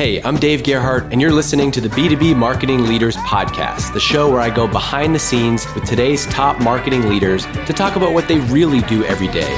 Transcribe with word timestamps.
Hey, 0.00 0.18
I'm 0.22 0.36
Dave 0.36 0.62
Gerhardt, 0.62 1.12
and 1.12 1.20
you're 1.20 1.30
listening 1.30 1.70
to 1.72 1.80
the 1.82 1.90
B2B 1.90 2.34
Marketing 2.34 2.84
Leaders 2.84 3.18
Podcast, 3.18 3.92
the 3.92 4.00
show 4.00 4.30
where 4.30 4.40
I 4.40 4.48
go 4.48 4.66
behind 4.66 5.14
the 5.14 5.18
scenes 5.18 5.66
with 5.74 5.84
today's 5.84 6.24
top 6.28 6.58
marketing 6.58 7.06
leaders 7.06 7.44
to 7.44 7.74
talk 7.74 7.96
about 7.96 8.14
what 8.14 8.26
they 8.26 8.38
really 8.38 8.80
do 8.80 9.04
every 9.04 9.28
day. 9.28 9.54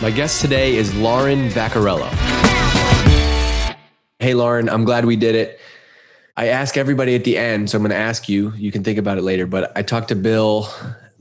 My 0.00 0.12
guest 0.14 0.40
today 0.40 0.76
is 0.76 0.94
Lauren 0.94 1.48
Vaccarello. 1.48 2.08
Hey, 4.20 4.34
Lauren, 4.34 4.68
I'm 4.68 4.84
glad 4.84 5.06
we 5.06 5.16
did 5.16 5.34
it. 5.34 5.58
I 6.36 6.46
ask 6.48 6.76
everybody 6.76 7.16
at 7.16 7.24
the 7.24 7.36
end, 7.36 7.68
so 7.68 7.78
I'm 7.78 7.82
going 7.82 7.90
to 7.90 7.96
ask 7.96 8.28
you. 8.28 8.52
You 8.52 8.70
can 8.70 8.84
think 8.84 8.96
about 8.96 9.18
it 9.18 9.22
later, 9.22 9.46
but 9.46 9.72
I 9.76 9.82
talked 9.82 10.06
to 10.10 10.14
Bill 10.14 10.68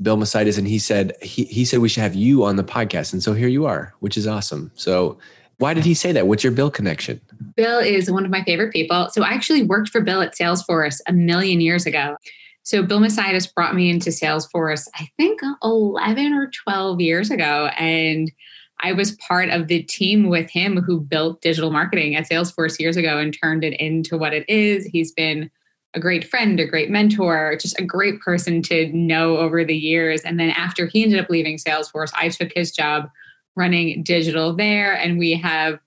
Bill 0.01 0.17
Macaitis, 0.17 0.57
and 0.57 0.67
he 0.67 0.79
said 0.79 1.13
he, 1.21 1.45
he 1.45 1.65
said 1.65 1.79
we 1.79 1.89
should 1.89 2.01
have 2.01 2.15
you 2.15 2.43
on 2.43 2.55
the 2.55 2.63
podcast, 2.63 3.13
and 3.13 3.21
so 3.21 3.33
here 3.33 3.47
you 3.47 3.65
are, 3.65 3.93
which 3.99 4.17
is 4.17 4.27
awesome. 4.27 4.71
So, 4.75 5.17
why 5.57 5.73
did 5.73 5.85
he 5.85 5.93
say 5.93 6.11
that? 6.11 6.27
What's 6.27 6.43
your 6.43 6.51
Bill 6.51 6.71
connection? 6.71 7.21
Bill 7.55 7.79
is 7.79 8.11
one 8.11 8.25
of 8.25 8.31
my 8.31 8.43
favorite 8.43 8.73
people. 8.73 9.09
So, 9.11 9.23
I 9.23 9.29
actually 9.29 9.63
worked 9.63 9.89
for 9.89 10.01
Bill 10.01 10.21
at 10.21 10.35
Salesforce 10.35 10.99
a 11.07 11.13
million 11.13 11.61
years 11.61 11.85
ago. 11.85 12.17
So, 12.63 12.81
Bill 12.83 12.99
Macaitis 12.99 13.53
brought 13.53 13.75
me 13.75 13.89
into 13.89 14.09
Salesforce, 14.09 14.87
I 14.95 15.07
think 15.17 15.41
11 15.63 16.33
or 16.33 16.49
12 16.63 17.01
years 17.01 17.29
ago, 17.31 17.69
and 17.77 18.31
I 18.79 18.91
was 18.91 19.13
part 19.13 19.49
of 19.49 19.67
the 19.67 19.83
team 19.83 20.27
with 20.27 20.49
him 20.49 20.81
who 20.81 20.99
built 20.99 21.41
digital 21.41 21.71
marketing 21.71 22.15
at 22.15 22.29
Salesforce 22.29 22.79
years 22.79 22.97
ago 22.97 23.17
and 23.17 23.35
turned 23.39 23.63
it 23.63 23.79
into 23.79 24.17
what 24.17 24.33
it 24.33 24.47
is. 24.49 24.85
He's 24.85 25.11
been 25.13 25.49
a 25.93 25.99
great 25.99 26.27
friend, 26.27 26.59
a 26.59 26.65
great 26.65 26.89
mentor, 26.89 27.55
just 27.59 27.79
a 27.79 27.83
great 27.83 28.19
person 28.21 28.61
to 28.63 28.87
know 28.93 29.37
over 29.37 29.63
the 29.63 29.75
years. 29.75 30.21
And 30.21 30.39
then 30.39 30.49
after 30.49 30.87
he 30.87 31.03
ended 31.03 31.19
up 31.19 31.29
leaving 31.29 31.57
Salesforce, 31.57 32.11
I 32.15 32.29
took 32.29 32.51
his 32.53 32.71
job 32.71 33.09
running 33.55 34.03
digital 34.03 34.55
there. 34.55 34.93
And 34.93 35.19
we 35.19 35.33
have 35.35 35.79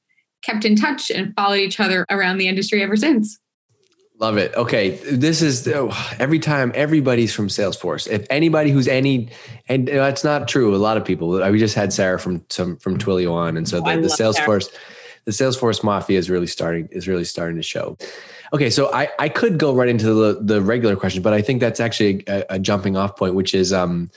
kept 0.42 0.64
in 0.64 0.77
touch 0.77 1.11
and 1.11 1.34
followed 1.34 1.56
each 1.56 1.80
other 1.80 2.06
around 2.11 2.39
the 2.39 2.48
industry 2.48 2.83
ever 2.83 2.97
since. 2.97 3.39
Love 4.19 4.39
it. 4.39 4.55
Okay, 4.55 4.91
this 5.11 5.42
is 5.42 5.69
oh, 5.69 5.91
every 6.19 6.39
time 6.39 6.73
everybody's 6.75 7.34
from 7.34 7.48
Salesforce. 7.48 8.08
If 8.08 8.27
anybody 8.30 8.70
who's 8.70 8.89
any, 8.89 9.28
and 9.69 9.89
that's 9.89 10.25
not 10.25 10.48
true. 10.48 10.75
A 10.75 10.78
lot 10.78 10.97
of 10.97 11.05
people. 11.05 11.28
We 11.28 11.58
just 11.58 11.75
had 11.75 11.92
Sarah 11.92 12.19
from 12.19 12.42
some 12.48 12.78
from 12.78 12.97
Twilio 12.97 13.34
on, 13.34 13.58
and 13.58 13.69
so 13.69 13.83
the, 13.83 13.91
oh, 13.91 14.00
the 14.00 14.08
Salesforce, 14.08 14.70
Sarah. 14.70 14.83
The 15.27 15.32
Salesforce 15.32 15.84
mafia 15.84 16.19
is 16.19 16.30
really 16.30 16.46
starting 16.46 16.88
is 16.92 17.06
really 17.06 17.24
starting 17.24 17.56
to 17.56 17.62
show. 17.62 17.98
Okay, 18.52 18.70
so 18.70 18.92
I, 18.94 19.08
I 19.19 19.28
could 19.28 19.58
go 19.58 19.74
right 19.74 19.88
into 19.88 20.14
the, 20.14 20.41
the 20.41 20.62
regular 20.62 20.94
question, 20.94 21.20
but 21.20 21.33
I 21.33 21.42
think 21.42 21.60
that's 21.60 21.80
actually 21.80 22.22
a, 22.28 22.44
a 22.50 22.58
jumping 22.60 22.96
off 22.96 23.16
point, 23.16 23.34
which 23.34 23.55
is 23.55 23.72
um, 23.72 24.08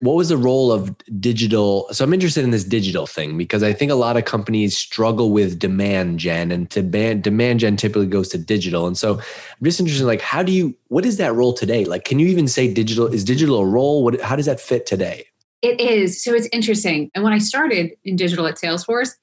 what 0.00 0.16
was 0.16 0.28
the 0.28 0.36
role 0.36 0.72
of 0.72 0.92
digital? 1.20 1.86
So 1.92 2.04
I'm 2.04 2.12
interested 2.12 2.42
in 2.42 2.50
this 2.50 2.64
digital 2.64 3.06
thing 3.06 3.38
because 3.38 3.62
I 3.62 3.72
think 3.72 3.92
a 3.92 3.94
lot 3.94 4.16
of 4.16 4.24
companies 4.24 4.76
struggle 4.76 5.30
with 5.30 5.60
demand 5.60 6.18
gen, 6.18 6.50
and 6.50 6.68
demand 6.68 7.22
demand 7.22 7.60
gen 7.60 7.76
typically 7.76 8.06
goes 8.06 8.28
to 8.30 8.38
digital. 8.38 8.88
And 8.88 8.98
so 8.98 9.14
I'm 9.14 9.64
just 9.64 9.78
interested, 9.78 10.02
in 10.02 10.08
like, 10.08 10.20
how 10.20 10.42
do 10.42 10.50
you? 10.50 10.74
What 10.88 11.06
is 11.06 11.16
that 11.18 11.32
role 11.32 11.52
today? 11.52 11.84
Like, 11.84 12.04
can 12.04 12.18
you 12.18 12.26
even 12.26 12.48
say 12.48 12.72
digital? 12.72 13.06
Is 13.06 13.22
digital 13.22 13.58
a 13.58 13.66
role? 13.66 14.02
What? 14.02 14.20
How 14.20 14.34
does 14.34 14.46
that 14.46 14.60
fit 14.60 14.84
today? 14.84 15.26
It 15.62 15.80
is. 15.80 16.22
So 16.22 16.34
it's 16.34 16.48
interesting. 16.52 17.10
And 17.14 17.24
when 17.24 17.32
I 17.32 17.38
started 17.38 17.92
in 18.04 18.16
digital 18.16 18.46
at 18.46 18.56
Salesforce, 18.56 19.14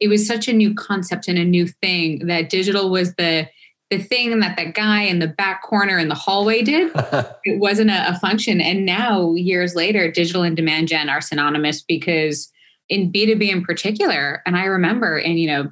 it 0.00 0.08
was 0.08 0.26
such 0.26 0.48
a 0.48 0.52
new 0.52 0.74
concept 0.74 1.28
and 1.28 1.38
a 1.38 1.44
new 1.44 1.66
thing 1.66 2.26
that 2.26 2.50
digital 2.50 2.90
was 2.90 3.14
the 3.14 3.48
the 3.90 3.98
thing 3.98 4.38
that 4.38 4.56
that 4.56 4.74
guy 4.74 5.02
in 5.02 5.18
the 5.18 5.26
back 5.26 5.62
corner 5.62 5.98
in 5.98 6.08
the 6.08 6.14
hallway 6.14 6.62
did. 6.62 6.92
It 7.42 7.58
wasn't 7.58 7.90
a, 7.90 8.10
a, 8.10 8.18
function. 8.20 8.60
And 8.60 8.86
now 8.86 9.34
years 9.34 9.74
later 9.74 10.10
digital 10.10 10.42
and 10.42 10.54
demand 10.54 10.88
gen 10.88 11.08
are 11.08 11.20
synonymous 11.20 11.82
because 11.82 12.52
in 12.90 13.10
b2b 13.10 13.48
in 13.48 13.64
particular 13.64 14.42
and 14.44 14.56
i 14.56 14.64
remember 14.64 15.16
in 15.16 15.38
you 15.38 15.46
know 15.46 15.70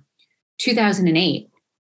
2008 0.58 1.50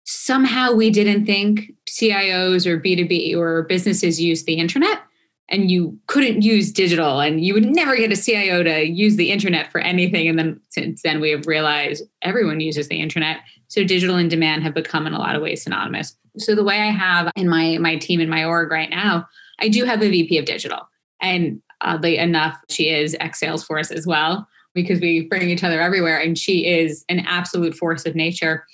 somehow 0.04 0.72
we 0.72 0.90
didn't 0.90 1.26
think 1.26 1.72
cios 1.88 2.66
or 2.66 2.80
b2b 2.80 3.36
or 3.36 3.62
businesses 3.64 4.20
use 4.20 4.44
the 4.44 4.54
internet 4.54 5.02
and 5.50 5.70
you 5.70 5.98
couldn't 6.06 6.42
use 6.42 6.72
digital 6.72 7.20
and 7.20 7.44
you 7.44 7.52
would 7.54 7.66
never 7.66 7.96
get 7.96 8.12
a 8.12 8.16
cio 8.16 8.62
to 8.62 8.86
use 8.86 9.16
the 9.16 9.32
internet 9.32 9.70
for 9.70 9.80
anything 9.80 10.28
and 10.28 10.38
then 10.38 10.60
since 10.68 11.02
then 11.02 11.20
we 11.20 11.30
have 11.30 11.46
realized 11.46 12.04
everyone 12.22 12.60
uses 12.60 12.88
the 12.88 13.00
internet 13.00 13.38
so 13.70 13.84
digital 13.84 14.16
and 14.16 14.28
demand 14.28 14.64
have 14.64 14.74
become 14.74 15.06
in 15.06 15.14
a 15.14 15.18
lot 15.18 15.36
of 15.36 15.42
ways 15.42 15.62
synonymous. 15.62 16.16
So 16.36 16.56
the 16.56 16.64
way 16.64 16.80
I 16.80 16.90
have 16.90 17.30
in 17.36 17.48
my 17.48 17.78
my 17.78 17.96
team 17.96 18.20
in 18.20 18.28
my 18.28 18.44
org 18.44 18.70
right 18.70 18.90
now, 18.90 19.28
I 19.60 19.68
do 19.68 19.84
have 19.84 20.02
a 20.02 20.10
VP 20.10 20.38
of 20.38 20.44
digital. 20.44 20.88
And 21.22 21.62
oddly 21.80 22.18
enough, 22.18 22.58
she 22.68 22.90
is 22.90 23.16
ex 23.20 23.40
Salesforce 23.40 23.92
as 23.92 24.08
well, 24.08 24.46
because 24.74 25.00
we 25.00 25.28
bring 25.28 25.48
each 25.48 25.62
other 25.62 25.80
everywhere. 25.80 26.18
And 26.18 26.36
she 26.36 26.66
is 26.66 27.04
an 27.08 27.20
absolute 27.20 27.76
force 27.76 28.06
of 28.06 28.16
nature. 28.16 28.66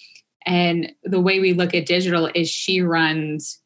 And 0.47 0.91
the 1.03 1.21
way 1.21 1.41
we 1.41 1.53
look 1.53 1.75
at 1.75 1.85
digital 1.85 2.31
is 2.35 2.49
she 2.49 2.81
runs 2.81 3.61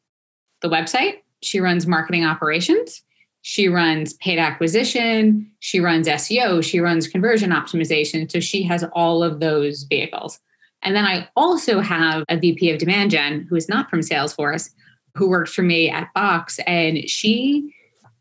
the 0.63 0.69
website, 0.69 1.19
she 1.43 1.61
runs 1.61 1.87
marketing 1.87 2.25
operations, 2.25 3.03
she 3.43 3.69
runs 3.69 4.15
paid 4.15 4.39
acquisition, 4.39 5.51
she 5.61 5.81
runs 5.81 6.07
SEO, 6.07 6.63
she 6.63 6.81
runs 6.81 7.09
conversion 7.09 7.51
optimization. 7.51 8.31
So 8.31 8.41
she 8.41 8.63
has 8.65 8.85
all 8.93 9.23
of 9.23 9.41
those 9.41 9.85
vehicles. 9.85 10.39
And 10.83 10.95
then 10.95 11.05
I 11.05 11.29
also 11.37 11.81
have 11.81 12.25
a 12.29 12.39
VP 12.39 12.71
of 12.71 12.79
demand 12.79 13.11
gen 13.11 13.47
who 13.49 13.57
is 13.57 13.69
not 13.69 13.89
from 13.91 14.01
Salesforce, 14.01 14.71
who 15.15 15.29
worked 15.29 15.51
for 15.51 15.63
me 15.63 15.91
at 15.91 16.13
Box. 16.15 16.59
And 16.67 17.09
she, 17.09 17.75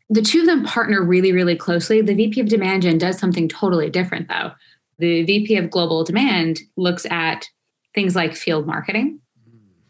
the 0.08 0.22
two 0.22 0.40
of 0.40 0.46
them 0.46 0.64
partner 0.64 1.02
really, 1.02 1.32
really 1.32 1.56
closely. 1.56 2.00
The 2.00 2.14
VP 2.14 2.40
of 2.40 2.48
demand 2.48 2.82
gen 2.82 2.98
does 2.98 3.18
something 3.18 3.48
totally 3.48 3.90
different, 3.90 4.28
though. 4.28 4.52
The 4.98 5.22
VP 5.24 5.56
of 5.56 5.70
global 5.70 6.04
demand 6.04 6.60
looks 6.76 7.06
at 7.06 7.48
things 7.94 8.14
like 8.14 8.36
field 8.36 8.66
marketing, 8.66 9.20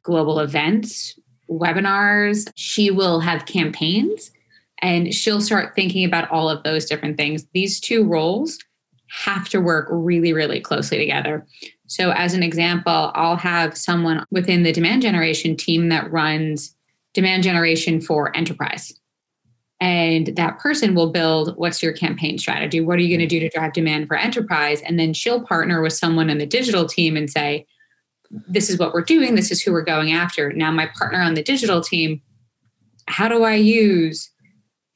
global 0.03 0.39
events, 0.39 1.19
webinars. 1.51 2.51
She 2.55 2.91
will 2.91 3.21
have 3.21 3.47
campaigns 3.47 4.31
and 4.83 5.13
she'll 5.15 5.41
start 5.41 5.75
thinking 5.75 6.05
about 6.05 6.31
all 6.31 6.49
of 6.49 6.63
those 6.63 6.87
different 6.87 7.17
things. 7.17 7.47
These 7.53 7.81
two 7.81 8.05
roles 8.05 8.59
have 9.09 9.49
to 9.49 9.61
work 9.61 9.89
really, 9.91 10.33
really 10.33 10.61
closely 10.61 10.99
together. 10.99 11.47
So, 11.87 12.13
as 12.13 12.35
an 12.35 12.43
example, 12.43 13.11
I'll 13.15 13.37
have 13.37 13.77
someone 13.77 14.25
within 14.31 14.63
the 14.63 14.73
demand 14.73 15.03
generation 15.03 15.57
team 15.57 15.89
that 15.89 16.11
runs 16.13 16.75
demand 17.15 17.43
generation 17.43 18.01
for 18.01 18.35
enterprise. 18.37 18.95
And 19.81 20.29
that 20.37 20.59
person 20.59 20.95
will 20.95 21.11
build 21.11 21.57
what's 21.57 21.83
your 21.83 21.93
campaign 21.93 22.39
strategy? 22.39 22.81
What 22.81 22.99
are 22.99 23.03
you 23.03 23.09
going 23.09 23.27
to 23.27 23.35
do 23.35 23.41
to 23.41 23.49
drive 23.49 23.73
demand 23.73 24.09
for 24.09 24.17
enterprise? 24.17 24.83
And 24.83 24.99
then 24.99 25.15
she'll 25.15 25.43
partner 25.43 25.81
with 25.81 25.95
someone 25.95 26.29
in 26.29 26.39
the 26.39 26.47
digital 26.47 26.87
team 26.87 27.17
and 27.17 27.31
say, 27.31 27.67
This 28.31 28.71
is 28.71 28.79
what 28.79 28.93
we're 28.93 29.03
doing. 29.03 29.35
This 29.35 29.51
is 29.51 29.61
who 29.61 29.73
we're 29.73 29.83
going 29.83 30.13
after. 30.13 30.53
Now, 30.53 30.71
my 30.71 30.89
partner 30.97 31.21
on 31.21 31.35
the 31.35 31.43
digital 31.43 31.81
team, 31.81 32.23
how 33.07 33.29
do 33.29 33.45
I 33.45 33.55
use 33.55 34.31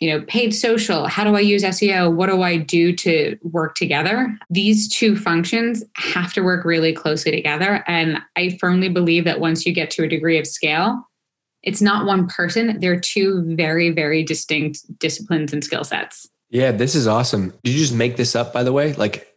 you 0.01 0.11
know, 0.11 0.25
paid 0.27 0.55
social, 0.55 1.07
how 1.07 1.25
do 1.25 1.35
I 1.35 1.41
use 1.41 1.63
SEO? 1.63 2.13
What 2.13 2.29
do 2.29 2.43
I 2.43 2.59
do 2.59 2.95
to 2.97 3.39
work 3.43 3.75
together? 3.75 4.37
These 4.51 4.89
two 4.89 5.17
functions 5.17 5.83
have 5.95 6.35
to 6.35 6.43
work 6.43 6.67
really 6.67 6.93
closely 6.93 7.31
together. 7.31 7.83
And 7.87 8.19
I 8.37 8.59
firmly 8.61 8.89
believe 8.89 9.25
that 9.25 9.41
once 9.41 9.65
you 9.65 9.73
get 9.73 9.91
to 9.93 10.05
a 10.05 10.09
degree 10.09 10.39
of 10.39 10.47
scale, 10.47 11.09
it's 11.63 11.81
not 11.81 12.05
one 12.05 12.27
person, 12.27 12.79
they're 12.81 13.01
two 13.01 13.45
very, 13.57 13.91
very 13.91 14.23
distinct 14.23 14.81
disciplines 14.99 15.55
and 15.55 15.65
skill 15.65 15.85
sets. 15.85 16.29
Yeah, 16.51 16.73
this 16.73 16.95
is 16.95 17.07
awesome. 17.07 17.55
Did 17.63 17.73
you 17.73 17.79
just 17.79 17.95
make 17.95 18.19
this 18.19 18.37
up, 18.37 18.53
by 18.53 18.63
the 18.63 18.73
way? 18.73 18.93
Like, 18.93 19.35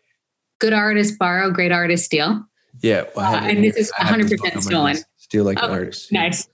good 0.59 0.73
artists 0.73 1.15
borrow, 1.15 1.49
great 1.49 1.71
artists 1.71 2.05
steal. 2.05 2.43
Yeah. 2.81 3.05
Well, 3.15 3.35
uh, 3.35 3.41
and 3.41 3.63
this 3.63 3.75
is 3.75 3.91
100% 3.99 4.61
stolen. 4.61 4.97
Steal 5.17 5.43
like 5.43 5.59
oh, 5.61 5.67
an 5.67 5.71
artist. 5.71 6.11
Nice. 6.11 6.47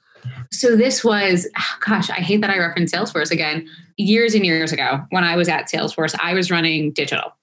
So 0.51 0.75
this 0.75 1.03
was, 1.03 1.47
gosh, 1.85 2.09
I 2.09 2.15
hate 2.15 2.41
that 2.41 2.49
I 2.49 2.57
reference 2.57 2.91
Salesforce 2.91 3.31
again. 3.31 3.67
Years 3.97 4.33
and 4.33 4.45
years 4.45 4.71
ago, 4.71 5.05
when 5.09 5.23
I 5.23 5.35
was 5.35 5.49
at 5.49 5.69
Salesforce, 5.69 6.15
I 6.21 6.33
was 6.33 6.49
running 6.49 6.91
digital. 6.91 7.35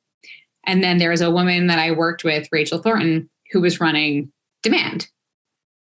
And 0.66 0.82
then 0.82 0.98
there 0.98 1.10
was 1.10 1.20
a 1.20 1.30
woman 1.30 1.66
that 1.68 1.78
I 1.78 1.90
worked 1.90 2.24
with, 2.24 2.48
Rachel 2.52 2.78
Thornton, 2.78 3.28
who 3.52 3.60
was 3.60 3.80
running 3.80 4.30
demand. 4.62 5.08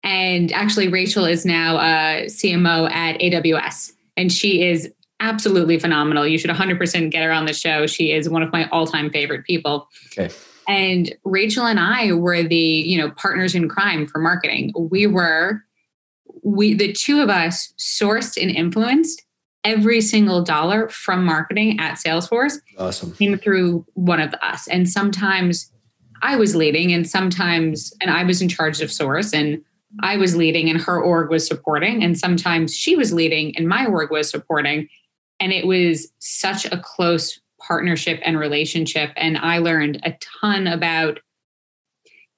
And 0.04 0.52
actually, 0.54 0.88
Rachel 0.88 1.26
is 1.26 1.46
now 1.46 1.78
a 1.78 2.26
CMO 2.28 2.90
at 2.92 3.20
AWS, 3.20 3.94
and 4.16 4.32
she 4.32 4.64
is 4.64 4.92
absolutely 5.20 5.80
phenomenal. 5.80 6.28
You 6.28 6.38
should 6.38 6.52
100% 6.52 7.12
get 7.12 7.24
her 7.24 7.32
on 7.32 7.46
the 7.46 7.54
show. 7.54 7.88
She 7.88 8.12
is 8.12 8.30
one 8.30 8.44
of 8.44 8.52
my 8.52 8.70
all-time 8.70 9.10
favorite 9.10 9.46
people. 9.46 9.90
Okay. 10.12 10.34
And 10.68 11.16
Rachel 11.24 11.66
and 11.66 11.80
I 11.80 12.12
were 12.12 12.44
the, 12.44 12.56
you 12.56 12.98
know, 12.98 13.12
partners 13.12 13.56
in 13.56 13.70
crime 13.70 14.06
for 14.06 14.20
marketing. 14.20 14.74
We 14.78 15.08
were 15.08 15.62
we 16.44 16.74
the 16.74 16.94
two 16.94 17.22
of 17.22 17.30
us 17.30 17.74
sourced 17.78 18.42
and 18.42 18.52
influenced 18.52 19.24
every 19.64 20.02
single 20.02 20.42
dollar 20.44 20.88
from 20.90 21.26
marketing 21.26 21.80
at 21.80 21.98
Salesforce 21.98 22.58
awesome. 22.78 23.12
came 23.14 23.38
through 23.38 23.86
one 23.96 24.22
of 24.22 24.34
us. 24.36 24.68
And 24.68 24.90
sometimes 24.90 25.72
I 26.22 26.36
was 26.36 26.56
leading 26.56 26.94
and 26.94 27.08
sometimes 27.08 27.94
and 28.02 28.10
I 28.10 28.24
was 28.24 28.42
in 28.42 28.50
charge 28.50 28.82
of 28.82 28.92
source 28.92 29.34
and 29.34 29.62
I 30.02 30.18
was 30.18 30.36
leading 30.36 30.70
and 30.70 30.80
her 30.82 31.02
org 31.02 31.30
was 31.30 31.46
supporting 31.46 32.04
and 32.04 32.18
sometimes 32.18 32.76
she 32.76 32.96
was 32.96 33.14
leading 33.14 33.56
and 33.58 33.68
my 33.68 33.86
org 33.86 34.12
was 34.12 34.30
supporting 34.30 34.88
and 35.40 35.52
it 35.52 35.68
was 35.68 36.12
such 36.20 36.66
a 36.66 36.80
close 36.84 37.40
partnership 37.68 38.20
and 38.24 38.40
relationship. 38.40 39.12
And 39.18 39.38
I 39.38 39.58
learned 39.58 40.00
a 40.04 40.18
ton 40.42 40.68
about 40.68 41.20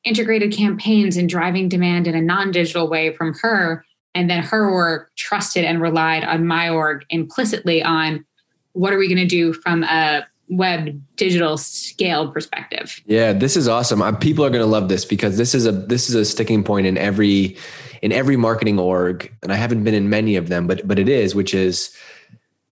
integrated 0.03 0.51
campaigns 0.51 1.17
and 1.17 1.29
driving 1.29 1.69
demand 1.69 2.07
in 2.07 2.15
a 2.15 2.21
non 2.21 2.51
digital 2.51 2.89
way 2.89 3.13
from 3.15 3.33
her. 3.41 3.85
And 4.15 4.29
then 4.29 4.41
her 4.43 4.71
work 4.71 5.11
trusted 5.15 5.65
and 5.65 5.81
relied 5.81 6.23
on 6.23 6.47
my 6.47 6.69
org 6.69 7.05
implicitly 7.09 7.83
on 7.83 8.25
what 8.73 8.91
are 8.91 8.97
we 8.97 9.07
going 9.07 9.17
to 9.17 9.25
do 9.25 9.53
from 9.53 9.83
a 9.83 10.25
web 10.49 10.99
digital 11.15 11.57
scale 11.57 12.31
perspective. 12.31 13.01
Yeah, 13.05 13.33
this 13.33 13.55
is 13.55 13.67
awesome. 13.67 14.01
Uh, 14.01 14.11
people 14.13 14.43
are 14.43 14.49
going 14.49 14.63
to 14.63 14.67
love 14.67 14.89
this 14.89 15.05
because 15.05 15.37
this 15.37 15.53
is 15.53 15.67
a 15.67 15.71
this 15.71 16.09
is 16.09 16.15
a 16.15 16.25
sticking 16.25 16.63
point 16.63 16.87
in 16.87 16.97
every 16.97 17.55
in 18.01 18.11
every 18.11 18.35
marketing 18.35 18.79
org, 18.79 19.31
and 19.43 19.51
I 19.51 19.55
haven't 19.55 19.83
been 19.83 19.93
in 19.93 20.09
many 20.09 20.35
of 20.35 20.49
them, 20.49 20.65
but 20.65 20.87
but 20.87 20.97
it 20.97 21.07
is, 21.07 21.35
which 21.35 21.53
is 21.53 21.95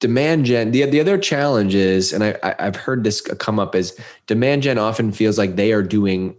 demand 0.04 0.44
gen. 0.44 0.70
The 0.70 0.84
the 0.84 1.00
other 1.00 1.16
challenge 1.16 1.74
is, 1.74 2.12
and 2.12 2.22
I, 2.22 2.36
I 2.42 2.54
I've 2.58 2.76
heard 2.76 3.04
this 3.04 3.22
come 3.22 3.58
up 3.58 3.74
is 3.74 3.98
demand 4.26 4.62
gen 4.62 4.76
often 4.76 5.12
feels 5.12 5.38
like 5.38 5.56
they 5.56 5.72
are 5.72 5.82
doing 5.82 6.36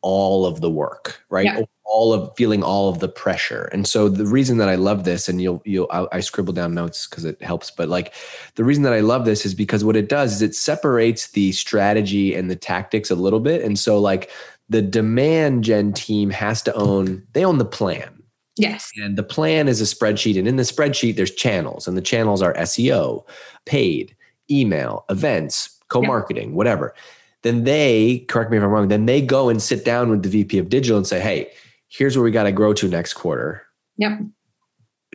all 0.00 0.46
of 0.46 0.62
the 0.62 0.70
work, 0.70 1.20
right? 1.28 1.44
Yeah 1.44 1.62
all 1.94 2.12
of 2.12 2.32
feeling 2.36 2.62
all 2.62 2.88
of 2.88 2.98
the 2.98 3.08
pressure. 3.08 3.68
And 3.72 3.86
so 3.86 4.08
the 4.08 4.26
reason 4.26 4.56
that 4.58 4.68
I 4.68 4.74
love 4.74 5.04
this, 5.04 5.28
and 5.28 5.40
you'll 5.40 5.62
you'll 5.64 5.86
I, 5.90 6.06
I 6.12 6.20
scribble 6.20 6.52
down 6.52 6.74
notes 6.74 7.06
because 7.06 7.24
it 7.24 7.40
helps, 7.40 7.70
but 7.70 7.88
like 7.88 8.14
the 8.56 8.64
reason 8.64 8.82
that 8.84 8.92
I 8.92 9.00
love 9.00 9.24
this 9.24 9.46
is 9.46 9.54
because 9.54 9.84
what 9.84 9.94
it 9.94 10.08
does 10.08 10.32
is 10.32 10.42
it 10.42 10.54
separates 10.54 11.28
the 11.28 11.52
strategy 11.52 12.34
and 12.34 12.50
the 12.50 12.56
tactics 12.56 13.10
a 13.10 13.14
little 13.14 13.38
bit. 13.38 13.62
And 13.62 13.78
so 13.78 14.00
like 14.00 14.30
the 14.68 14.82
demand 14.82 15.62
gen 15.62 15.92
team 15.92 16.30
has 16.30 16.62
to 16.62 16.74
own 16.74 17.22
they 17.32 17.44
own 17.44 17.58
the 17.58 17.64
plan. 17.64 18.13
Yes. 18.56 18.90
And 18.96 19.16
the 19.16 19.22
plan 19.22 19.68
is 19.68 19.80
a 19.80 19.84
spreadsheet. 19.84 20.38
And 20.38 20.46
in 20.46 20.56
the 20.56 20.62
spreadsheet, 20.62 21.16
there's 21.16 21.30
channels, 21.30 21.88
and 21.88 21.96
the 21.96 22.02
channels 22.02 22.40
are 22.40 22.54
SEO, 22.54 23.24
paid, 23.66 24.16
email, 24.50 25.04
events, 25.10 25.80
co-marketing, 25.88 26.54
whatever. 26.54 26.94
Then 27.42 27.64
they, 27.64 28.24
correct 28.28 28.50
me 28.50 28.56
if 28.56 28.62
I'm 28.62 28.70
wrong, 28.70 28.88
then 28.88 29.06
they 29.06 29.20
go 29.20 29.48
and 29.48 29.60
sit 29.60 29.84
down 29.84 30.10
with 30.10 30.22
the 30.22 30.28
VP 30.28 30.58
of 30.58 30.68
digital 30.68 30.96
and 30.96 31.06
say, 31.06 31.20
hey, 31.20 31.50
here's 31.88 32.16
where 32.16 32.24
we 32.24 32.30
got 32.30 32.44
to 32.44 32.52
grow 32.52 32.72
to 32.74 32.88
next 32.88 33.14
quarter. 33.14 33.62
Yep. 33.98 34.20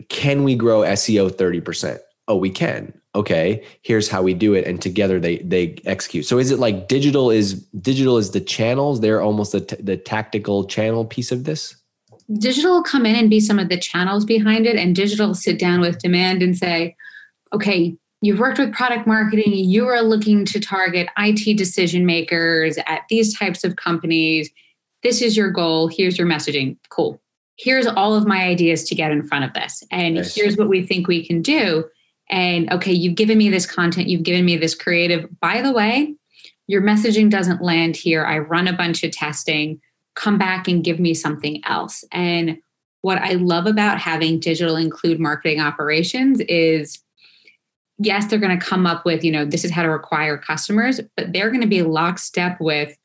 Can 0.10 0.44
we 0.44 0.56
grow 0.56 0.82
SEO 0.82 1.30
30%? 1.30 2.00
Oh, 2.28 2.36
we 2.36 2.50
can. 2.50 2.94
Okay, 3.16 3.66
here's 3.82 4.08
how 4.08 4.22
we 4.22 4.36
do 4.36 4.54
it 4.54 4.68
and 4.68 4.80
together 4.80 5.20
they 5.20 5.40
they 5.40 5.76
execute. 5.86 6.28
So 6.28 6.38
is 6.38 6.52
it 6.52 6.60
like 6.60 6.88
digital 6.88 7.32
is 7.32 7.56
digital 7.82 8.20
is 8.20 8.32
the 8.32 8.40
channels, 8.40 9.02
they're 9.02 9.20
almost 9.20 9.52
the 9.52 9.62
t- 9.62 9.82
the 9.82 9.98
tactical 9.98 10.66
channel 10.66 11.04
piece 11.06 11.32
of 11.32 11.46
this? 11.46 11.76
Digital 12.38 12.74
will 12.74 12.84
come 12.84 13.06
in 13.06 13.16
and 13.16 13.30
be 13.30 13.40
some 13.40 13.58
of 13.60 13.70
the 13.70 13.78
channels 13.78 14.26
behind 14.26 14.66
it 14.66 14.76
and 14.76 14.96
digital 14.96 15.34
sit 15.34 15.58
down 15.58 15.80
with 15.80 16.00
demand 16.00 16.44
and 16.44 16.58
say, 16.58 16.96
"Okay, 17.54 17.96
you've 18.22 18.40
worked 18.40 18.60
with 18.60 18.74
product 18.74 19.08
marketing, 19.08 19.54
you 19.54 19.88
are 19.88 20.02
looking 20.02 20.46
to 20.46 20.60
target 20.60 21.08
IT 21.18 21.56
decision 21.56 22.06
makers 22.06 22.78
at 22.86 23.02
these 23.10 23.38
types 23.38 23.64
of 23.64 23.78
companies 23.78 24.52
this 25.04 25.22
is 25.22 25.38
your 25.38 25.50
goal. 25.50 25.88
Here's 25.88 26.18
your 26.18 26.28
messaging. 26.28 26.78
Cool. 26.90 27.22
Here's 27.58 27.88
all 27.88 28.16
of 28.16 28.28
my 28.28 28.44
ideas 28.44 28.84
to 28.86 28.96
get 28.96 29.12
in 29.12 29.24
front 29.24 29.46
of 29.46 29.54
this. 29.54 29.84
And 29.92 30.16
nice. 30.16 30.36
here's 30.36 30.58
what 30.58 30.70
we 30.70 30.86
think 30.86 31.08
we 31.08 31.26
can 31.26 31.42
do. 31.42 31.86
And 32.30 32.72
okay, 32.72 32.94
you've 32.94 33.16
given 33.16 33.38
me 33.38 33.50
this 33.50 33.66
content, 33.66 34.08
you've 34.08 34.24
given 34.24 34.46
me 34.46 34.56
this 34.56 34.76
creative. 34.76 35.28
By 35.40 35.62
the 35.62 35.72
way, 35.72 36.16
your 36.68 36.82
messaging 36.82 37.30
doesn't 37.30 37.62
land 37.62 37.96
here. 37.96 38.26
I 38.26 38.40
run 38.40 38.68
a 38.68 38.74
bunch 38.74 39.04
of 39.04 39.12
testing. 39.12 39.82
Come 40.20 40.38
back 40.38 40.68
and 40.68 40.84
give 40.84 41.00
me 41.00 41.14
something 41.14 41.62
else. 41.66 42.04
And 42.12 42.58
what 43.02 43.20
I 43.20 43.34
love 43.34 43.66
about 43.66 44.00
having 44.00 44.40
digital 44.40 44.76
include 44.76 45.20
marketing 45.20 45.62
operations 45.62 46.42
is 46.42 47.02
yes, 47.98 48.26
they're 48.26 48.40
going 48.40 48.58
to 48.58 48.66
come 48.66 48.86
up 48.86 49.06
with, 49.06 49.24
you 49.24 49.32
know, 49.32 49.46
this 49.46 49.64
is 49.64 49.72
how 49.72 49.84
to 49.84 49.92
acquire 49.92 50.38
customers, 50.38 51.00
but 51.16 51.32
they're 51.34 51.50
going 51.50 51.62
to 51.62 51.68
be 51.68 51.82
lockstep 51.82 52.60
with 52.60 52.98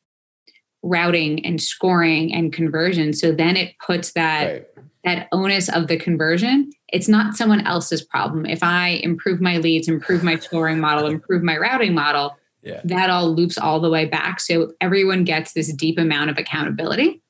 routing 0.83 1.45
and 1.45 1.61
scoring 1.61 2.33
and 2.33 2.53
conversion. 2.53 3.13
So 3.13 3.33
then 3.33 3.57
it 3.57 3.75
puts 3.85 4.13
that 4.13 4.53
right. 4.53 4.67
that 5.05 5.29
onus 5.33 5.69
of 5.69 5.89
the 5.89 5.97
conversion. 5.97 6.71
It's 6.89 7.09
not 7.09 7.37
someone 7.37 7.67
else's 7.67 8.03
problem. 8.03 8.47
If 8.47 8.63
I 8.63 9.01
improve 9.03 9.41
my 9.41 9.59
leads, 9.59 9.89
improve 9.89 10.23
my 10.23 10.37
scoring 10.37 10.79
model, 10.81 11.07
improve 11.07 11.43
my 11.43 11.57
routing 11.57 11.95
model, 11.95 12.37
yeah. 12.65 12.81
that 12.85 13.11
all 13.11 13.33
loops 13.33 13.59
all 13.59 13.81
the 13.81 13.91
way 13.91 14.07
back. 14.07 14.41
So 14.41 14.73
everyone 14.81 15.25
gets 15.25 15.53
this 15.53 15.73
deep 15.73 15.99
amount 15.99 16.31
of 16.31 16.39
accountability. 16.39 17.23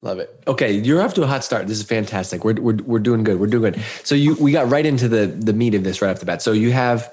Love 0.00 0.20
it. 0.20 0.42
Okay, 0.46 0.72
you're 0.72 1.02
off 1.02 1.14
to 1.14 1.22
a 1.24 1.26
hot 1.26 1.42
start. 1.42 1.66
This 1.66 1.78
is 1.78 1.84
fantastic. 1.84 2.44
We're, 2.44 2.54
we're, 2.54 2.76
we're 2.84 2.98
doing 3.00 3.24
good. 3.24 3.40
We're 3.40 3.48
doing 3.48 3.72
good. 3.72 3.84
So 4.04 4.14
you 4.14 4.36
we 4.36 4.52
got 4.52 4.68
right 4.70 4.86
into 4.86 5.08
the 5.08 5.26
the 5.26 5.52
meat 5.52 5.74
of 5.74 5.82
this 5.82 6.00
right 6.00 6.10
off 6.10 6.20
the 6.20 6.26
bat. 6.26 6.40
So 6.40 6.52
you 6.52 6.70
have 6.70 7.12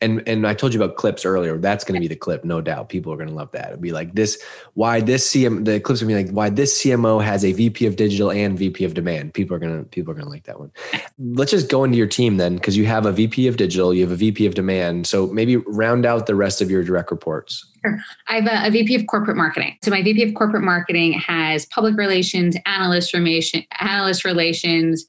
and 0.00 0.26
and 0.28 0.46
I 0.46 0.54
told 0.54 0.74
you 0.74 0.82
about 0.82 0.96
clips 0.96 1.24
earlier. 1.24 1.58
That's 1.58 1.84
going 1.84 1.94
to 1.94 2.00
be 2.00 2.08
the 2.08 2.16
clip, 2.16 2.44
no 2.44 2.60
doubt. 2.60 2.88
People 2.88 3.12
are 3.12 3.16
going 3.16 3.28
to 3.28 3.34
love 3.34 3.50
that. 3.52 3.72
It'll 3.72 3.80
be 3.80 3.92
like 3.92 4.14
this. 4.14 4.42
Why 4.74 5.00
this 5.00 5.30
CM? 5.30 5.64
The 5.64 5.80
clips 5.80 6.00
will 6.00 6.08
be 6.08 6.14
like 6.14 6.30
why 6.30 6.50
this 6.50 6.82
CMO 6.82 7.22
has 7.22 7.44
a 7.44 7.52
VP 7.52 7.86
of 7.86 7.96
digital 7.96 8.30
and 8.30 8.58
VP 8.58 8.84
of 8.84 8.94
demand. 8.94 9.34
People 9.34 9.56
are 9.56 9.58
gonna 9.58 9.84
people 9.84 10.12
are 10.12 10.14
gonna 10.14 10.28
like 10.28 10.44
that 10.44 10.58
one. 10.58 10.70
Let's 11.18 11.50
just 11.50 11.70
go 11.70 11.84
into 11.84 11.96
your 11.96 12.06
team 12.06 12.36
then, 12.36 12.56
because 12.56 12.76
you 12.76 12.86
have 12.86 13.06
a 13.06 13.12
VP 13.12 13.46
of 13.48 13.56
digital, 13.56 13.94
you 13.94 14.02
have 14.02 14.12
a 14.12 14.16
VP 14.16 14.46
of 14.46 14.54
demand. 14.54 15.06
So 15.06 15.26
maybe 15.28 15.56
round 15.56 16.04
out 16.04 16.26
the 16.26 16.34
rest 16.34 16.60
of 16.60 16.70
your 16.70 16.82
direct 16.82 17.10
reports. 17.10 17.66
Sure. 17.82 17.98
I 18.28 18.40
have 18.40 18.46
a, 18.46 18.68
a 18.68 18.70
VP 18.70 18.94
of 18.96 19.06
corporate 19.06 19.36
marketing. 19.36 19.78
So 19.82 19.90
my 19.90 20.02
VP 20.02 20.22
of 20.22 20.34
corporate 20.34 20.62
marketing 20.62 21.14
has 21.14 21.66
public 21.66 21.96
relations, 21.96 22.56
analyst 22.66 23.14
relation, 23.14 23.64
analyst 23.80 24.24
relations, 24.24 25.06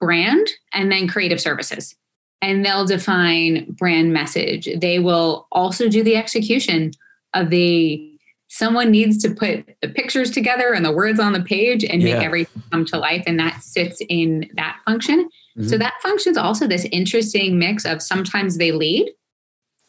brand, 0.00 0.48
and 0.72 0.90
then 0.90 1.08
creative 1.08 1.40
services 1.40 1.94
and 2.42 2.64
they'll 2.64 2.86
define 2.86 3.66
brand 3.72 4.12
message. 4.12 4.68
They 4.80 4.98
will 4.98 5.46
also 5.52 5.88
do 5.88 6.02
the 6.02 6.16
execution 6.16 6.92
of 7.34 7.50
the 7.50 8.06
someone 8.48 8.90
needs 8.90 9.16
to 9.18 9.30
put 9.30 9.64
the 9.80 9.88
pictures 9.88 10.30
together 10.30 10.72
and 10.72 10.84
the 10.84 10.92
words 10.92 11.20
on 11.20 11.32
the 11.32 11.42
page 11.42 11.84
and 11.84 12.02
yeah. 12.02 12.14
make 12.14 12.24
everything 12.24 12.62
come 12.72 12.84
to 12.84 12.98
life 12.98 13.22
and 13.26 13.38
that 13.38 13.62
sits 13.62 14.02
in 14.08 14.50
that 14.56 14.76
function. 14.84 15.28
Mm-hmm. 15.56 15.68
So 15.68 15.78
that 15.78 15.94
function 16.02 16.32
is 16.32 16.36
also 16.36 16.66
this 16.66 16.84
interesting 16.90 17.60
mix 17.60 17.84
of 17.84 18.02
sometimes 18.02 18.58
they 18.58 18.72
lead 18.72 19.08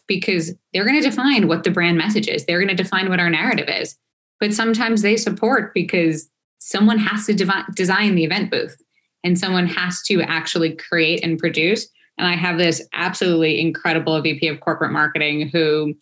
because 0.07 0.53
they're 0.73 0.85
going 0.85 1.01
to 1.01 1.09
define 1.09 1.47
what 1.47 1.63
the 1.63 1.71
brand 1.71 1.97
message 1.97 2.27
is. 2.27 2.45
They're 2.45 2.59
going 2.59 2.75
to 2.75 2.83
define 2.83 3.09
what 3.09 3.19
our 3.19 3.31
narrative 3.31 3.67
is. 3.67 3.97
But 4.39 4.53
sometimes 4.53 5.01
they 5.01 5.17
support 5.17 5.73
because 5.73 6.29
someone 6.59 6.99
has 6.99 7.25
to 7.25 7.33
devi- 7.33 7.65
design 7.75 8.13
the 8.13 8.25
event 8.25 8.51
booth 8.51 8.79
and 9.23 9.39
someone 9.39 9.67
has 9.67 10.03
to 10.03 10.21
actually 10.21 10.75
create 10.75 11.23
and 11.23 11.39
produce 11.39 11.87
and 12.21 12.29
I 12.29 12.35
have 12.35 12.59
this 12.59 12.87
absolutely 12.93 13.59
incredible 13.59 14.21
VP 14.21 14.47
of 14.47 14.59
corporate 14.59 14.91
marketing 14.91 15.49
who 15.49 15.95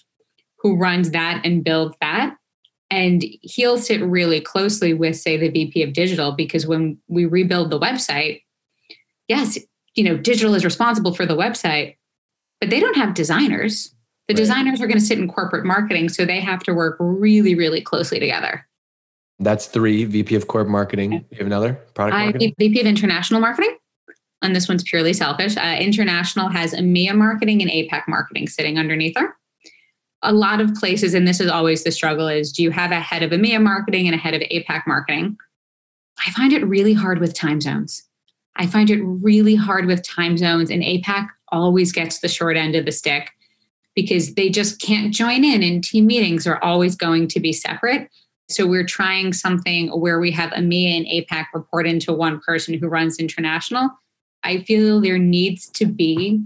who 0.58 0.76
runs 0.76 1.12
that 1.12 1.42
and 1.46 1.64
builds 1.64 1.96
that. 2.02 2.36
And 2.92 3.24
he'll 3.42 3.78
sit 3.78 4.02
really 4.04 4.42
closely 4.42 4.94
with, 4.94 5.16
say, 5.16 5.38
the 5.38 5.48
VP 5.48 5.82
of 5.84 5.94
digital, 5.94 6.34
because 6.34 6.68
when 6.68 6.98
we 7.08 7.26
rebuild 7.26 7.70
the 7.70 7.80
website, 7.80 8.42
yes, 9.30 9.58
you 9.96 10.04
know, 10.04 10.18
digital 10.18 10.56
is 10.56 10.66
responsible 10.66 11.14
for 11.14 11.26
the 11.26 11.38
website, 11.38 11.96
but 12.60 12.70
they 12.70 12.82
don't 12.82 12.98
have 12.98 13.14
designers. 13.14 13.96
The 14.28 14.34
right. 14.34 14.38
designers 14.38 14.82
are 14.82 14.88
going 14.88 15.00
to 15.00 15.06
sit 15.06 15.20
in 15.20 15.30
corporate 15.30 15.66
marketing, 15.66 16.10
so 16.10 16.26
they 16.26 16.42
have 16.42 16.64
to 16.64 16.74
work 16.74 16.98
really, 17.00 17.56
really 17.56 17.80
closely 17.80 18.20
together. 18.20 18.68
That's 19.40 19.68
three 19.68 20.04
VP 20.04 20.36
of 20.36 20.48
corporate 20.48 20.72
marketing. 20.72 21.14
You 21.14 21.38
have 21.38 21.48
another 21.48 21.74
product 21.94 22.18
marketing? 22.18 22.56
VP 22.60 22.82
of 22.82 22.88
international 22.88 23.40
marketing 23.40 23.78
and 24.42 24.56
this 24.56 24.68
one's 24.68 24.84
purely 24.84 25.14
selfish. 25.14 25.58
Uh, 25.58 25.76
International 25.80 26.50
has 26.50 26.74
EMEA 26.74 27.16
marketing 27.16 27.62
and 27.62 27.70
APAC 27.70 28.04
marketing 28.08 28.48
sitting 28.48 28.78
underneath 28.78 29.18
her. 29.18 29.36
A 30.22 30.34
lot 30.34 30.62
of 30.62 30.74
places, 30.76 31.14
and 31.14 31.28
this 31.28 31.40
is 31.40 31.50
always 31.50 31.84
the 31.84 31.92
struggle, 31.92 32.28
is 32.28 32.52
do 32.52 32.64
you 32.64 32.72
have 32.72 32.92
a 32.92 33.00
head 33.00 33.24
of 33.24 33.32
EMEA 33.32 33.62
marketing 33.62 34.08
and 34.08 34.16
a 34.16 34.18
head 34.18 34.34
of 34.34 34.42
APAC 34.42 34.84
marketing? 34.86 35.38
I 36.26 36.32
find 36.32 36.52
it 36.52 36.66
really 36.66 36.94
hard 36.94 37.20
with 37.20 37.34
time 37.34 37.62
zones. 37.62 38.04
I 38.56 38.68
find 38.68 38.90
it 38.90 39.02
really 39.02 39.56
hard 39.56 39.86
with 39.86 40.08
time 40.08 40.38
zones, 40.38 40.70
and 40.70 40.84
APAC 40.84 41.30
always 41.50 41.92
gets 41.92 42.20
the 42.20 42.28
short 42.28 42.58
end 42.58 42.76
of 42.76 42.86
the 42.86 42.92
stick 42.92 43.32
because 43.96 44.36
they 44.36 44.50
just 44.50 44.82
can't 44.82 45.14
join 45.14 45.44
in, 45.44 45.64
and 45.64 45.84
team 45.84 46.08
meetings 46.08 46.46
are 46.46 46.62
always 46.64 46.96
going 46.96 47.28
to 47.30 47.40
be 47.40 47.54
separate. 47.54 48.10
So 48.50 48.66
we're 48.66 48.86
trying 48.86 49.32
something 49.32 49.90
where 49.90 50.20
we 50.20 50.32
have 50.32 50.52
EMEA 50.52 50.98
and 50.98 51.06
APAC 51.06 51.46
report 51.54 51.88
into 51.88 52.12
one 52.12 52.40
person 52.42 52.74
who 52.74 52.88
runs 52.88 53.20
international 53.20 53.90
I 54.44 54.64
feel 54.64 55.02
there 55.02 55.18
needs 55.18 55.68
to 55.72 55.86
be 55.86 56.42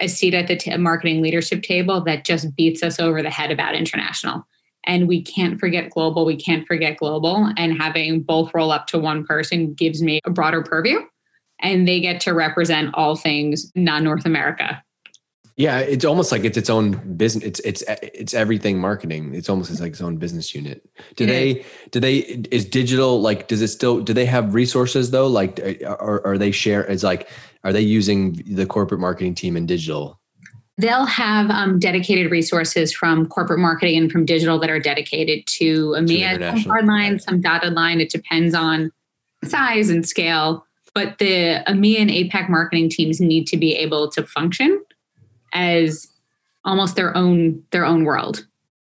a 0.00 0.08
seat 0.08 0.34
at 0.34 0.48
the 0.48 0.56
t- 0.56 0.76
marketing 0.76 1.22
leadership 1.22 1.62
table 1.62 2.00
that 2.02 2.24
just 2.24 2.54
beats 2.56 2.82
us 2.82 2.98
over 2.98 3.22
the 3.22 3.30
head 3.30 3.50
about 3.50 3.74
international. 3.74 4.46
And 4.86 5.08
we 5.08 5.22
can't 5.22 5.58
forget 5.58 5.90
global. 5.90 6.24
We 6.24 6.36
can't 6.36 6.66
forget 6.66 6.98
global. 6.98 7.50
And 7.56 7.80
having 7.80 8.22
both 8.22 8.52
roll 8.54 8.70
up 8.70 8.86
to 8.88 8.98
one 8.98 9.24
person 9.24 9.72
gives 9.74 10.02
me 10.02 10.20
a 10.24 10.30
broader 10.30 10.62
purview. 10.62 11.00
And 11.60 11.88
they 11.88 12.00
get 12.00 12.20
to 12.22 12.32
represent 12.32 12.94
all 12.94 13.16
things 13.16 13.70
non 13.74 14.04
North 14.04 14.26
America. 14.26 14.82
Yeah, 15.56 15.78
it's 15.78 16.04
almost 16.04 16.32
like 16.32 16.44
it's 16.44 16.58
its 16.58 16.68
own 16.68 17.16
business. 17.16 17.44
It's 17.44 17.60
it's 17.60 17.84
it's 17.88 18.34
everything 18.34 18.80
marketing. 18.80 19.34
It's 19.34 19.48
almost 19.48 19.70
it's 19.70 19.80
like 19.80 19.92
its 19.92 20.00
own 20.00 20.16
business 20.16 20.52
unit. 20.52 20.84
Do 21.14 21.26
they 21.26 21.64
do 21.92 22.00
they 22.00 22.16
is 22.50 22.64
digital 22.64 23.20
like 23.20 23.46
does 23.46 23.62
it 23.62 23.68
still 23.68 24.00
do 24.00 24.12
they 24.12 24.26
have 24.26 24.54
resources 24.54 25.12
though? 25.12 25.28
Like 25.28 25.60
are 25.86 26.26
are 26.26 26.38
they 26.38 26.50
share? 26.50 26.82
It's 26.84 27.04
like 27.04 27.28
are 27.62 27.72
they 27.72 27.82
using 27.82 28.32
the 28.46 28.66
corporate 28.66 29.00
marketing 29.00 29.36
team 29.36 29.56
in 29.56 29.64
digital? 29.64 30.20
They'll 30.76 31.06
have 31.06 31.50
um, 31.50 31.78
dedicated 31.78 32.32
resources 32.32 32.92
from 32.92 33.26
corporate 33.26 33.60
marketing 33.60 33.96
and 33.96 34.10
from 34.10 34.24
digital 34.24 34.58
that 34.58 34.70
are 34.70 34.80
dedicated 34.80 35.46
to 35.46 35.90
EMEA, 35.90 36.50
some 36.50 36.68
hard 36.68 36.86
line, 36.86 37.20
some 37.20 37.40
dotted 37.40 37.74
line. 37.74 38.00
It 38.00 38.10
depends 38.10 38.54
on 38.54 38.90
size 39.44 39.88
and 39.88 40.06
scale. 40.06 40.66
But 40.92 41.18
the 41.18 41.62
EMEA 41.68 42.00
and 42.00 42.10
APAC 42.10 42.48
marketing 42.48 42.88
teams 42.88 43.20
need 43.20 43.46
to 43.46 43.56
be 43.56 43.76
able 43.76 44.10
to 44.10 44.24
function 44.24 44.82
as 45.54 46.08
almost 46.64 46.96
their 46.96 47.16
own 47.16 47.62
their 47.70 47.84
own 47.84 48.04
world. 48.04 48.46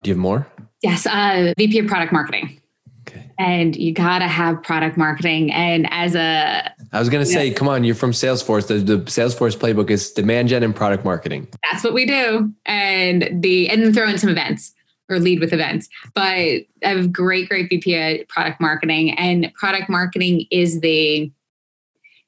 Do 0.02 0.10
you 0.10 0.14
have 0.14 0.20
more? 0.20 0.46
Yes, 0.82 1.06
uh, 1.06 1.52
VP 1.56 1.80
of 1.80 1.86
Product 1.86 2.12
Marketing. 2.12 2.60
Okay. 3.08 3.30
And 3.38 3.76
you 3.76 3.92
gotta 3.92 4.26
have 4.26 4.62
product 4.62 4.96
marketing. 4.96 5.52
And 5.52 5.86
as 5.90 6.14
a, 6.14 6.72
I 6.92 6.98
was 6.98 7.08
gonna 7.08 7.26
say, 7.26 7.50
come 7.52 7.68
on, 7.68 7.84
you're 7.84 7.94
from 7.94 8.12
Salesforce. 8.12 8.66
The, 8.66 8.74
the 8.78 8.98
Salesforce 9.04 9.56
playbook 9.56 9.90
is 9.90 10.10
demand 10.10 10.48
gen 10.48 10.62
and 10.62 10.74
product 10.74 11.04
marketing. 11.04 11.46
That's 11.70 11.84
what 11.84 11.94
we 11.94 12.04
do. 12.04 12.52
And 12.64 13.42
the 13.42 13.68
and 13.68 13.82
then 13.82 13.92
throw 13.94 14.08
in 14.08 14.18
some 14.18 14.30
events 14.30 14.72
or 15.08 15.20
lead 15.20 15.40
with 15.40 15.52
events. 15.52 15.88
But 16.14 16.22
I 16.24 16.66
have 16.82 17.12
great, 17.12 17.48
great 17.48 17.68
VP 17.68 17.94
at 17.94 18.28
product 18.28 18.60
marketing, 18.60 19.12
and 19.12 19.52
product 19.54 19.88
marketing 19.88 20.46
is 20.50 20.80
the 20.80 21.30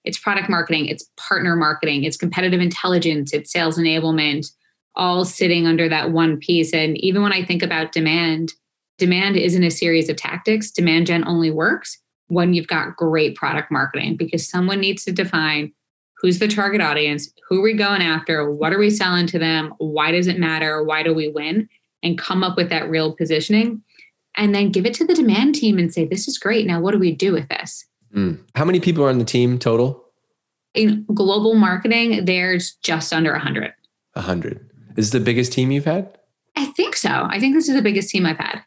it's 0.04 0.18
product 0.18 0.48
marketing, 0.48 0.86
it's 0.86 1.08
partner 1.16 1.56
marketing, 1.56 2.04
it's 2.04 2.16
competitive 2.16 2.60
intelligence, 2.60 3.32
it's 3.32 3.52
sales 3.52 3.78
enablement, 3.78 4.50
all 4.94 5.24
sitting 5.24 5.66
under 5.66 5.88
that 5.88 6.10
one 6.10 6.38
piece. 6.38 6.72
And 6.72 6.96
even 6.98 7.22
when 7.22 7.32
I 7.32 7.44
think 7.44 7.62
about 7.62 7.92
demand, 7.92 8.52
demand 8.98 9.36
isn't 9.36 9.62
a 9.62 9.70
series 9.70 10.08
of 10.08 10.16
tactics. 10.16 10.70
Demand 10.70 11.06
gen 11.06 11.26
only 11.26 11.50
works 11.50 11.98
when 12.26 12.52
you've 12.52 12.66
got 12.66 12.96
great 12.96 13.36
product 13.36 13.70
marketing 13.70 14.16
because 14.16 14.48
someone 14.48 14.80
needs 14.80 15.04
to 15.04 15.12
define 15.12 15.72
who's 16.20 16.40
the 16.40 16.48
target 16.48 16.80
audience, 16.80 17.32
who 17.48 17.60
are 17.60 17.62
we 17.62 17.74
going 17.74 18.02
after, 18.02 18.50
what 18.50 18.72
are 18.72 18.78
we 18.78 18.90
selling 18.90 19.26
to 19.28 19.38
them, 19.38 19.72
why 19.78 20.10
does 20.10 20.26
it 20.26 20.38
matter, 20.38 20.82
why 20.82 21.02
do 21.02 21.14
we 21.14 21.28
win, 21.28 21.68
and 22.02 22.18
come 22.18 22.42
up 22.42 22.56
with 22.56 22.68
that 22.70 22.90
real 22.90 23.14
positioning. 23.14 23.82
And 24.36 24.54
then 24.54 24.70
give 24.70 24.86
it 24.86 24.94
to 24.94 25.06
the 25.06 25.14
demand 25.14 25.54
team 25.54 25.78
and 25.78 25.92
say, 25.92 26.04
this 26.04 26.28
is 26.28 26.38
great. 26.38 26.66
Now, 26.66 26.80
what 26.80 26.92
do 26.92 26.98
we 26.98 27.12
do 27.12 27.32
with 27.32 27.48
this? 27.48 27.86
Mm. 28.14 28.40
How 28.54 28.64
many 28.64 28.80
people 28.80 29.04
are 29.04 29.08
on 29.08 29.18
the 29.18 29.24
team 29.24 29.58
total? 29.58 30.04
In 30.74 31.04
global 31.14 31.54
marketing, 31.54 32.24
there's 32.24 32.74
just 32.82 33.12
under 33.12 33.32
100. 33.32 33.72
100. 34.14 34.70
Is 34.96 35.10
this 35.10 35.10
the 35.10 35.24
biggest 35.24 35.52
team 35.52 35.70
you've 35.70 35.84
had? 35.84 36.18
I 36.56 36.66
think 36.66 36.96
so. 36.96 37.26
I 37.28 37.38
think 37.38 37.54
this 37.54 37.68
is 37.68 37.74
the 37.74 37.82
biggest 37.82 38.10
team 38.10 38.26
I've 38.26 38.38
had. 38.38 38.62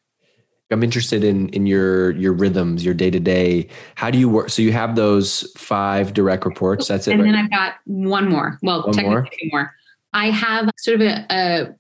I'm 0.72 0.84
interested 0.84 1.24
in 1.24 1.50
in 1.50 1.66
your 1.66 2.12
your 2.12 2.32
rhythms, 2.32 2.86
your 2.86 2.94
day 2.94 3.12
to 3.12 3.20
day. 3.20 3.68
How 3.96 4.10
do 4.10 4.18
you 4.18 4.30
work? 4.30 4.50
So 4.50 4.62
you 4.62 4.72
have 4.72 4.96
those 4.96 5.52
five 5.58 6.14
direct 6.14 6.46
reports. 6.46 6.88
That's 6.88 7.08
it. 7.08 7.12
And 7.12 7.22
right? 7.22 7.32
then 7.32 7.36
I've 7.36 7.52
got 7.52 7.74
one 7.86 8.30
more. 8.30 8.58
Well, 8.64 8.84
one 8.84 8.94
technically 8.94 9.12
more? 9.12 9.30
two 9.40 9.50
more. 9.52 9.76
I 10.14 10.30
have 10.30 10.70
sort 10.78 11.02
of 11.02 11.08
a, 11.08 11.26
a 11.30 11.76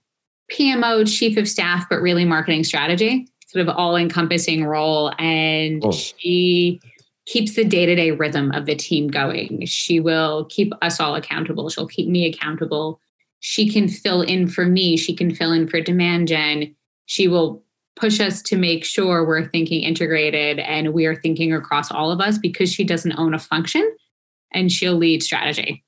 PMO, 0.53 1.08
chief 1.08 1.38
of 1.38 1.48
staff, 1.48 1.86
but 1.89 2.01
really 2.01 2.25
marketing 2.25 2.63
strategy, 2.63 3.27
sort 3.48 3.68
of 3.68 3.74
all 3.75 3.96
encompassing 3.96 4.65
role. 4.65 5.13
And 5.20 5.84
oh. 5.86 5.91
she 5.91 6.82
keeps 7.25 7.56
the 7.56 7.63
day 7.63 7.86
to 7.86 7.96
day 7.96 8.12
rhythm 8.12 8.51
of 8.51 8.66
the 8.66 8.75
team 8.75 9.08
going. 9.08 9.66
She 9.66 10.00
will 10.00 10.46
keep 10.46 10.74
us 10.82 11.00
all 11.00 11.16
accountable. 11.16 11.70
She'll 11.70 11.88
keep 11.88 12.08
me 12.08 12.25
accountable. 12.25 13.00
She 13.40 13.70
can 13.70 13.88
fill 13.88 14.22
in 14.22 14.48
for 14.48 14.66
me. 14.66 14.98
She 14.98 15.16
can 15.16 15.34
fill 15.34 15.51
in 15.51 15.68
for 15.68 15.82
demand 15.82 16.28
gen. 16.28 16.75
She 17.06 17.28
will 17.28 17.63
push 17.96 18.20
us 18.20 18.42
to 18.42 18.58
make 18.58 18.86
sure 18.86 19.25
we're 19.25 19.48
thinking 19.48 19.84
integrated 19.84 20.60
and 20.60 20.94
we 20.94 21.06
are 21.06 21.16
thinking 21.16 21.54
across 21.54 21.92
all 21.92 22.12
of 22.12 22.22
us 22.22 22.38
because 22.38 22.72
she 22.72 22.84
doesn't 22.84 23.18
own 23.18 23.34
a 23.34 23.40
function 23.40 23.96
and 24.54 24.72
she'll 24.72 24.96
lead 24.96 25.22
strategy. 25.22 25.84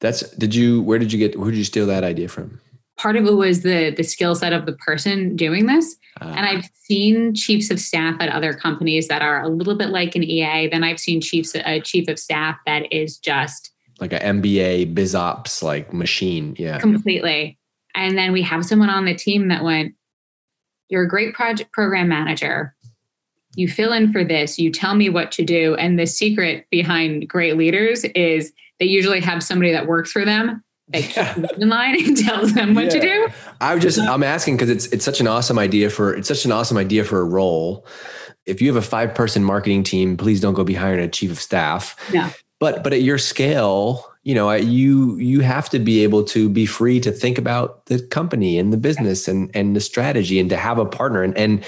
That's 0.00 0.30
did 0.36 0.54
you 0.54 0.82
where 0.82 0.98
did 0.98 1.12
you 1.12 1.18
get 1.18 1.38
where 1.38 1.50
did 1.50 1.58
you 1.58 1.64
steal 1.64 1.86
that 1.86 2.04
idea 2.04 2.28
from? 2.28 2.60
Part 2.98 3.16
of 3.16 3.26
it 3.26 3.34
was 3.34 3.62
the 3.62 3.94
the 3.96 4.02
skill 4.02 4.34
set 4.34 4.52
of 4.52 4.66
the 4.66 4.74
person 4.74 5.36
doing 5.36 5.66
this. 5.66 5.96
Uh, 6.20 6.34
and 6.36 6.46
i've 6.46 6.68
seen 6.74 7.32
chiefs 7.32 7.70
of 7.70 7.78
staff 7.78 8.16
at 8.18 8.28
other 8.28 8.52
companies 8.52 9.06
that 9.06 9.22
are 9.22 9.40
a 9.40 9.48
little 9.48 9.76
bit 9.76 9.90
like 9.90 10.16
an 10.16 10.24
ea 10.24 10.66
then 10.66 10.82
i've 10.82 10.98
seen 10.98 11.20
chiefs 11.20 11.54
a 11.54 11.80
chief 11.80 12.08
of 12.08 12.18
staff 12.18 12.56
that 12.66 12.92
is 12.92 13.18
just 13.18 13.70
like 14.00 14.12
an 14.12 14.42
mba 14.42 14.94
biz 14.94 15.14
ops 15.14 15.62
like 15.62 15.92
machine. 15.92 16.54
Yeah. 16.58 16.78
Completely. 16.78 17.58
And 17.94 18.16
then 18.16 18.32
we 18.32 18.42
have 18.42 18.64
someone 18.64 18.90
on 18.90 19.04
the 19.04 19.14
team 19.14 19.48
that 19.48 19.64
went 19.64 19.94
you're 20.88 21.02
a 21.02 21.08
great 21.08 21.34
project 21.34 21.72
program 21.72 22.08
manager. 22.08 22.74
You 23.54 23.68
fill 23.68 23.92
in 23.92 24.10
for 24.12 24.24
this. 24.24 24.58
You 24.58 24.70
tell 24.70 24.94
me 24.94 25.10
what 25.10 25.32
to 25.32 25.44
do. 25.44 25.74
And 25.74 25.98
the 25.98 26.06
secret 26.06 26.66
behind 26.70 27.28
great 27.28 27.58
leaders 27.58 28.04
is 28.04 28.52
they 28.78 28.86
usually 28.86 29.20
have 29.20 29.42
somebody 29.42 29.72
that 29.72 29.86
works 29.86 30.12
for 30.12 30.24
them 30.24 30.62
like 30.92 31.14
yeah. 31.14 31.34
in 31.58 31.68
line 31.68 32.04
and 32.06 32.16
tells 32.26 32.54
them 32.54 32.74
what 32.74 32.84
yeah. 32.84 32.90
to 32.90 33.00
do. 33.00 33.28
I 33.60 33.78
just 33.78 33.98
I'm 33.98 34.22
asking 34.22 34.56
because 34.56 34.70
it's 34.70 34.86
it's 34.86 35.04
such 35.04 35.20
an 35.20 35.26
awesome 35.26 35.58
idea 35.58 35.90
for 35.90 36.14
it's 36.14 36.28
such 36.28 36.44
an 36.44 36.52
awesome 36.52 36.76
idea 36.76 37.04
for 37.04 37.20
a 37.20 37.24
role. 37.24 37.86
If 38.46 38.62
you 38.62 38.72
have 38.72 38.82
a 38.82 38.86
five 38.86 39.14
person 39.14 39.44
marketing 39.44 39.82
team, 39.82 40.16
please 40.16 40.40
don't 40.40 40.54
go 40.54 40.64
be 40.64 40.74
hiring 40.74 41.00
a 41.00 41.08
chief 41.08 41.30
of 41.30 41.40
staff. 41.40 41.96
Yeah. 42.12 42.30
But 42.60 42.82
but 42.82 42.92
at 42.92 43.02
your 43.02 43.18
scale, 43.18 44.10
you 44.22 44.34
know, 44.34 44.50
you 44.52 45.16
you 45.16 45.40
have 45.40 45.68
to 45.70 45.78
be 45.78 46.02
able 46.02 46.24
to 46.24 46.48
be 46.48 46.66
free 46.66 47.00
to 47.00 47.12
think 47.12 47.38
about 47.38 47.86
the 47.86 48.00
company 48.00 48.58
and 48.58 48.72
the 48.72 48.78
business 48.78 49.28
and 49.28 49.50
and 49.54 49.76
the 49.76 49.80
strategy 49.80 50.40
and 50.40 50.50
to 50.50 50.56
have 50.56 50.78
a 50.78 50.86
partner 50.86 51.22
and 51.22 51.36
and 51.36 51.64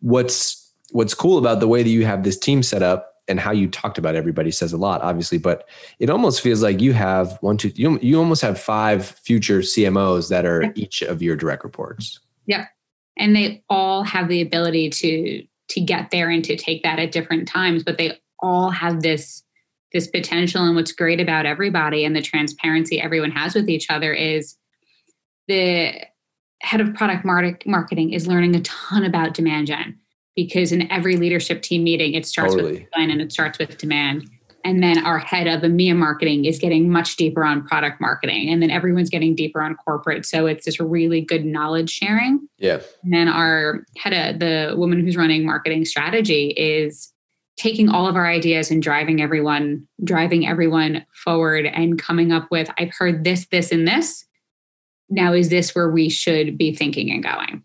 what's 0.00 0.72
what's 0.90 1.14
cool 1.14 1.38
about 1.38 1.60
the 1.60 1.68
way 1.68 1.82
that 1.82 1.88
you 1.90 2.04
have 2.04 2.22
this 2.22 2.38
team 2.38 2.62
set 2.62 2.82
up 2.82 3.13
and 3.28 3.40
how 3.40 3.52
you 3.52 3.68
talked 3.68 3.98
about 3.98 4.14
everybody 4.14 4.50
says 4.50 4.72
a 4.72 4.76
lot, 4.76 5.00
obviously, 5.02 5.38
but 5.38 5.68
it 5.98 6.10
almost 6.10 6.40
feels 6.40 6.62
like 6.62 6.80
you 6.80 6.92
have 6.92 7.38
one, 7.40 7.56
two, 7.56 7.72
you, 7.74 7.98
you 8.00 8.18
almost 8.18 8.42
have 8.42 8.60
five 8.60 9.06
future 9.06 9.60
CMOs 9.60 10.28
that 10.28 10.44
are 10.44 10.72
each 10.74 11.02
of 11.02 11.22
your 11.22 11.36
direct 11.36 11.64
reports. 11.64 12.20
Yep. 12.46 12.68
And 13.16 13.34
they 13.34 13.62
all 13.68 14.02
have 14.02 14.28
the 14.28 14.40
ability 14.40 14.90
to 14.90 15.44
to 15.66 15.80
get 15.80 16.10
there 16.10 16.28
and 16.28 16.44
to 16.44 16.56
take 16.56 16.82
that 16.82 16.98
at 16.98 17.10
different 17.10 17.48
times, 17.48 17.82
but 17.82 17.96
they 17.96 18.18
all 18.40 18.70
have 18.70 19.00
this 19.00 19.42
this 19.92 20.06
potential. 20.08 20.62
And 20.64 20.76
what's 20.76 20.92
great 20.92 21.20
about 21.20 21.46
everybody 21.46 22.04
and 22.04 22.14
the 22.14 22.20
transparency 22.20 23.00
everyone 23.00 23.30
has 23.30 23.54
with 23.54 23.70
each 23.70 23.88
other 23.88 24.12
is 24.12 24.56
the 25.48 25.94
head 26.60 26.80
of 26.80 26.94
product 26.94 27.24
marketing 27.24 28.12
is 28.12 28.26
learning 28.26 28.56
a 28.56 28.60
ton 28.60 29.04
about 29.04 29.34
demand 29.34 29.68
gen 29.68 29.98
because 30.36 30.72
in 30.72 30.90
every 30.90 31.16
leadership 31.16 31.62
team 31.62 31.84
meeting, 31.84 32.14
it 32.14 32.26
starts 32.26 32.54
totally. 32.54 32.72
with 32.72 32.90
design 32.90 33.10
and 33.10 33.20
it 33.20 33.32
starts 33.32 33.58
with 33.58 33.78
demand. 33.78 34.28
And 34.64 34.82
then 34.82 35.04
our 35.04 35.18
head 35.18 35.46
of 35.46 35.60
EMEA 35.60 35.94
marketing 35.94 36.46
is 36.46 36.58
getting 36.58 36.90
much 36.90 37.16
deeper 37.16 37.44
on 37.44 37.66
product 37.66 38.00
marketing. 38.00 38.48
And 38.48 38.62
then 38.62 38.70
everyone's 38.70 39.10
getting 39.10 39.34
deeper 39.34 39.62
on 39.62 39.76
corporate. 39.76 40.24
So 40.24 40.46
it's 40.46 40.64
this 40.64 40.80
really 40.80 41.20
good 41.20 41.44
knowledge 41.44 41.90
sharing. 41.90 42.48
Yeah. 42.56 42.80
And 43.02 43.12
then 43.12 43.28
our 43.28 43.84
head 43.98 44.14
of 44.14 44.40
the 44.40 44.74
woman 44.76 45.04
who's 45.04 45.18
running 45.18 45.44
marketing 45.44 45.84
strategy 45.84 46.48
is 46.56 47.12
taking 47.56 47.90
all 47.90 48.06
of 48.08 48.16
our 48.16 48.26
ideas 48.26 48.70
and 48.70 48.82
driving 48.82 49.20
everyone, 49.20 49.86
driving 50.02 50.46
everyone 50.46 51.04
forward 51.12 51.66
and 51.66 51.98
coming 51.98 52.32
up 52.32 52.50
with, 52.50 52.70
I've 52.78 52.92
heard 52.98 53.22
this, 53.22 53.46
this, 53.48 53.70
and 53.70 53.86
this. 53.86 54.24
Now 55.10 55.34
is 55.34 55.50
this 55.50 55.74
where 55.74 55.90
we 55.90 56.08
should 56.08 56.56
be 56.56 56.74
thinking 56.74 57.10
and 57.10 57.22
going? 57.22 57.62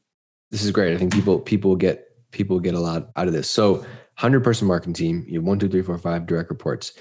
This 0.52 0.64
is 0.64 0.72
great. 0.72 0.94
I 0.94 0.98
think 0.98 1.14
people 1.14 1.40
people 1.40 1.76
get 1.76 2.09
people 2.32 2.60
get 2.60 2.74
a 2.74 2.80
lot 2.80 3.10
out 3.16 3.28
of 3.28 3.34
this. 3.34 3.50
So, 3.50 3.86
100 4.20 4.44
person 4.44 4.68
marketing 4.68 4.94
team, 4.94 5.26
you 5.28 5.40
have 5.40 5.48
one, 5.48 5.60
two, 5.60 5.70
three, 5.70 5.82
four, 5.82 5.98
five 5.98 6.28
direct 6.28 6.50
reports. 6.50 6.92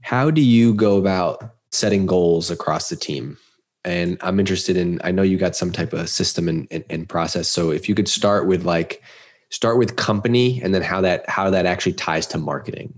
How 0.00 0.30
do 0.30 0.40
you 0.40 0.74
go 0.74 0.96
about 0.96 1.54
setting 1.70 2.04
goals 2.04 2.50
across 2.50 2.88
the 2.88 2.96
team? 2.96 3.38
And 3.84 4.18
I'm 4.22 4.40
interested 4.40 4.76
in, 4.76 5.00
I 5.04 5.12
know 5.12 5.22
you 5.22 5.38
got 5.38 5.54
some 5.54 5.70
type 5.70 5.92
of 5.92 6.08
system 6.08 6.48
and, 6.48 6.66
and, 6.70 6.84
and 6.90 7.08
process. 7.08 7.50
So 7.50 7.70
if 7.70 7.88
you 7.88 7.94
could 7.94 8.08
start 8.08 8.46
with 8.46 8.64
like, 8.64 9.02
start 9.50 9.78
with 9.78 9.96
company 9.96 10.60
and 10.62 10.74
then 10.74 10.82
how 10.82 11.00
that, 11.02 11.28
how 11.28 11.50
that 11.50 11.66
actually 11.66 11.92
ties 11.92 12.26
to 12.28 12.38
marketing. 12.38 12.92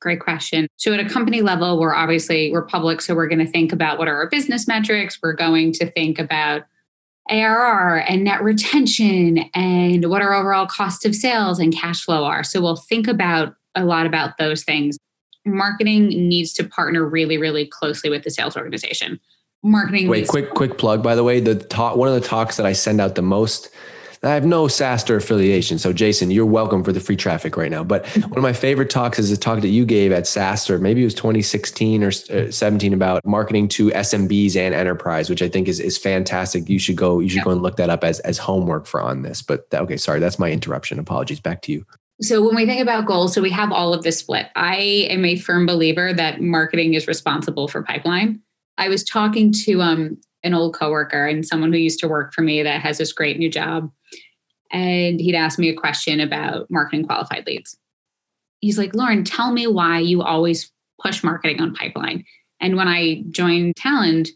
Great 0.00 0.20
question. 0.20 0.66
So 0.76 0.92
at 0.92 1.00
a 1.00 1.08
company 1.08 1.42
level, 1.42 1.78
we're 1.78 1.94
obviously, 1.94 2.50
we're 2.52 2.66
public. 2.66 3.00
So 3.00 3.14
we're 3.14 3.28
going 3.28 3.38
to 3.38 3.50
think 3.50 3.72
about 3.72 3.98
what 3.98 4.08
are 4.08 4.16
our 4.16 4.28
business 4.28 4.66
metrics. 4.66 5.18
We're 5.22 5.32
going 5.32 5.72
to 5.74 5.90
think 5.92 6.18
about 6.18 6.64
ARR 7.30 7.98
and 8.08 8.24
net 8.24 8.42
retention 8.42 9.38
and 9.54 10.10
what 10.10 10.22
our 10.22 10.34
overall 10.34 10.66
cost 10.66 11.06
of 11.06 11.14
sales 11.14 11.58
and 11.58 11.74
cash 11.74 12.04
flow 12.04 12.24
are. 12.24 12.42
So 12.42 12.60
we'll 12.60 12.76
think 12.76 13.06
about 13.06 13.54
a 13.74 13.84
lot 13.84 14.06
about 14.06 14.38
those 14.38 14.64
things. 14.64 14.98
Marketing 15.44 16.08
needs 16.08 16.52
to 16.54 16.64
partner 16.64 17.04
really, 17.04 17.38
really 17.38 17.66
closely 17.66 18.10
with 18.10 18.22
the 18.22 18.30
sales 18.30 18.56
organization. 18.56 19.18
Marketing. 19.62 20.08
Wait, 20.08 20.28
quick, 20.28 20.50
quick 20.54 20.78
plug. 20.78 21.02
By 21.02 21.14
the 21.14 21.22
way, 21.22 21.38
the 21.38 21.54
talk, 21.54 21.96
one 21.96 22.08
of 22.08 22.14
the 22.14 22.26
talks 22.26 22.56
that 22.56 22.66
I 22.66 22.72
send 22.72 23.00
out 23.00 23.14
the 23.14 23.22
most 23.22 23.70
I 24.24 24.34
have 24.34 24.44
no 24.44 24.66
SaaStr 24.66 25.16
affiliation. 25.16 25.78
So, 25.78 25.92
Jason, 25.92 26.30
you're 26.30 26.46
welcome 26.46 26.84
for 26.84 26.92
the 26.92 27.00
free 27.00 27.16
traffic 27.16 27.56
right 27.56 27.70
now. 27.70 27.82
But 27.82 28.06
one 28.16 28.38
of 28.38 28.42
my 28.42 28.52
favorite 28.52 28.88
talks 28.88 29.18
is 29.18 29.32
a 29.32 29.36
talk 29.36 29.60
that 29.62 29.68
you 29.68 29.84
gave 29.84 30.12
at 30.12 30.24
SaaStr. 30.24 30.80
Maybe 30.80 31.00
it 31.00 31.04
was 31.04 31.14
2016 31.14 32.04
or 32.04 32.12
uh, 32.30 32.50
17 32.50 32.92
about 32.92 33.24
marketing 33.24 33.66
to 33.68 33.90
SMBs 33.90 34.54
and 34.54 34.74
enterprise, 34.74 35.28
which 35.28 35.42
I 35.42 35.48
think 35.48 35.66
is, 35.66 35.80
is 35.80 35.98
fantastic. 35.98 36.68
You 36.68 36.78
should 36.78 36.96
go, 36.96 37.18
you 37.18 37.28
should 37.28 37.38
yeah. 37.38 37.44
go 37.44 37.50
and 37.50 37.62
look 37.62 37.76
that 37.78 37.90
up 37.90 38.04
as, 38.04 38.20
as 38.20 38.38
homework 38.38 38.86
for 38.86 39.02
on 39.02 39.22
this. 39.22 39.42
But 39.42 39.66
okay, 39.74 39.96
sorry, 39.96 40.20
that's 40.20 40.38
my 40.38 40.52
interruption. 40.52 41.00
Apologies. 41.00 41.40
Back 41.40 41.62
to 41.62 41.72
you. 41.72 41.84
So 42.20 42.46
when 42.46 42.54
we 42.54 42.64
think 42.64 42.80
about 42.80 43.06
goals, 43.06 43.34
so 43.34 43.42
we 43.42 43.50
have 43.50 43.72
all 43.72 43.92
of 43.92 44.04
this 44.04 44.18
split. 44.18 44.46
I 44.54 45.08
am 45.10 45.24
a 45.24 45.36
firm 45.36 45.66
believer 45.66 46.12
that 46.12 46.40
marketing 46.40 46.94
is 46.94 47.08
responsible 47.08 47.66
for 47.66 47.82
pipeline. 47.82 48.40
I 48.78 48.88
was 48.88 49.02
talking 49.02 49.52
to 49.64 49.82
um, 49.82 50.20
an 50.44 50.54
old 50.54 50.74
coworker 50.74 51.26
and 51.26 51.46
someone 51.46 51.72
who 51.72 51.78
used 51.78 52.00
to 52.00 52.08
work 52.08 52.32
for 52.32 52.42
me 52.42 52.62
that 52.62 52.80
has 52.80 52.98
this 52.98 53.12
great 53.12 53.38
new 53.38 53.50
job. 53.50 53.90
And 54.70 55.20
he'd 55.20 55.34
asked 55.34 55.58
me 55.58 55.68
a 55.68 55.76
question 55.76 56.20
about 56.20 56.70
marketing 56.70 57.06
qualified 57.06 57.46
leads. 57.46 57.76
He's 58.60 58.78
like, 58.78 58.94
Lauren, 58.94 59.24
tell 59.24 59.52
me 59.52 59.66
why 59.66 59.98
you 59.98 60.22
always 60.22 60.72
push 61.00 61.22
marketing 61.22 61.60
on 61.60 61.74
pipeline. 61.74 62.24
And 62.60 62.76
when 62.76 62.88
I 62.88 63.24
joined 63.30 63.74
Talend, 63.74 64.28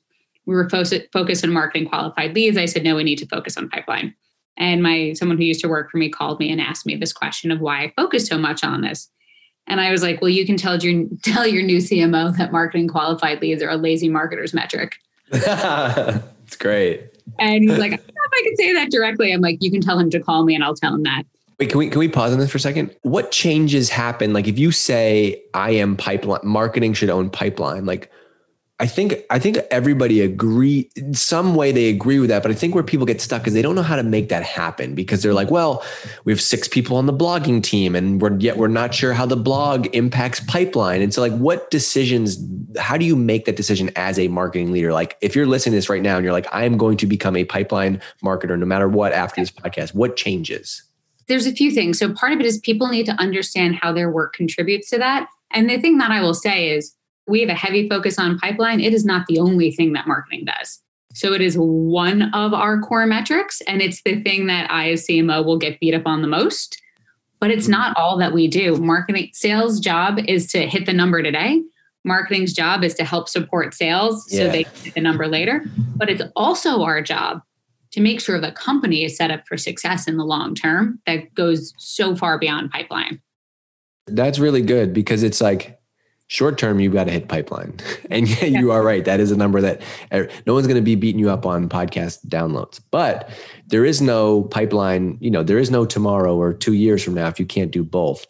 we 0.47 0.55
were 0.55 0.69
fo- 0.69 0.85
focused 1.13 1.45
on 1.45 1.53
marketing 1.53 1.89
qualified 1.89 2.35
leads. 2.35 2.57
I 2.57 2.67
said, 2.67 2.85
no, 2.85 2.97
we 2.97 3.05
need 3.05 3.19
to 3.19 3.27
focus 3.27 3.57
on 3.57 3.69
pipeline. 3.69 4.15
And 4.57 4.83
my 4.83 5.13
someone 5.15 5.37
who 5.37 5.45
used 5.45 5.61
to 5.61 5.69
work 5.69 5.91
for 5.91 5.99
me 5.99 6.09
called 6.09 6.41
me 6.41 6.51
and 6.51 6.61
asked 6.61 6.87
me 6.87 6.97
this 6.97 7.13
question 7.13 7.51
of 7.51 7.61
why 7.61 7.85
I 7.85 7.93
focus 7.97 8.27
so 8.27 8.39
much 8.39 8.65
on 8.65 8.81
this. 8.81 9.11
And 9.67 9.81
I 9.81 9.91
was 9.91 10.03
like, 10.03 10.21
well, 10.21 10.31
you 10.31 10.47
can 10.47 10.57
tell 10.57 10.79
your 10.79 11.07
tell 11.23 11.47
your 11.47 11.63
new 11.63 11.79
CMO 11.79 12.37
that 12.37 12.53
marketing 12.53 12.89
qualified 12.89 13.41
leads 13.43 13.63
are 13.63 13.71
a 13.71 13.77
lazy 13.77 14.09
marketer's 14.09 14.55
metric. 14.55 14.97
It's 16.47 16.57
great. 16.57 17.03
And 17.41 17.65
he's 17.65 17.77
like, 17.77 17.93
I 17.93 17.97
don't 17.97 18.07
know 18.07 18.23
if 18.25 18.33
I 18.33 18.43
can 18.45 18.57
say 18.57 18.73
that 18.75 18.91
directly. 18.91 19.33
I'm 19.33 19.41
like, 19.41 19.59
you 19.61 19.71
can 19.71 19.81
tell 19.81 19.99
him 19.99 20.11
to 20.11 20.21
call 20.21 20.45
me 20.45 20.55
and 20.55 20.63
I'll 20.63 20.77
tell 20.77 20.95
him 20.95 21.03
that. 21.03 21.25
Wait, 21.59 21.71
can 21.71 21.79
we 21.79 21.89
can 21.89 21.99
we 21.99 22.09
pause 22.09 22.33
on 22.33 22.39
this 22.39 22.51
for 22.51 22.59
a 22.59 22.61
second? 22.61 22.95
What 23.03 23.33
changes 23.33 23.89
happen? 23.89 24.33
Like 24.33 24.47
if 24.47 24.59
you 24.59 24.71
say 24.71 25.43
I 25.55 25.71
am 25.71 25.97
pipeline 25.97 26.41
marketing 26.45 26.93
should 26.93 27.11
own 27.11 27.31
pipeline, 27.31 27.87
like 27.87 28.11
I 28.79 28.87
think 28.87 29.15
I 29.31 29.39
think 29.39 29.57
everybody 29.71 30.21
agree 30.21 30.91
some 31.13 31.55
way 31.55 31.73
they 31.73 31.89
agree 31.89 32.19
with 32.19 32.29
that, 32.29 32.43
but 32.43 32.51
I 32.51 32.55
think 32.55 32.75
where 32.75 32.85
people 32.85 33.07
get 33.07 33.23
stuck 33.23 33.47
is 33.47 33.55
they 33.55 33.63
don't 33.63 33.75
know 33.75 33.83
how 33.83 33.97
to 33.97 34.03
make 34.03 34.29
that 34.29 34.43
happen 34.43 34.95
because 34.95 35.23
they're 35.23 35.33
like, 35.33 35.51
well, 35.51 35.83
we 36.25 36.33
have 36.33 36.43
six 36.43 36.69
people 36.69 36.99
on 36.99 37.07
the 37.07 37.13
blogging 37.13 37.63
team, 37.63 37.97
and 37.97 38.21
we're 38.21 38.37
yet 38.39 38.59
we're 38.59 38.69
not 38.69 38.93
sure 38.93 39.15
how 39.15 39.25
the 39.25 39.37
blog 39.37 39.87
impacts 39.95 40.41
pipeline. 40.41 41.01
And 41.01 41.15
so, 41.15 41.23
like, 41.23 41.33
what 41.33 41.71
decisions? 41.71 42.39
How 42.79 42.99
do 42.99 43.07
you 43.07 43.17
make 43.17 43.47
that 43.47 43.57
decision 43.57 43.91
as 43.97 44.19
a 44.19 44.29
marketing 44.29 44.73
leader? 44.73 44.93
Like, 44.93 45.17
if 45.23 45.35
you're 45.35 45.47
listening 45.47 45.73
to 45.73 45.77
this 45.79 45.89
right 45.89 46.03
now 46.03 46.17
and 46.17 46.25
you're 46.25 46.35
like, 46.35 46.53
I 46.53 46.65
am 46.65 46.77
going 46.77 46.99
to 46.99 47.07
become 47.07 47.35
a 47.35 47.45
pipeline 47.45 48.03
marketer 48.23 48.59
no 48.59 48.67
matter 48.67 48.89
what 48.89 49.13
after 49.15 49.41
this 49.41 49.51
podcast, 49.51 49.95
what 49.95 50.17
changes? 50.17 50.83
There's 51.29 51.47
a 51.47 51.53
few 51.53 51.71
things. 51.71 51.99
So 51.99 52.13
part 52.13 52.33
of 52.35 52.41
it 52.41 52.47
is 52.47 52.59
people 52.59 52.89
need 52.89 53.07
to 53.07 53.13
understand 53.13 53.77
how 53.81 53.93
their 53.93 54.11
work 54.11 54.35
contributes 54.35 54.91
to 54.91 54.99
that. 54.99 55.29
And 55.51 55.71
the 55.71 55.81
thing 55.81 55.97
that 55.99 56.11
I 56.11 56.21
will 56.21 56.35
say 56.35 56.71
is 56.71 56.95
we 57.27 57.41
have 57.41 57.49
a 57.49 57.55
heavy 57.55 57.89
focus 57.89 58.19
on 58.19 58.39
pipeline. 58.39 58.81
It 58.81 58.95
is 58.95 59.05
not 59.05 59.27
the 59.27 59.39
only 59.39 59.71
thing 59.71 59.93
that 59.95 60.07
marketing 60.07 60.45
does. 60.45 60.81
So 61.15 61.33
it 61.33 61.41
is 61.41 61.57
one 61.57 62.35
of 62.35 62.53
our 62.53 62.81
core 62.81 63.07
metrics, 63.07 63.63
and 63.63 63.81
it's 63.81 64.03
the 64.03 64.21
thing 64.23 64.47
that 64.49 64.71
I, 64.71 64.91
as 64.91 65.07
CMO, 65.07 65.45
will 65.45 65.57
get 65.57 65.81
beat 65.81 65.95
up 65.95 66.07
on 66.07 66.21
the 66.21 66.29
most. 66.29 66.81
But 67.41 67.51
it's 67.51 67.69
not 67.69 67.97
all 67.97 68.19
that 68.19 68.33
we 68.33 68.49
do. 68.49 68.77
Marketing 68.77 69.31
sales 69.33 69.81
job 69.81 70.19
is 70.27 70.47
to 70.53 70.67
hit 70.67 70.87
the 70.87 70.93
number 70.93 71.23
today. 71.23 71.63
Marketing's 72.05 72.53
job 72.53 72.85
is 72.85 72.95
to 72.95 73.05
help 73.05 73.29
support 73.29 73.75
sales 73.75 74.31
so 74.31 74.45
yeah. 74.45 74.49
they 74.49 74.63
hit 74.83 74.95
the 74.95 75.01
number 75.01 75.27
later. 75.27 75.65
But 75.97 76.09
it's 76.09 76.23
also 76.37 76.83
our 76.83 77.03
job 77.03 77.43
to 77.93 78.01
make 78.01 78.21
sure 78.21 78.41
the 78.41 78.53
company 78.53 79.05
is 79.05 79.17
set 79.17 79.31
up 79.31 79.47
for 79.49 79.57
success 79.57 80.07
in 80.07 80.17
the 80.17 80.25
long 80.25 80.55
term 80.55 81.01
that 81.07 81.35
goes 81.35 81.73
so 81.79 82.15
far 82.15 82.39
beyond 82.39 82.71
pipeline. 82.71 83.21
That's 84.07 84.39
really 84.39 84.63
good 84.63 84.93
because 84.93 85.23
it's 85.23 85.41
like 85.41 85.79
short 86.29 86.59
term 86.59 86.81
you've 86.81 86.93
got 86.93 87.05
to 87.05 87.13
hit 87.13 87.29
pipeline. 87.29 87.79
And 88.11 88.29
yeah, 88.29 88.45
you 88.45 88.71
are 88.71 88.83
right. 88.83 89.05
That 89.05 89.21
is 89.21 89.31
a 89.33 89.37
number 89.37 89.61
that 89.61 89.83
er, 90.13 90.29
no 90.47 90.55
one's 90.55 90.67
going 90.67 90.77
to 90.77 90.83
be 90.83 90.95
beating 90.95 91.19
you 91.19 91.29
up 91.29 91.45
on 91.45 91.69
podcast 91.69 92.25
downloads. 92.27 92.81
But 92.91 93.31
there 93.67 93.85
is 93.85 94.01
no 94.01 94.45
pipeline 94.45 95.19
you 95.21 95.31
know 95.31 95.43
there 95.43 95.59
is 95.59 95.71
no 95.71 95.85
tomorrow 95.85 96.37
or 96.37 96.53
two 96.53 96.75
years 96.75 97.03
from 97.03 97.15
now 97.15 97.29
if 97.29 97.41
you 97.41 97.47
can't 97.47 97.71
do 97.71 97.85
both. 97.85 98.27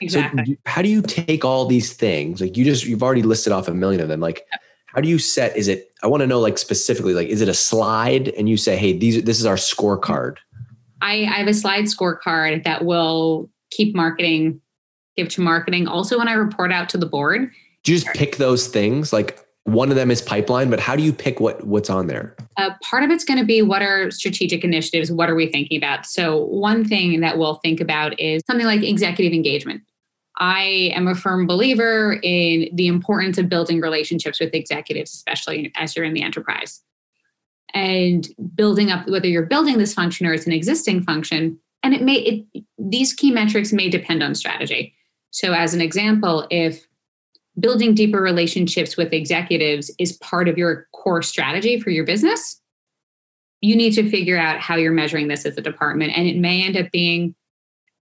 Exactly. 0.00 0.44
so 0.46 0.52
how 0.66 0.82
do 0.82 0.88
you 0.88 1.02
take 1.02 1.44
all 1.44 1.66
these 1.66 1.92
things? 1.92 2.40
Like 2.40 2.56
you 2.56 2.64
just 2.64 2.84
you've 2.84 3.02
already 3.02 3.22
listed 3.22 3.52
off 3.52 3.68
a 3.68 3.74
million 3.74 4.00
of 4.00 4.08
them. 4.08 4.20
Like 4.20 4.46
how 4.86 5.00
do 5.00 5.08
you 5.08 5.18
set 5.18 5.56
is 5.56 5.68
it 5.68 5.92
i 6.02 6.06
want 6.08 6.20
to 6.20 6.26
know 6.26 6.40
like 6.40 6.58
specifically 6.58 7.14
like 7.14 7.28
is 7.28 7.40
it 7.40 7.48
a 7.48 7.54
slide 7.54 8.26
and 8.30 8.48
you 8.48 8.56
say 8.56 8.76
hey 8.76 8.92
these 8.96 9.22
this 9.22 9.38
is 9.38 9.46
our 9.46 9.56
scorecard? 9.56 10.36
I, 11.02 11.22
I 11.22 11.38
have 11.38 11.48
a 11.48 11.54
slide 11.54 11.84
scorecard 11.84 12.64
that 12.64 12.84
will 12.84 13.48
keep 13.70 13.94
marketing 13.94 14.60
give 15.20 15.28
to 15.30 15.40
marketing. 15.40 15.86
Also, 15.86 16.18
when 16.18 16.28
I 16.28 16.32
report 16.32 16.72
out 16.72 16.88
to 16.90 16.98
the 16.98 17.06
board, 17.06 17.50
do 17.84 17.92
you 17.92 17.98
just 17.98 18.12
pick 18.14 18.36
those 18.36 18.68
things? 18.68 19.12
Like 19.12 19.44
one 19.64 19.90
of 19.90 19.96
them 19.96 20.10
is 20.10 20.22
pipeline, 20.22 20.70
but 20.70 20.80
how 20.80 20.96
do 20.96 21.02
you 21.02 21.12
pick 21.12 21.40
what 21.40 21.64
what's 21.66 21.90
on 21.90 22.06
there? 22.06 22.36
Uh, 22.56 22.70
part 22.82 23.02
of 23.02 23.10
it's 23.10 23.24
going 23.24 23.38
to 23.38 23.44
be 23.44 23.62
what 23.62 23.82
are 23.82 24.10
strategic 24.10 24.64
initiatives? 24.64 25.12
What 25.12 25.30
are 25.30 25.34
we 25.34 25.48
thinking 25.48 25.78
about? 25.78 26.06
So 26.06 26.44
one 26.44 26.84
thing 26.84 27.20
that 27.20 27.38
we'll 27.38 27.56
think 27.56 27.80
about 27.80 28.18
is 28.18 28.42
something 28.46 28.66
like 28.66 28.82
executive 28.82 29.32
engagement. 29.32 29.82
I 30.38 30.90
am 30.94 31.06
a 31.06 31.14
firm 31.14 31.46
believer 31.46 32.18
in 32.22 32.70
the 32.74 32.86
importance 32.86 33.36
of 33.36 33.50
building 33.50 33.80
relationships 33.80 34.40
with 34.40 34.54
executives, 34.54 35.12
especially 35.12 35.70
as 35.76 35.94
you're 35.94 36.04
in 36.04 36.14
the 36.14 36.22
enterprise. 36.22 36.80
And 37.74 38.26
building 38.54 38.90
up, 38.90 39.06
whether 39.06 39.28
you're 39.28 39.46
building 39.46 39.78
this 39.78 39.94
function 39.94 40.26
or 40.26 40.32
it's 40.32 40.46
an 40.46 40.52
existing 40.52 41.02
function, 41.02 41.60
and 41.82 41.94
it 41.94 42.02
may, 42.02 42.14
it, 42.14 42.64
these 42.78 43.12
key 43.12 43.30
metrics 43.30 43.72
may 43.72 43.88
depend 43.88 44.22
on 44.22 44.34
strategy. 44.34 44.94
So, 45.30 45.52
as 45.52 45.74
an 45.74 45.80
example, 45.80 46.46
if 46.50 46.86
building 47.58 47.94
deeper 47.94 48.20
relationships 48.20 48.96
with 48.96 49.12
executives 49.12 49.90
is 49.98 50.16
part 50.18 50.48
of 50.48 50.56
your 50.56 50.86
core 50.92 51.22
strategy 51.22 51.80
for 51.80 51.90
your 51.90 52.04
business, 52.04 52.60
you 53.60 53.76
need 53.76 53.92
to 53.92 54.08
figure 54.08 54.38
out 54.38 54.60
how 54.60 54.76
you're 54.76 54.92
measuring 54.92 55.28
this 55.28 55.44
as 55.44 55.56
a 55.58 55.62
department. 55.62 56.16
And 56.16 56.26
it 56.26 56.36
may 56.36 56.64
end 56.64 56.76
up 56.76 56.90
being 56.90 57.34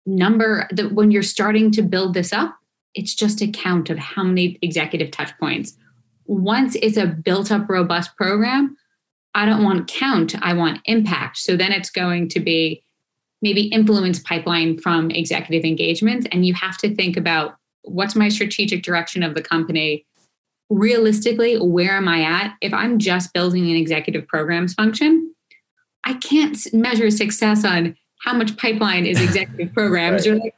number 0.07 0.67
that 0.71 0.93
when 0.93 1.11
you're 1.11 1.23
starting 1.23 1.71
to 1.73 1.83
build 1.83 2.15
this 2.15 2.33
up, 2.33 2.57
it's 2.95 3.15
just 3.15 3.41
a 3.43 3.49
count 3.49 3.91
of 3.91 3.99
how 3.99 4.25
many 4.25 4.59
executive 4.63 5.11
touch 5.11 5.37
points. 5.39 5.77
Once 6.27 6.77
it's 6.77 6.97
a 6.97 7.07
built 7.07 7.51
up, 7.51 7.69
robust 7.69 8.17
program, 8.17 8.77
I 9.35 9.47
don't 9.47 9.65
want 9.65 9.89
count, 9.89 10.35
I 10.43 10.53
want 10.55 10.81
impact. 10.85 11.39
So 11.39 11.57
then 11.57 11.73
it's 11.73 11.91
going 11.91 12.29
to 12.31 12.41
be 12.41 12.85
maybe 13.43 13.63
influence 13.67 14.21
pipeline 14.21 14.79
from 14.79 15.11
executive 15.11 15.65
engagement. 15.65 16.29
And 16.33 16.47
you 16.47 16.55
have 16.55 16.79
to 16.79 16.95
think 16.95 17.17
about 17.17 17.57
what's 17.83 18.15
my 18.15 18.29
strategic 18.29 18.83
direction 18.83 19.23
of 19.23 19.35
the 19.35 19.43
company? 19.43 20.07
Realistically, 20.71 21.59
where 21.59 21.97
am 21.97 22.09
I 22.09 22.23
at? 22.23 22.55
If 22.61 22.73
I'm 22.73 22.99
just 22.99 23.35
building 23.35 23.69
an 23.69 23.77
executive 23.77 24.27
programs 24.27 24.75
function, 24.75 25.35
I 26.05 26.15
can't 26.15 26.57
measure 26.73 27.11
success 27.11 27.65
on 27.65 27.97
how 28.23 28.35
much 28.35 28.57
pipeline 28.57 29.05
is 29.05 29.21
executive 29.21 29.73
programs. 29.75 30.21
right. 30.21 30.27
You're 30.27 30.37
like, 30.37 30.55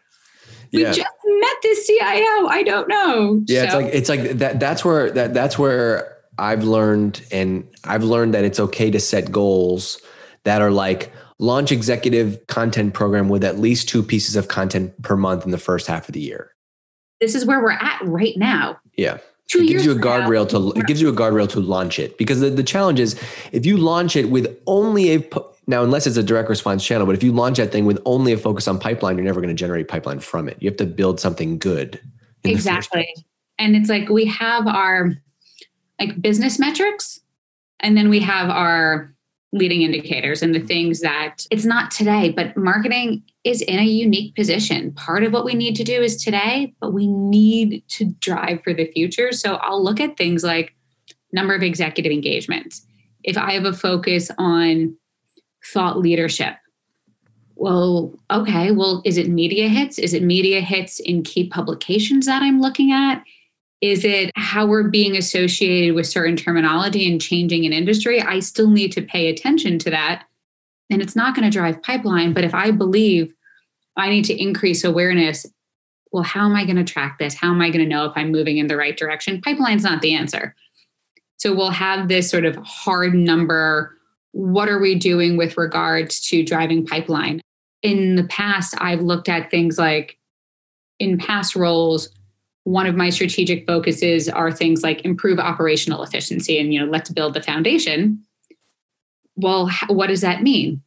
we 0.72 0.82
yeah. 0.82 0.92
just 0.92 1.08
met 1.24 1.56
this 1.62 1.86
CIO. 1.86 2.46
I 2.48 2.62
don't 2.64 2.88
know. 2.88 3.42
Yeah, 3.46 3.70
so. 3.70 3.78
it's 3.78 3.84
like 3.84 3.94
it's 3.94 4.08
like 4.08 4.38
that. 4.38 4.60
That's 4.60 4.84
where 4.84 5.10
that 5.12 5.32
that's 5.32 5.56
where 5.56 6.16
I've 6.36 6.64
learned, 6.64 7.22
and 7.30 7.68
I've 7.84 8.02
learned 8.02 8.34
that 8.34 8.44
it's 8.44 8.58
okay 8.58 8.90
to 8.90 8.98
set 8.98 9.30
goals 9.30 10.00
that 10.42 10.60
are 10.62 10.72
like 10.72 11.12
launch 11.44 11.70
executive 11.70 12.44
content 12.46 12.94
program 12.94 13.28
with 13.28 13.44
at 13.44 13.58
least 13.58 13.88
two 13.88 14.02
pieces 14.02 14.34
of 14.34 14.48
content 14.48 15.00
per 15.02 15.16
month 15.16 15.44
in 15.44 15.50
the 15.50 15.58
first 15.58 15.86
half 15.86 16.08
of 16.08 16.14
the 16.14 16.20
year. 16.20 16.54
This 17.20 17.34
is 17.34 17.44
where 17.44 17.62
we're 17.62 17.72
at 17.72 18.00
right 18.02 18.36
now. 18.36 18.78
Yeah. 18.96 19.18
Two 19.48 19.60
it 19.60 19.68
gives 19.68 19.84
you 19.84 19.92
a 19.92 19.96
guardrail 19.96 20.48
to 20.48 20.78
it 20.80 20.86
gives 20.86 21.02
you 21.02 21.08
a 21.08 21.12
guardrail 21.12 21.48
to 21.50 21.60
launch 21.60 21.98
it 21.98 22.16
because 22.16 22.40
the, 22.40 22.48
the 22.48 22.62
challenge 22.62 22.98
is 22.98 23.20
if 23.52 23.66
you 23.66 23.76
launch 23.76 24.16
it 24.16 24.30
with 24.30 24.58
only 24.66 25.14
a 25.14 25.28
now 25.66 25.84
unless 25.84 26.06
it's 26.06 26.16
a 26.16 26.22
direct 26.22 26.48
response 26.48 26.84
channel 26.84 27.06
but 27.06 27.14
if 27.14 27.22
you 27.22 27.30
launch 27.30 27.58
that 27.58 27.70
thing 27.70 27.84
with 27.84 28.00
only 28.06 28.32
a 28.32 28.38
focus 28.38 28.66
on 28.66 28.78
pipeline 28.78 29.16
you're 29.16 29.24
never 29.24 29.42
going 29.42 29.54
to 29.54 29.58
generate 29.58 29.86
pipeline 29.86 30.18
from 30.18 30.48
it 30.48 30.56
you 30.60 30.68
have 30.68 30.78
to 30.78 30.86
build 30.86 31.20
something 31.20 31.58
good 31.58 32.00
exactly 32.44 33.06
and 33.58 33.76
it's 33.76 33.90
like 33.90 34.08
we 34.08 34.24
have 34.24 34.66
our 34.66 35.12
like 36.00 36.20
business 36.22 36.58
metrics 36.58 37.20
and 37.80 37.98
then 37.98 38.08
we 38.08 38.20
have 38.20 38.48
our 38.48 39.13
leading 39.54 39.82
indicators 39.82 40.42
and 40.42 40.52
the 40.52 40.58
mm-hmm. 40.58 40.66
things 40.66 41.00
that 41.00 41.46
it's 41.50 41.64
not 41.64 41.90
today, 41.92 42.30
but 42.30 42.56
marketing 42.56 43.22
is 43.44 43.62
in 43.62 43.78
a 43.78 43.84
unique 43.84 44.34
position. 44.34 44.90
Part 44.92 45.22
of 45.22 45.32
what 45.32 45.44
we 45.44 45.54
need 45.54 45.76
to 45.76 45.84
do 45.84 46.02
is 46.02 46.22
today, 46.22 46.74
but 46.80 46.92
we 46.92 47.06
need 47.06 47.84
to 47.90 48.06
drive 48.18 48.62
for 48.64 48.74
the 48.74 48.90
future. 48.90 49.30
So 49.30 49.54
I'll 49.56 49.82
look 49.82 50.00
at 50.00 50.16
things 50.16 50.42
like 50.42 50.74
number 51.32 51.54
of 51.54 51.62
executive 51.62 52.10
engagements. 52.10 52.84
If 53.22 53.38
I 53.38 53.52
have 53.52 53.64
a 53.64 53.72
focus 53.72 54.28
on 54.38 54.96
thought 55.72 55.98
leadership, 55.98 56.56
well, 57.54 58.12
okay, 58.32 58.72
well, 58.72 59.02
is 59.04 59.16
it 59.16 59.28
media 59.28 59.68
hits? 59.68 60.00
Is 60.00 60.14
it 60.14 60.24
media 60.24 60.60
hits 60.60 60.98
in 60.98 61.22
key 61.22 61.48
publications 61.48 62.26
that 62.26 62.42
I'm 62.42 62.60
looking 62.60 62.90
at? 62.90 63.22
Is 63.84 64.02
it 64.02 64.30
how 64.34 64.64
we're 64.64 64.88
being 64.88 65.14
associated 65.14 65.94
with 65.94 66.06
certain 66.06 66.36
terminology 66.36 67.06
and 67.06 67.20
changing 67.20 67.66
an 67.66 67.74
industry? 67.74 68.18
I 68.18 68.40
still 68.40 68.70
need 68.70 68.92
to 68.92 69.02
pay 69.02 69.28
attention 69.28 69.78
to 69.80 69.90
that. 69.90 70.24
And 70.88 71.02
it's 71.02 71.14
not 71.14 71.34
going 71.36 71.44
to 71.44 71.54
drive 71.54 71.82
pipeline. 71.82 72.32
But 72.32 72.44
if 72.44 72.54
I 72.54 72.70
believe 72.70 73.34
I 73.98 74.08
need 74.08 74.24
to 74.24 74.42
increase 74.42 74.84
awareness, 74.84 75.44
well, 76.12 76.22
how 76.22 76.46
am 76.46 76.56
I 76.56 76.64
going 76.64 76.82
to 76.82 76.92
track 76.92 77.18
this? 77.18 77.34
How 77.34 77.50
am 77.50 77.60
I 77.60 77.68
going 77.68 77.84
to 77.84 77.94
know 77.94 78.06
if 78.06 78.12
I'm 78.16 78.32
moving 78.32 78.56
in 78.56 78.68
the 78.68 78.76
right 78.78 78.96
direction? 78.96 79.42
Pipeline's 79.42 79.82
not 79.82 80.00
the 80.00 80.14
answer. 80.14 80.56
So 81.36 81.54
we'll 81.54 81.68
have 81.68 82.08
this 82.08 82.30
sort 82.30 82.46
of 82.46 82.56
hard 82.64 83.12
number. 83.12 83.94
What 84.32 84.70
are 84.70 84.78
we 84.78 84.94
doing 84.94 85.36
with 85.36 85.58
regards 85.58 86.26
to 86.28 86.42
driving 86.42 86.86
pipeline? 86.86 87.42
In 87.82 88.16
the 88.16 88.24
past, 88.24 88.74
I've 88.78 89.02
looked 89.02 89.28
at 89.28 89.50
things 89.50 89.76
like 89.76 90.16
in 90.98 91.18
past 91.18 91.54
roles, 91.54 92.08
one 92.64 92.86
of 92.86 92.96
my 92.96 93.10
strategic 93.10 93.66
focuses 93.66 94.28
are 94.28 94.50
things 94.50 94.82
like 94.82 95.04
improve 95.04 95.38
operational 95.38 96.02
efficiency 96.02 96.58
and 96.58 96.72
you 96.72 96.80
know 96.80 96.90
let's 96.90 97.10
build 97.10 97.34
the 97.34 97.42
foundation 97.42 98.24
well, 99.36 99.70
what 99.88 100.08
does 100.08 100.20
that 100.20 100.42
mean? 100.42 100.82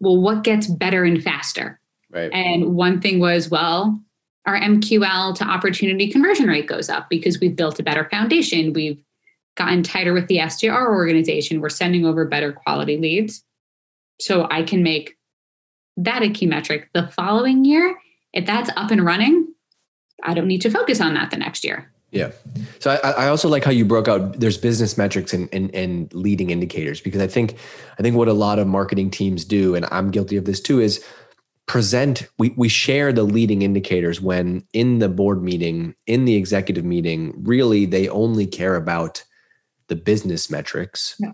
Well, 0.00 0.20
what 0.20 0.44
gets 0.44 0.66
better 0.66 1.04
and 1.04 1.22
faster? 1.22 1.80
Right. 2.10 2.30
And 2.32 2.74
one 2.74 3.00
thing 3.00 3.18
was, 3.18 3.50
well, 3.50 4.00
our 4.46 4.58
MQL 4.58 5.34
to 5.36 5.44
opportunity 5.44 6.10
conversion 6.10 6.46
rate 6.46 6.66
goes 6.68 6.88
up 6.88 7.08
because 7.08 7.40
we've 7.40 7.56
built 7.56 7.80
a 7.80 7.82
better 7.82 8.08
foundation. 8.10 8.72
We've 8.72 9.02
gotten 9.56 9.82
tighter 9.82 10.12
with 10.12 10.28
the 10.28 10.38
SDR 10.38 10.86
organization. 10.86 11.60
We're 11.60 11.70
sending 11.70 12.04
over 12.04 12.26
better 12.26 12.52
quality 12.52 12.98
leads. 12.98 13.42
So 14.20 14.46
I 14.50 14.62
can 14.62 14.82
make 14.82 15.16
that 15.96 16.22
a 16.22 16.30
key 16.30 16.46
metric. 16.46 16.90
The 16.92 17.08
following 17.08 17.64
year, 17.64 17.98
if 18.32 18.46
that's 18.46 18.70
up 18.76 18.90
and 18.90 19.04
running, 19.04 19.45
I 20.22 20.34
don't 20.34 20.46
need 20.46 20.62
to 20.62 20.70
focus 20.70 21.00
on 21.00 21.14
that 21.14 21.30
the 21.30 21.36
next 21.36 21.64
year. 21.64 21.90
Yeah. 22.10 22.30
So 22.78 22.92
I, 22.92 23.10
I 23.10 23.28
also 23.28 23.48
like 23.48 23.64
how 23.64 23.70
you 23.70 23.84
broke 23.84 24.08
out 24.08 24.38
there's 24.40 24.56
business 24.56 24.96
metrics 24.96 25.34
and, 25.34 25.48
and, 25.52 25.74
and 25.74 26.12
leading 26.14 26.50
indicators 26.50 27.00
because 27.00 27.20
I 27.20 27.26
think 27.26 27.56
I 27.98 28.02
think 28.02 28.16
what 28.16 28.28
a 28.28 28.32
lot 28.32 28.58
of 28.58 28.66
marketing 28.66 29.10
teams 29.10 29.44
do, 29.44 29.74
and 29.74 29.86
I'm 29.90 30.10
guilty 30.10 30.36
of 30.36 30.44
this 30.44 30.60
too, 30.60 30.80
is 30.80 31.04
present 31.66 32.28
we, 32.38 32.54
we 32.56 32.68
share 32.68 33.12
the 33.12 33.24
leading 33.24 33.62
indicators 33.62 34.20
when 34.20 34.64
in 34.72 35.00
the 35.00 35.08
board 35.08 35.42
meeting 35.42 35.94
in 36.06 36.24
the 36.24 36.36
executive 36.36 36.84
meeting 36.84 37.34
really 37.44 37.84
they 37.84 38.08
only 38.08 38.46
care 38.46 38.76
about 38.76 39.24
the 39.88 39.96
business 39.96 40.48
metrics 40.48 41.16
yeah. 41.18 41.32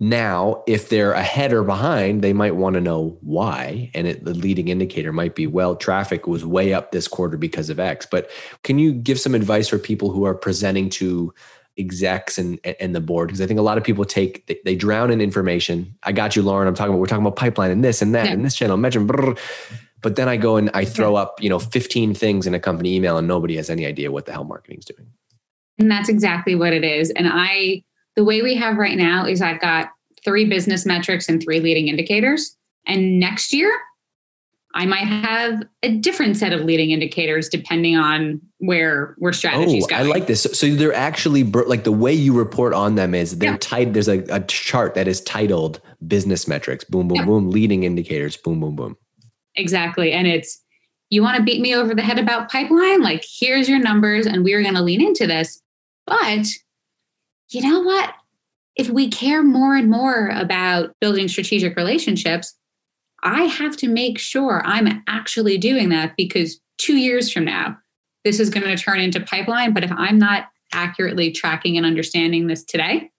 Now 0.00 0.62
if 0.66 0.88
they're 0.88 1.12
ahead 1.12 1.52
or 1.52 1.62
behind 1.62 2.20
they 2.20 2.32
might 2.32 2.56
want 2.56 2.74
to 2.74 2.80
know 2.80 3.16
why 3.20 3.90
and 3.94 4.06
it, 4.08 4.24
the 4.24 4.34
leading 4.34 4.68
indicator 4.68 5.12
might 5.12 5.34
be 5.34 5.46
well 5.46 5.76
traffic 5.76 6.26
was 6.26 6.44
way 6.44 6.74
up 6.74 6.90
this 6.90 7.06
quarter 7.06 7.36
because 7.36 7.70
of 7.70 7.78
x 7.78 8.04
but 8.04 8.28
can 8.64 8.78
you 8.78 8.92
give 8.92 9.20
some 9.20 9.34
advice 9.34 9.68
for 9.68 9.78
people 9.78 10.10
who 10.10 10.24
are 10.24 10.34
presenting 10.34 10.90
to 10.90 11.32
execs 11.76 12.38
and 12.38 12.58
and 12.80 12.94
the 12.94 13.00
board 13.00 13.28
because 13.28 13.40
I 13.40 13.46
think 13.46 13.58
a 13.58 13.62
lot 13.62 13.78
of 13.78 13.84
people 13.84 14.04
take 14.04 14.46
they, 14.46 14.58
they, 14.64 14.76
drown 14.76 15.10
in 15.10 15.20
information. 15.20 15.94
I 16.04 16.12
got 16.12 16.36
you, 16.36 16.42
Lauren. 16.42 16.68
I'm 16.68 16.74
talking 16.74 16.90
about 16.90 17.00
we're 17.00 17.06
talking 17.06 17.26
about 17.26 17.36
pipeline 17.36 17.70
and 17.70 17.82
this 17.82 18.00
and 18.00 18.14
that 18.14 18.26
yeah. 18.26 18.32
and 18.32 18.44
this 18.44 18.54
channel 18.54 18.76
mention. 18.76 19.06
But 20.00 20.16
then 20.16 20.28
I 20.28 20.36
go 20.36 20.56
and 20.56 20.70
I 20.74 20.84
throw 20.84 21.16
up 21.16 21.42
you 21.42 21.48
know 21.48 21.58
15 21.58 22.14
things 22.14 22.46
in 22.46 22.54
a 22.54 22.60
company 22.60 22.94
email 22.94 23.18
and 23.18 23.26
nobody 23.26 23.56
has 23.56 23.70
any 23.70 23.86
idea 23.86 24.12
what 24.12 24.26
the 24.26 24.32
hell 24.32 24.44
marketing's 24.44 24.84
doing. 24.84 25.08
And 25.78 25.90
that's 25.90 26.08
exactly 26.08 26.54
what 26.54 26.72
it 26.72 26.84
is. 26.84 27.10
And 27.10 27.28
I 27.28 27.82
the 28.16 28.24
way 28.24 28.42
we 28.42 28.54
have 28.54 28.76
right 28.76 28.96
now 28.96 29.26
is 29.26 29.42
I've 29.42 29.60
got 29.60 29.90
three 30.24 30.44
business 30.44 30.86
metrics 30.86 31.28
and 31.28 31.42
three 31.42 31.60
leading 31.60 31.88
indicators. 31.88 32.56
And 32.86 33.18
next 33.18 33.52
year 33.52 33.72
I 34.74 34.86
might 34.86 35.06
have 35.06 35.62
a 35.84 35.90
different 35.90 36.36
set 36.36 36.52
of 36.52 36.62
leading 36.62 36.90
indicators 36.90 37.48
depending 37.48 37.96
on 37.96 38.40
where 38.58 39.14
where 39.18 39.32
strategies 39.32 39.86
oh, 39.90 39.94
I 39.94 40.02
like 40.02 40.26
this. 40.26 40.42
So 40.42 40.68
they're 40.74 40.92
actually 40.92 41.44
like 41.44 41.84
the 41.84 41.92
way 41.92 42.12
you 42.12 42.36
report 42.36 42.74
on 42.74 42.96
them 42.96 43.14
is 43.14 43.38
they're 43.38 43.52
yeah. 43.52 43.58
tight. 43.60 43.92
There's 43.92 44.08
a, 44.08 44.20
a, 44.30 44.40
chart 44.40 44.94
that 44.94 45.06
is 45.06 45.20
titled 45.20 45.80
business 46.06 46.48
metrics, 46.48 46.82
boom, 46.84 47.06
boom, 47.06 47.16
yeah. 47.16 47.24
boom, 47.24 47.50
leading 47.50 47.84
indicators, 47.84 48.36
boom, 48.36 48.60
boom, 48.60 48.74
boom. 48.74 48.96
Exactly. 49.54 50.10
And 50.10 50.26
it's 50.26 50.60
you 51.10 51.22
want 51.22 51.36
to 51.36 51.42
beat 51.44 51.60
me 51.60 51.74
over 51.74 51.94
the 51.94 52.02
head 52.02 52.18
about 52.18 52.50
pipeline? 52.50 53.00
Like, 53.00 53.24
here's 53.38 53.68
your 53.68 53.78
numbers, 53.78 54.26
and 54.26 54.42
we 54.42 54.54
are 54.54 54.62
going 54.62 54.74
to 54.74 54.82
lean 54.82 55.00
into 55.00 55.26
this. 55.26 55.62
But 56.06 56.46
you 57.50 57.60
know 57.60 57.80
what? 57.80 58.14
If 58.76 58.88
we 58.88 59.08
care 59.08 59.42
more 59.42 59.76
and 59.76 59.88
more 59.88 60.30
about 60.30 60.94
building 61.00 61.28
strategic 61.28 61.76
relationships, 61.76 62.54
I 63.22 63.44
have 63.44 63.76
to 63.78 63.88
make 63.88 64.18
sure 64.18 64.62
I'm 64.64 65.02
actually 65.08 65.58
doing 65.58 65.88
that 65.90 66.14
because 66.16 66.60
two 66.78 66.96
years 66.96 67.32
from 67.32 67.44
now, 67.44 67.78
this 68.24 68.40
is 68.40 68.50
going 68.50 68.66
to 68.66 68.82
turn 68.82 69.00
into 69.00 69.20
pipeline. 69.20 69.72
But 69.72 69.84
if 69.84 69.92
I'm 69.92 70.18
not 70.18 70.48
accurately 70.72 71.30
tracking 71.30 71.76
and 71.76 71.86
understanding 71.86 72.46
this 72.46 72.64
today, 72.64 73.10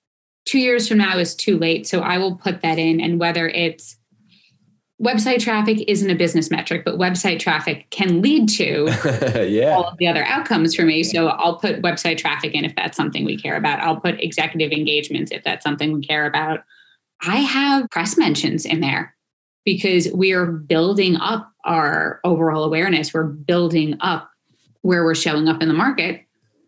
two 0.45 0.59
years 0.59 0.87
from 0.87 0.97
now 0.97 1.17
is 1.17 1.35
too 1.35 1.57
late. 1.57 1.87
So 1.87 2.01
I 2.01 2.17
will 2.17 2.35
put 2.35 2.61
that 2.61 2.77
in. 2.77 2.99
And 2.99 3.19
whether 3.19 3.47
it's 3.47 3.97
website 5.01 5.39
traffic 5.39 5.83
isn't 5.87 6.09
a 6.09 6.15
business 6.15 6.49
metric, 6.49 6.83
but 6.85 6.97
website 6.97 7.39
traffic 7.39 7.89
can 7.89 8.21
lead 8.21 8.47
to 8.49 8.85
yeah. 9.47 9.71
all 9.71 9.85
of 9.85 9.97
the 9.97 10.07
other 10.07 10.23
outcomes 10.23 10.73
for 10.73 10.83
me. 10.83 11.03
So 11.03 11.27
I'll 11.27 11.57
put 11.57 11.81
website 11.81 12.17
traffic 12.17 12.53
in 12.53 12.63
if 12.63 12.75
that's 12.75 12.95
something 12.95 13.25
we 13.25 13.37
care 13.37 13.57
about. 13.57 13.79
I'll 13.79 13.99
put 13.99 14.21
executive 14.21 14.71
engagements 14.71 15.31
if 15.31 15.43
that's 15.43 15.63
something 15.63 15.91
we 15.91 16.01
care 16.01 16.25
about. 16.25 16.63
I 17.21 17.37
have 17.37 17.89
press 17.89 18.17
mentions 18.17 18.65
in 18.65 18.79
there 18.79 19.15
because 19.65 20.07
we 20.13 20.31
are 20.31 20.45
building 20.45 21.17
up 21.17 21.51
our 21.65 22.21
overall 22.23 22.63
awareness. 22.63 23.13
We're 23.13 23.23
building 23.23 23.97
up 23.99 24.29
where 24.81 25.03
we're 25.03 25.15
showing 25.15 25.47
up 25.47 25.61
in 25.61 25.67
the 25.67 25.73
market. 25.73 26.21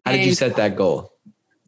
How 0.05 0.11
did 0.11 0.21
and 0.21 0.27
you 0.27 0.35
set 0.35 0.55
that 0.55 0.75
goal? 0.75 1.11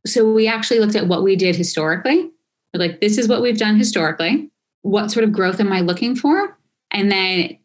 So 0.06 0.32
we 0.32 0.48
actually 0.48 0.80
looked 0.80 0.95
at 0.95 1.08
what 1.08 1.24
we 1.24 1.36
did 1.36 1.56
historically. 1.56 2.32
We're 2.74 2.80
like, 2.80 3.02
this 3.02 3.17
is 3.17 3.28
what 3.28 3.41
we've 3.41 3.58
done 3.58 3.78
historically. 3.78 4.50
What 4.82 5.12
sort 5.12 5.24
of 5.24 5.32
growth 5.32 5.60
am 5.60 5.72
I 5.72 5.82
looking 5.82 6.15
for? 6.15 6.58
And 6.92 7.12
then 7.12 7.58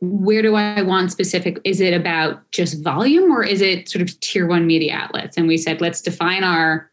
where 0.00 0.42
do 0.42 0.54
I 0.54 0.82
want 0.82 1.12
specific? 1.12 1.58
Is 1.64 1.80
it 1.80 1.92
about 1.92 2.50
just 2.52 2.82
volume 2.82 3.30
or 3.30 3.42
is 3.42 3.60
it 3.60 3.88
sort 3.88 4.02
of 4.02 4.18
tier 4.20 4.46
one 4.46 4.66
media 4.66 4.94
outlets? 4.94 5.36
And 5.36 5.46
we 5.46 5.58
said, 5.58 5.80
let's 5.80 6.00
define 6.00 6.44
our, 6.44 6.90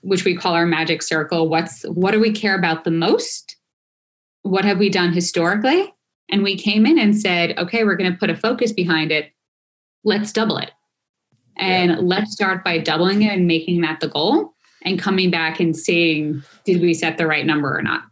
which 0.00 0.24
we 0.24 0.36
call 0.36 0.54
our 0.54 0.66
magic 0.66 1.02
circle. 1.02 1.48
What's 1.48 1.82
what 1.82 2.12
do 2.12 2.20
we 2.20 2.32
care 2.32 2.56
about 2.56 2.84
the 2.84 2.90
most? 2.90 3.58
what 4.48 4.64
have 4.64 4.78
we 4.78 4.88
done 4.88 5.12
historically? 5.12 5.94
And 6.30 6.42
we 6.42 6.56
came 6.56 6.86
in 6.86 6.98
and 6.98 7.18
said, 7.18 7.56
okay, 7.58 7.84
we're 7.84 7.96
going 7.96 8.12
to 8.12 8.18
put 8.18 8.30
a 8.30 8.36
focus 8.36 8.72
behind 8.72 9.12
it. 9.12 9.32
Let's 10.04 10.32
double 10.32 10.58
it. 10.58 10.70
And 11.56 11.90
yeah. 11.90 11.98
let's 12.00 12.32
start 12.32 12.64
by 12.64 12.78
doubling 12.78 13.22
it 13.22 13.32
and 13.32 13.46
making 13.46 13.80
that 13.82 14.00
the 14.00 14.08
goal 14.08 14.54
and 14.82 14.98
coming 14.98 15.30
back 15.30 15.58
and 15.58 15.76
seeing 15.76 16.42
did 16.64 16.80
we 16.80 16.94
set 16.94 17.18
the 17.18 17.26
right 17.26 17.44
number 17.44 17.76
or 17.76 17.82
not. 17.82 18.02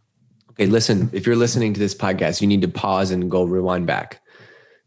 Okay, 0.59 0.65
listen, 0.65 1.07
if 1.13 1.27
you're 1.27 1.35
listening 1.35 1.75
to 1.75 1.79
this 1.79 1.93
podcast, 1.93 2.41
you 2.41 2.47
need 2.47 2.63
to 2.63 2.67
pause 2.67 3.11
and 3.11 3.29
go 3.29 3.43
rewind 3.43 3.85
back. 3.85 4.19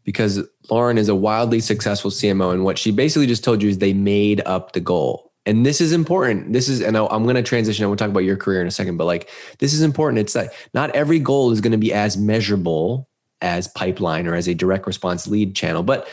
Because 0.03 0.45
Lauren 0.69 0.97
is 0.97 1.07
a 1.07 1.15
wildly 1.15 1.61
successful 1.61 2.11
CMO. 2.11 2.53
And 2.53 2.65
what 2.65 2.77
she 2.77 2.91
basically 2.91 3.27
just 3.27 3.43
told 3.43 3.63
you 3.63 3.69
is 3.69 3.77
they 3.77 3.93
made 3.93 4.41
up 4.45 4.73
the 4.73 4.81
goal. 4.81 5.31
And 5.45 5.65
this 5.65 5.79
is 5.79 5.93
important. 5.93 6.51
This 6.53 6.67
is 6.67 6.81
and 6.81 6.95
i'm 6.97 7.23
going 7.23 7.35
to 7.35 7.41
transition 7.41 7.85
i 7.85 7.89
to 7.89 7.95
talk 7.95 8.09
about 8.09 8.19
your 8.19 8.37
career 8.37 8.61
in 8.61 8.67
a 8.67 8.71
second 8.71 8.97
but 8.97 9.05
like 9.05 9.29
this 9.57 9.73
is 9.73 9.81
important. 9.81 10.19
It's 10.19 10.35
like 10.35 10.51
not 10.73 10.91
every 10.91 11.19
goal 11.19 11.51
is 11.51 11.61
going 11.61 11.71
to 11.71 11.79
be 11.79 11.93
as 11.93 12.15
measurable 12.15 13.09
as 13.41 13.67
pipeline 13.69 14.27
or 14.27 14.35
as 14.35 14.47
a 14.47 14.53
direct 14.53 14.85
response 14.85 15.25
lead 15.25 15.55
channel 15.55 15.81
but 15.81 16.07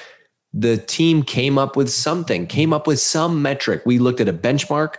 the 0.55 0.79
team 0.79 1.23
came 1.23 1.59
up 1.59 1.77
with 1.77 1.91
something 1.91 2.47
came 2.47 2.73
up 2.73 2.87
with 2.87 3.01
some 3.01 3.43
metric. 3.43 3.83
We 3.85 3.99
looked 3.99 4.21
at 4.21 4.29
a 4.29 4.33
benchmark 4.33 4.95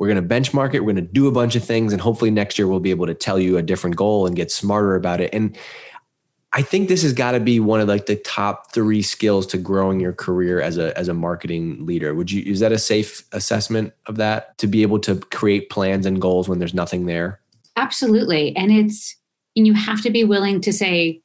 we're 0.00 0.08
going 0.08 0.28
to 0.28 0.34
benchmark 0.34 0.74
it 0.74 0.80
we're 0.80 0.92
going 0.92 1.06
to 1.06 1.12
do 1.12 1.28
a 1.28 1.32
bunch 1.32 1.54
of 1.54 1.62
things 1.62 1.92
and 1.92 2.00
hopefully 2.00 2.30
next 2.30 2.58
year 2.58 2.66
we'll 2.66 2.80
be 2.80 2.90
able 2.90 3.06
to 3.06 3.14
tell 3.14 3.38
you 3.38 3.58
a 3.58 3.62
different 3.62 3.94
goal 3.94 4.26
and 4.26 4.34
get 4.34 4.50
smarter 4.50 4.96
about 4.96 5.20
it 5.20 5.32
and 5.32 5.56
I 6.52 6.62
think 6.62 6.88
this 6.88 7.02
has 7.02 7.12
got 7.12 7.32
to 7.32 7.40
be 7.40 7.60
one 7.60 7.80
of 7.80 7.86
like 7.86 8.06
the 8.06 8.16
top 8.16 8.72
three 8.72 9.02
skills 9.02 9.46
to 9.48 9.58
growing 9.58 10.00
your 10.00 10.12
career 10.12 10.60
as 10.60 10.78
a 10.78 10.96
as 10.98 11.06
a 11.06 11.14
marketing 11.14 11.86
leader. 11.86 12.12
Would 12.12 12.32
you 12.32 12.42
is 12.42 12.58
that 12.58 12.72
a 12.72 12.78
safe 12.78 13.22
assessment 13.30 13.92
of 14.06 14.16
that 14.16 14.58
to 14.58 14.66
be 14.66 14.82
able 14.82 14.98
to 15.00 15.16
create 15.16 15.70
plans 15.70 16.06
and 16.06 16.20
goals 16.20 16.48
when 16.48 16.58
there's 16.58 16.74
nothing 16.74 17.06
there? 17.06 17.40
Absolutely. 17.76 18.56
And 18.56 18.72
it's 18.72 19.16
and 19.54 19.64
you 19.64 19.74
have 19.74 20.02
to 20.02 20.10
be 20.10 20.24
willing 20.24 20.60
to 20.62 20.72
say 20.72 21.22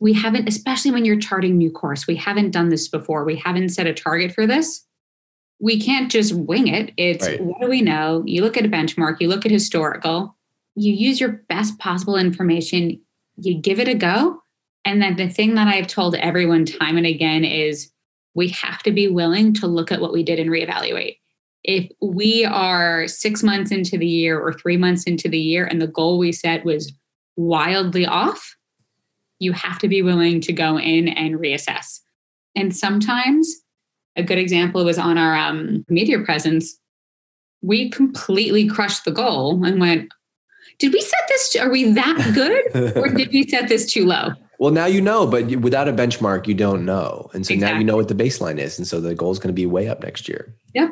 we 0.00 0.12
haven't 0.12 0.48
especially 0.48 0.90
when 0.90 1.04
you're 1.04 1.20
charting 1.20 1.56
new 1.56 1.70
course, 1.70 2.08
we 2.08 2.16
haven't 2.16 2.50
done 2.50 2.68
this 2.68 2.88
before. 2.88 3.24
We 3.24 3.36
haven't 3.36 3.68
set 3.68 3.86
a 3.86 3.94
target 3.94 4.32
for 4.32 4.44
this. 4.44 4.84
We 5.60 5.80
can't 5.80 6.10
just 6.10 6.34
wing 6.34 6.68
it. 6.68 6.92
It's 6.96 7.26
right. 7.26 7.40
what 7.40 7.60
do 7.60 7.68
we 7.68 7.82
know? 7.82 8.22
You 8.26 8.42
look 8.42 8.56
at 8.56 8.64
a 8.64 8.68
benchmark, 8.68 9.20
you 9.20 9.28
look 9.28 9.44
at 9.44 9.52
historical, 9.52 10.36
you 10.74 10.92
use 10.92 11.20
your 11.20 11.42
best 11.48 11.78
possible 11.78 12.16
information, 12.16 13.00
you 13.36 13.54
give 13.54 13.80
it 13.80 13.88
a 13.88 13.94
go 13.94 14.40
and 14.88 15.02
then 15.02 15.16
the 15.16 15.28
thing 15.28 15.54
that 15.56 15.68
I've 15.68 15.86
told 15.86 16.14
everyone 16.14 16.64
time 16.64 16.96
and 16.96 17.04
again 17.04 17.44
is 17.44 17.92
we 18.34 18.48
have 18.48 18.82
to 18.84 18.90
be 18.90 19.06
willing 19.06 19.52
to 19.54 19.66
look 19.66 19.92
at 19.92 20.00
what 20.00 20.14
we 20.14 20.22
did 20.22 20.38
and 20.38 20.48
reevaluate. 20.48 21.18
If 21.62 21.90
we 22.00 22.46
are 22.46 23.06
six 23.06 23.42
months 23.42 23.70
into 23.70 23.98
the 23.98 24.06
year 24.06 24.40
or 24.40 24.54
three 24.54 24.78
months 24.78 25.04
into 25.04 25.28
the 25.28 25.38
year 25.38 25.66
and 25.66 25.82
the 25.82 25.88
goal 25.88 26.16
we 26.16 26.32
set 26.32 26.64
was 26.64 26.90
wildly 27.36 28.06
off, 28.06 28.56
you 29.40 29.52
have 29.52 29.78
to 29.80 29.88
be 29.88 30.00
willing 30.00 30.40
to 30.40 30.54
go 30.54 30.78
in 30.78 31.08
and 31.08 31.34
reassess. 31.34 32.00
And 32.56 32.74
sometimes 32.74 33.54
a 34.18 34.22
good 34.22 34.38
example 34.38 34.84
was 34.84 34.98
on 34.98 35.16
our 35.16 35.34
um, 35.36 35.84
media 35.88 36.18
presence. 36.18 36.78
We 37.62 37.90
completely 37.90 38.68
crushed 38.68 39.04
the 39.04 39.10
goal 39.10 39.64
and 39.64 39.80
went, 39.80 40.12
did 40.78 40.92
we 40.92 41.00
set 41.00 41.20
this? 41.28 41.56
Are 41.56 41.70
we 41.70 41.92
that 41.92 42.30
good? 42.34 42.96
or 42.96 43.08
did 43.14 43.30
we 43.30 43.48
set 43.48 43.68
this 43.68 43.90
too 43.90 44.04
low? 44.06 44.30
Well, 44.58 44.72
now 44.72 44.86
you 44.86 45.00
know, 45.00 45.26
but 45.26 45.46
without 45.56 45.88
a 45.88 45.92
benchmark, 45.92 46.46
you 46.48 46.54
don't 46.54 46.84
know. 46.84 47.30
And 47.32 47.46
so 47.46 47.54
exactly. 47.54 47.74
now 47.74 47.78
you 47.78 47.84
know 47.84 47.96
what 47.96 48.08
the 48.08 48.14
baseline 48.14 48.58
is. 48.58 48.76
And 48.76 48.86
so 48.86 49.00
the 49.00 49.14
goal 49.14 49.30
is 49.30 49.38
going 49.38 49.48
to 49.48 49.54
be 49.54 49.66
way 49.66 49.88
up 49.88 50.02
next 50.02 50.28
year. 50.28 50.52
Yeah. 50.74 50.88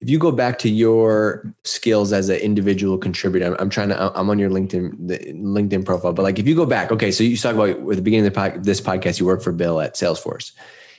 If 0.00 0.08
you 0.08 0.18
go 0.18 0.30
back 0.30 0.58
to 0.60 0.68
your 0.68 1.52
skills 1.64 2.12
as 2.12 2.28
an 2.28 2.36
individual 2.36 2.96
contributor, 2.96 3.46
I'm, 3.46 3.56
I'm 3.58 3.70
trying 3.70 3.88
to, 3.88 4.12
I'm 4.16 4.30
on 4.30 4.38
your 4.38 4.50
LinkedIn, 4.50 5.08
the 5.08 5.18
LinkedIn 5.18 5.84
profile, 5.84 6.12
but 6.12 6.22
like 6.22 6.38
if 6.38 6.46
you 6.46 6.54
go 6.54 6.66
back, 6.66 6.92
okay, 6.92 7.10
so 7.10 7.24
you 7.24 7.36
talk 7.36 7.54
about 7.54 7.70
at 7.70 7.96
the 7.96 8.02
beginning 8.02 8.26
of 8.26 8.32
the 8.32 8.38
pod, 8.38 8.64
this 8.64 8.80
podcast, 8.80 9.18
you 9.18 9.26
work 9.26 9.42
for 9.42 9.50
Bill 9.50 9.80
at 9.80 9.94
Salesforce. 9.94 10.52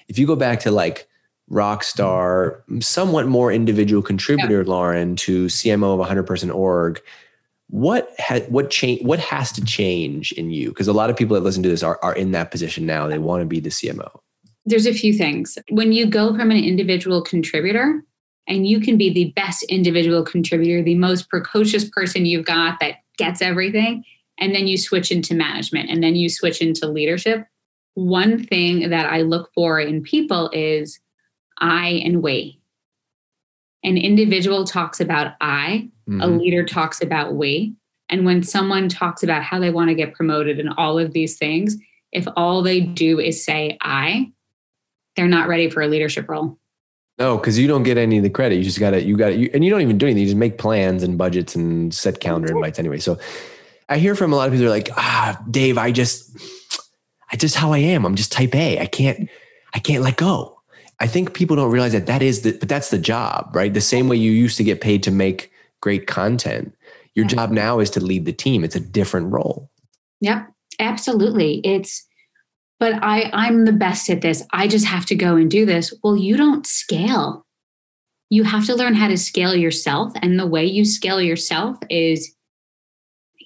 If 0.08 0.20
you 0.20 0.28
go 0.28 0.36
back 0.36 0.60
to 0.62 0.72
like 0.72 1.08
Rockstar, 1.52 2.62
somewhat 2.84 3.28
more 3.28 3.52
individual 3.52 4.02
contributor, 4.02 4.64
yeah. 4.64 4.70
Lauren, 4.70 5.16
to 5.18 5.46
CMO 5.46 5.94
of 5.94 6.00
100 6.00 6.24
person 6.24 6.50
org, 6.50 7.02
what 7.68 8.14
ha- 8.20 8.46
what 8.50 8.70
change 8.70 9.04
what 9.04 9.20
has 9.20 9.52
to 9.54 9.64
change 9.64 10.32
in 10.34 10.50
you? 10.50 10.70
Because 10.70 10.88
a 10.88 10.94
lot 10.94 11.10
of 11.10 11.18
people 11.18 11.36
that 11.36 11.44
listen 11.44 11.64
to 11.64 11.70
this 11.70 11.84
are, 11.84 12.00
are 12.04 12.16
in 12.16 12.32
that 12.32 12.52
position 12.52 12.86
now. 12.86 13.08
They 13.08 13.18
want 13.18 13.42
to 13.42 13.46
be 13.46 13.60
the 13.60 13.70
cmo 13.70 14.20
there's 14.66 14.88
a 14.88 14.94
few 14.94 15.14
things. 15.14 15.58
When 15.70 15.92
you 15.92 16.06
go 16.06 16.36
from 16.36 16.52
an 16.52 16.58
individual 16.58 17.22
contributor 17.22 18.04
and 18.48 18.68
you 18.68 18.80
can 18.80 18.98
be 18.98 19.14
the 19.14 19.32
best 19.36 19.64
individual 19.64 20.24
contributor 20.24 20.84
the 20.84 20.96
most 20.96 21.30
precocious 21.30 21.88
person 21.90 22.26
you've 22.26 22.46
got 22.46 22.80
that 22.80 22.96
gets 23.18 23.42
everything 23.42 24.04
and 24.40 24.54
then 24.54 24.68
you 24.68 24.78
switch 24.78 25.12
into 25.12 25.34
management 25.34 25.90
and 25.90 26.04
then 26.04 26.16
you 26.16 26.30
switch 26.30 26.62
into 26.62 26.88
leadership 26.88 27.48
one 27.94 28.44
thing 28.44 28.90
that 28.90 29.06
i 29.12 29.22
look 29.22 29.50
for 29.56 29.80
in 29.80 30.04
people 30.04 30.50
is 30.54 31.00
i 31.60 32.02
and 32.06 32.22
we 32.22 32.60
an 33.86 33.98
individual 33.98 34.66
talks 34.66 35.00
about 35.00 35.36
I, 35.40 35.90
mm-hmm. 36.10 36.20
a 36.20 36.28
leader 36.28 36.66
talks 36.66 37.02
about 37.02 37.36
we. 37.36 37.76
And 38.10 38.26
when 38.26 38.42
someone 38.44 38.90
talks 38.90 39.22
about 39.24 39.44
how 39.44 39.60
they 39.60 39.70
want 39.70 39.90
to 39.90 39.96
get 39.96 40.16
promoted 40.16 40.60
and 40.60 40.74
all 40.78 40.98
of 40.98 41.14
these 41.14 41.38
things, 41.38 41.78
if 42.12 42.28
all 42.36 42.64
they 42.64 42.82
do 42.82 43.20
is 43.20 43.46
say 43.46 43.78
I, 43.82 44.32
they're 45.16 45.28
not 45.28 45.48
ready 45.48 45.70
for 45.70 45.82
a 45.82 45.88
leadership 45.88 46.28
role. 46.28 46.58
No, 47.20 47.38
because 47.38 47.58
you 47.58 47.68
don't 47.68 47.84
get 47.84 47.98
any 47.98 48.18
of 48.18 48.24
the 48.24 48.30
credit. 48.30 48.56
You 48.56 48.64
just 48.64 48.80
got 48.80 48.92
to, 48.92 49.04
you 49.04 49.16
got 49.16 49.30
to, 49.30 49.52
and 49.52 49.64
you 49.64 49.70
don't 49.70 49.82
even 49.82 49.98
do 49.98 50.08
anything. 50.08 50.22
You 50.22 50.28
just 50.28 50.38
make 50.38 50.58
plans 50.58 51.04
and 51.04 51.18
budgets 51.18 51.56
and 51.56 51.94
set 51.94 52.20
calendar 52.20 52.52
invites 52.52 52.80
anyway. 52.80 52.98
So 52.98 53.20
I 53.88 54.00
hear 54.00 54.16
from 54.16 54.34
a 54.34 54.36
lot 54.36 54.48
of 54.48 54.54
people 54.54 54.66
are 54.66 54.72
like, 54.72 54.90
ah, 54.98 55.40
Dave, 55.50 55.78
I 55.78 55.92
just, 55.92 56.36
I 57.32 57.38
just 57.38 57.56
how 57.56 57.72
I 57.72 57.78
am. 57.78 58.04
I'm 58.04 58.16
just 58.16 58.32
type 58.32 58.56
A. 58.56 58.80
I 58.80 58.88
can't, 58.88 59.30
I 59.74 59.80
can't 59.80 60.04
let 60.04 60.18
go. 60.18 60.55
I 61.00 61.08
think 61.08 61.34
people 61.34 61.56
don't 61.56 61.72
realize 61.72 61.92
that 61.92 62.06
that 62.06 62.22
is 62.22 62.42
the, 62.42 62.54
but 62.54 62.70
that's 62.70 62.90
the 62.90 62.98
job, 62.98 63.52
right? 63.54 63.74
The 63.74 63.82
same 63.82 64.08
way 64.08 64.16
you 64.16 64.32
used 64.32 64.58
to 64.58 64.64
get 64.64 64.82
paid 64.82 65.04
to 65.04 65.12
make 65.12 65.52
great 65.82 66.08
content. 66.08 66.74
Your 67.16 67.26
job 67.26 67.52
now 67.52 67.80
is 67.80 67.90
to 67.92 68.00
lead 68.00 68.26
the 68.26 68.34
team. 68.34 68.64
It's 68.64 68.76
a 68.76 68.80
different 68.80 69.32
role. 69.32 69.70
Yep, 70.22 70.52
absolutely. 70.80 71.62
It's, 71.64 72.06
but 72.80 72.94
I, 73.02 73.30
I'm 73.34 73.66
the 73.66 73.74
best 73.74 74.10
at 74.10 74.22
this. 74.22 74.44
I 74.52 74.68
just 74.68 74.86
have 74.86 75.06
to 75.08 75.16
go 75.16 75.36
and 75.36 75.50
do 75.50 75.66
this. 75.66 75.94
Well, 76.04 76.18
you 76.18 76.38
don't 76.38 76.66
scale. 76.66 77.46
You 78.30 78.44
have 78.44 78.66
to 78.66 78.76
learn 78.76 78.96
how 78.96 79.08
to 79.08 79.18
scale 79.18 79.56
yourself. 79.56 80.14
And 80.22 80.40
the 80.40 80.48
way 80.48 80.66
you 80.66 80.84
scale 80.84 81.22
yourself 81.22 81.78
is 81.90 82.36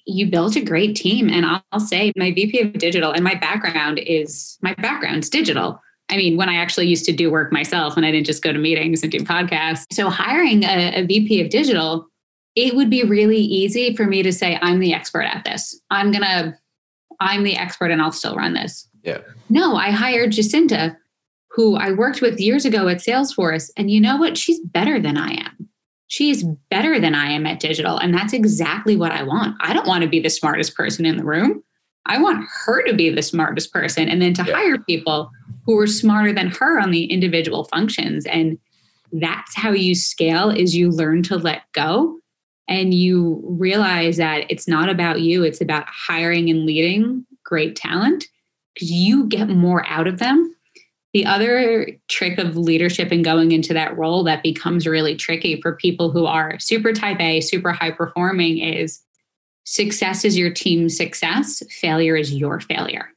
you 0.06 0.30
built 0.30 0.56
a 0.56 0.64
great 0.64 0.96
team. 0.96 1.28
And 1.28 1.46
I'll, 1.46 1.62
I'll 1.70 1.80
say 1.80 2.12
my 2.16 2.32
VP 2.32 2.60
of 2.60 2.72
digital 2.74 3.12
and 3.12 3.22
my 3.22 3.34
background 3.34 3.98
is 3.98 4.58
my 4.62 4.74
background's 4.74 5.28
digital 5.28 5.80
I 6.10 6.16
mean, 6.16 6.36
when 6.36 6.48
I 6.48 6.56
actually 6.56 6.88
used 6.88 7.04
to 7.06 7.12
do 7.12 7.30
work 7.30 7.52
myself 7.52 7.96
and 7.96 8.04
I 8.04 8.10
didn't 8.10 8.26
just 8.26 8.42
go 8.42 8.52
to 8.52 8.58
meetings 8.58 9.02
and 9.02 9.10
do 9.10 9.20
podcasts. 9.20 9.86
So 9.92 10.10
hiring 10.10 10.64
a, 10.64 11.00
a 11.00 11.06
VP 11.06 11.40
of 11.40 11.50
digital, 11.50 12.08
it 12.56 12.74
would 12.74 12.90
be 12.90 13.04
really 13.04 13.38
easy 13.38 13.94
for 13.94 14.06
me 14.06 14.22
to 14.22 14.32
say, 14.32 14.58
I'm 14.60 14.80
the 14.80 14.92
expert 14.92 15.22
at 15.22 15.44
this. 15.44 15.80
I'm 15.90 16.10
going 16.10 16.24
to, 16.24 16.58
I'm 17.20 17.44
the 17.44 17.56
expert 17.56 17.90
and 17.90 18.02
I'll 18.02 18.12
still 18.12 18.34
run 18.34 18.54
this. 18.54 18.88
Yeah. 19.02 19.20
No, 19.48 19.76
I 19.76 19.90
hired 19.90 20.32
Jacinta, 20.32 20.96
who 21.50 21.76
I 21.76 21.92
worked 21.92 22.20
with 22.20 22.40
years 22.40 22.64
ago 22.64 22.88
at 22.88 22.98
Salesforce. 22.98 23.70
And 23.76 23.90
you 23.90 24.00
know 24.00 24.16
what? 24.16 24.36
She's 24.36 24.60
better 24.60 25.00
than 25.00 25.16
I 25.16 25.30
am. 25.32 25.68
She's 26.08 26.42
better 26.70 26.98
than 26.98 27.14
I 27.14 27.30
am 27.30 27.46
at 27.46 27.60
digital. 27.60 27.96
And 27.96 28.12
that's 28.12 28.32
exactly 28.32 28.96
what 28.96 29.12
I 29.12 29.22
want. 29.22 29.56
I 29.60 29.72
don't 29.72 29.86
want 29.86 30.02
to 30.02 30.08
be 30.08 30.20
the 30.20 30.28
smartest 30.28 30.74
person 30.74 31.06
in 31.06 31.16
the 31.16 31.24
room. 31.24 31.62
I 32.06 32.20
want 32.20 32.46
her 32.64 32.82
to 32.84 32.94
be 32.94 33.10
the 33.10 33.22
smartest 33.22 33.72
person 33.72 34.08
and 34.08 34.20
then 34.20 34.34
to 34.34 34.44
yeah. 34.44 34.54
hire 34.54 34.78
people 34.78 35.30
who 35.64 35.78
are 35.78 35.86
smarter 35.86 36.32
than 36.32 36.48
her 36.48 36.80
on 36.80 36.90
the 36.90 37.04
individual 37.04 37.64
functions. 37.64 38.26
And 38.26 38.58
that's 39.12 39.54
how 39.54 39.70
you 39.70 39.94
scale 39.94 40.50
is 40.50 40.76
you 40.76 40.90
learn 40.90 41.22
to 41.24 41.36
let 41.36 41.62
go 41.72 42.18
and 42.68 42.94
you 42.94 43.42
realize 43.44 44.16
that 44.16 44.44
it's 44.48 44.68
not 44.68 44.88
about 44.88 45.20
you 45.20 45.42
it's 45.42 45.60
about 45.60 45.84
hiring 45.88 46.48
and 46.48 46.64
leading 46.64 47.26
great 47.44 47.76
talent. 47.76 48.26
Because 48.74 48.92
you 48.92 49.26
get 49.26 49.48
more 49.48 49.84
out 49.88 50.06
of 50.06 50.18
them. 50.18 50.54
The 51.12 51.26
other 51.26 51.88
trick 52.06 52.38
of 52.38 52.56
leadership 52.56 53.10
and 53.10 53.24
going 53.24 53.50
into 53.50 53.74
that 53.74 53.98
role 53.98 54.22
that 54.24 54.44
becomes 54.44 54.86
really 54.86 55.16
tricky 55.16 55.60
for 55.60 55.74
people 55.74 56.12
who 56.12 56.24
are 56.24 56.56
super 56.60 56.92
type 56.92 57.20
A, 57.20 57.40
super 57.40 57.72
high 57.72 57.90
performing 57.90 58.58
is 58.58 59.00
success 59.64 60.24
is 60.24 60.36
your 60.36 60.50
team's 60.52 60.96
success, 60.96 61.62
failure 61.70 62.16
is 62.16 62.32
your 62.32 62.60
failure. 62.60 63.10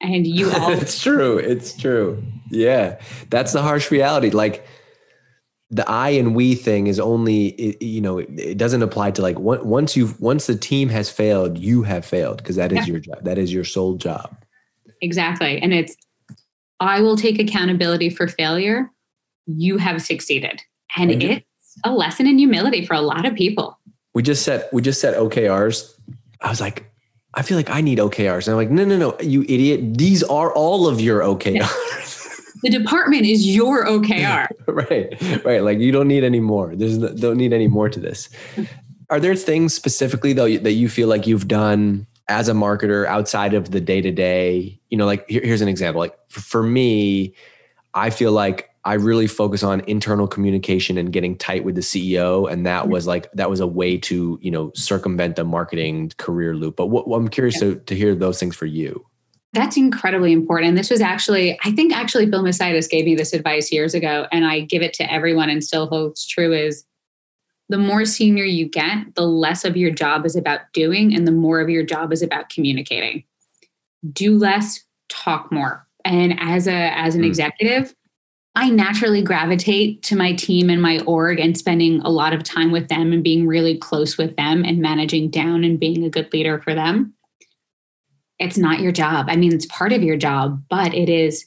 And 0.00 0.26
you 0.26 0.50
all 0.58 0.70
It's 0.70 1.02
true. 1.02 1.38
It's 1.38 1.76
true. 1.76 2.22
Yeah. 2.50 3.00
That's 3.28 3.52
the 3.52 3.62
harsh 3.62 3.90
reality. 3.90 4.30
Like 4.30 4.66
the 5.70 5.88
I 5.88 6.10
and 6.10 6.34
we 6.34 6.54
thing 6.54 6.86
is 6.88 6.98
only 6.98 7.76
you 7.80 8.00
know, 8.00 8.18
it, 8.18 8.58
doesn't 8.58 8.82
apply 8.82 9.12
to 9.12 9.22
like 9.22 9.38
once 9.38 9.96
you've 9.96 10.20
once 10.20 10.46
the 10.46 10.56
team 10.56 10.88
has 10.88 11.10
failed, 11.10 11.58
you 11.58 11.82
have 11.82 12.04
failed 12.04 12.38
because 12.38 12.56
that 12.56 12.72
is 12.72 12.86
yeah. 12.86 12.92
your 12.92 13.00
job. 13.00 13.24
That 13.24 13.38
is 13.38 13.52
your 13.52 13.64
sole 13.64 13.96
job. 13.96 14.36
Exactly. 15.00 15.60
And 15.60 15.72
it's 15.72 15.96
I 16.80 17.00
will 17.00 17.16
take 17.16 17.38
accountability 17.38 18.10
for 18.10 18.26
failure. 18.26 18.90
You 19.46 19.76
have 19.78 20.02
succeeded. 20.02 20.62
And, 20.96 21.10
and 21.10 21.22
it's 21.22 21.46
a 21.84 21.92
lesson 21.92 22.26
in 22.26 22.38
humility 22.38 22.84
for 22.84 22.94
a 22.94 23.00
lot 23.00 23.26
of 23.26 23.34
people 23.34 23.78
we 24.14 24.22
just 24.22 24.44
set 24.44 24.72
we 24.72 24.82
just 24.82 25.00
set 25.00 25.16
OKRs. 25.16 25.92
I 26.40 26.48
was 26.48 26.60
like, 26.60 26.90
I 27.34 27.42
feel 27.42 27.56
like 27.56 27.70
I 27.70 27.80
need 27.80 27.98
OKRs. 27.98 28.46
And 28.46 28.52
I'm 28.52 28.56
like, 28.56 28.70
no, 28.70 28.84
no, 28.84 28.96
no, 28.96 29.16
you 29.20 29.42
idiot. 29.42 29.98
These 29.98 30.22
are 30.24 30.52
all 30.52 30.88
of 30.88 31.00
your 31.00 31.20
OKRs. 31.20 32.60
the 32.62 32.70
department 32.70 33.24
is 33.24 33.46
your 33.46 33.86
OKR. 33.86 34.48
right, 34.66 35.44
right. 35.44 35.62
Like 35.62 35.78
you 35.78 35.92
don't 35.92 36.08
need 36.08 36.24
any 36.24 36.40
more. 36.40 36.74
There's 36.74 36.98
no, 36.98 37.14
don't 37.14 37.36
need 37.36 37.52
any 37.52 37.68
more 37.68 37.88
to 37.88 38.00
this. 38.00 38.28
Are 39.10 39.20
there 39.20 39.34
things 39.34 39.74
specifically 39.74 40.32
though 40.32 40.56
that 40.58 40.72
you 40.72 40.88
feel 40.88 41.08
like 41.08 41.26
you've 41.26 41.48
done 41.48 42.06
as 42.28 42.48
a 42.48 42.52
marketer 42.52 43.06
outside 43.06 43.54
of 43.54 43.70
the 43.70 43.80
day 43.80 44.00
to 44.00 44.10
day? 44.10 44.80
You 44.88 44.98
know, 44.98 45.06
like 45.06 45.28
here, 45.28 45.42
here's 45.42 45.60
an 45.60 45.68
example. 45.68 46.00
Like 46.00 46.16
for 46.28 46.62
me, 46.62 47.34
I 47.94 48.10
feel 48.10 48.32
like 48.32 48.69
I 48.84 48.94
really 48.94 49.26
focus 49.26 49.62
on 49.62 49.80
internal 49.86 50.26
communication 50.26 50.96
and 50.96 51.12
getting 51.12 51.36
tight 51.36 51.64
with 51.64 51.74
the 51.74 51.82
CEO. 51.82 52.50
And 52.50 52.64
that 52.66 52.82
mm-hmm. 52.82 52.92
was 52.92 53.06
like, 53.06 53.30
that 53.32 53.50
was 53.50 53.60
a 53.60 53.66
way 53.66 53.98
to, 53.98 54.38
you 54.40 54.50
know, 54.50 54.72
circumvent 54.74 55.36
the 55.36 55.44
marketing 55.44 56.12
career 56.16 56.54
loop. 56.54 56.76
But 56.76 56.86
what, 56.86 57.04
I'm 57.14 57.28
curious 57.28 57.56
yeah. 57.56 57.70
to, 57.70 57.76
to 57.76 57.94
hear 57.94 58.14
those 58.14 58.40
things 58.40 58.56
for 58.56 58.66
you. 58.66 59.04
That's 59.52 59.76
incredibly 59.76 60.32
important. 60.32 60.76
This 60.76 60.90
was 60.90 61.00
actually, 61.00 61.58
I 61.64 61.72
think 61.72 61.92
actually 61.92 62.26
Bill 62.26 62.42
Macaitis 62.42 62.88
gave 62.88 63.04
me 63.04 63.16
this 63.16 63.32
advice 63.32 63.72
years 63.72 63.94
ago, 63.94 64.26
and 64.30 64.46
I 64.46 64.60
give 64.60 64.80
it 64.80 64.94
to 64.94 65.12
everyone 65.12 65.50
and 65.50 65.62
still 65.62 65.88
holds 65.88 66.24
true 66.24 66.52
is 66.52 66.84
the 67.68 67.78
more 67.78 68.04
senior 68.04 68.44
you 68.44 68.68
get, 68.68 69.14
the 69.14 69.26
less 69.26 69.64
of 69.64 69.76
your 69.76 69.90
job 69.90 70.24
is 70.24 70.36
about 70.36 70.60
doing 70.72 71.14
and 71.14 71.26
the 71.26 71.32
more 71.32 71.60
of 71.60 71.68
your 71.68 71.84
job 71.84 72.12
is 72.12 72.22
about 72.22 72.48
communicating. 72.48 73.24
Do 74.12 74.36
less, 74.36 74.84
talk 75.08 75.50
more. 75.52 75.86
And 76.04 76.38
as 76.40 76.66
a 76.66 76.96
as 76.96 77.14
an 77.14 77.22
mm. 77.22 77.26
executive, 77.26 77.94
I 78.56 78.68
naturally 78.68 79.22
gravitate 79.22 80.02
to 80.04 80.16
my 80.16 80.32
team 80.32 80.70
and 80.70 80.82
my 80.82 80.98
org 81.00 81.38
and 81.38 81.56
spending 81.56 82.00
a 82.00 82.10
lot 82.10 82.32
of 82.32 82.42
time 82.42 82.72
with 82.72 82.88
them 82.88 83.12
and 83.12 83.22
being 83.22 83.46
really 83.46 83.78
close 83.78 84.18
with 84.18 84.34
them 84.36 84.64
and 84.64 84.78
managing 84.78 85.30
down 85.30 85.62
and 85.62 85.78
being 85.78 86.04
a 86.04 86.10
good 86.10 86.32
leader 86.32 86.60
for 86.60 86.74
them. 86.74 87.14
It's 88.40 88.58
not 88.58 88.80
your 88.80 88.90
job. 88.90 89.26
I 89.28 89.36
mean, 89.36 89.54
it's 89.54 89.66
part 89.66 89.92
of 89.92 90.02
your 90.02 90.16
job, 90.16 90.62
but 90.68 90.94
it 90.94 91.08
is 91.08 91.46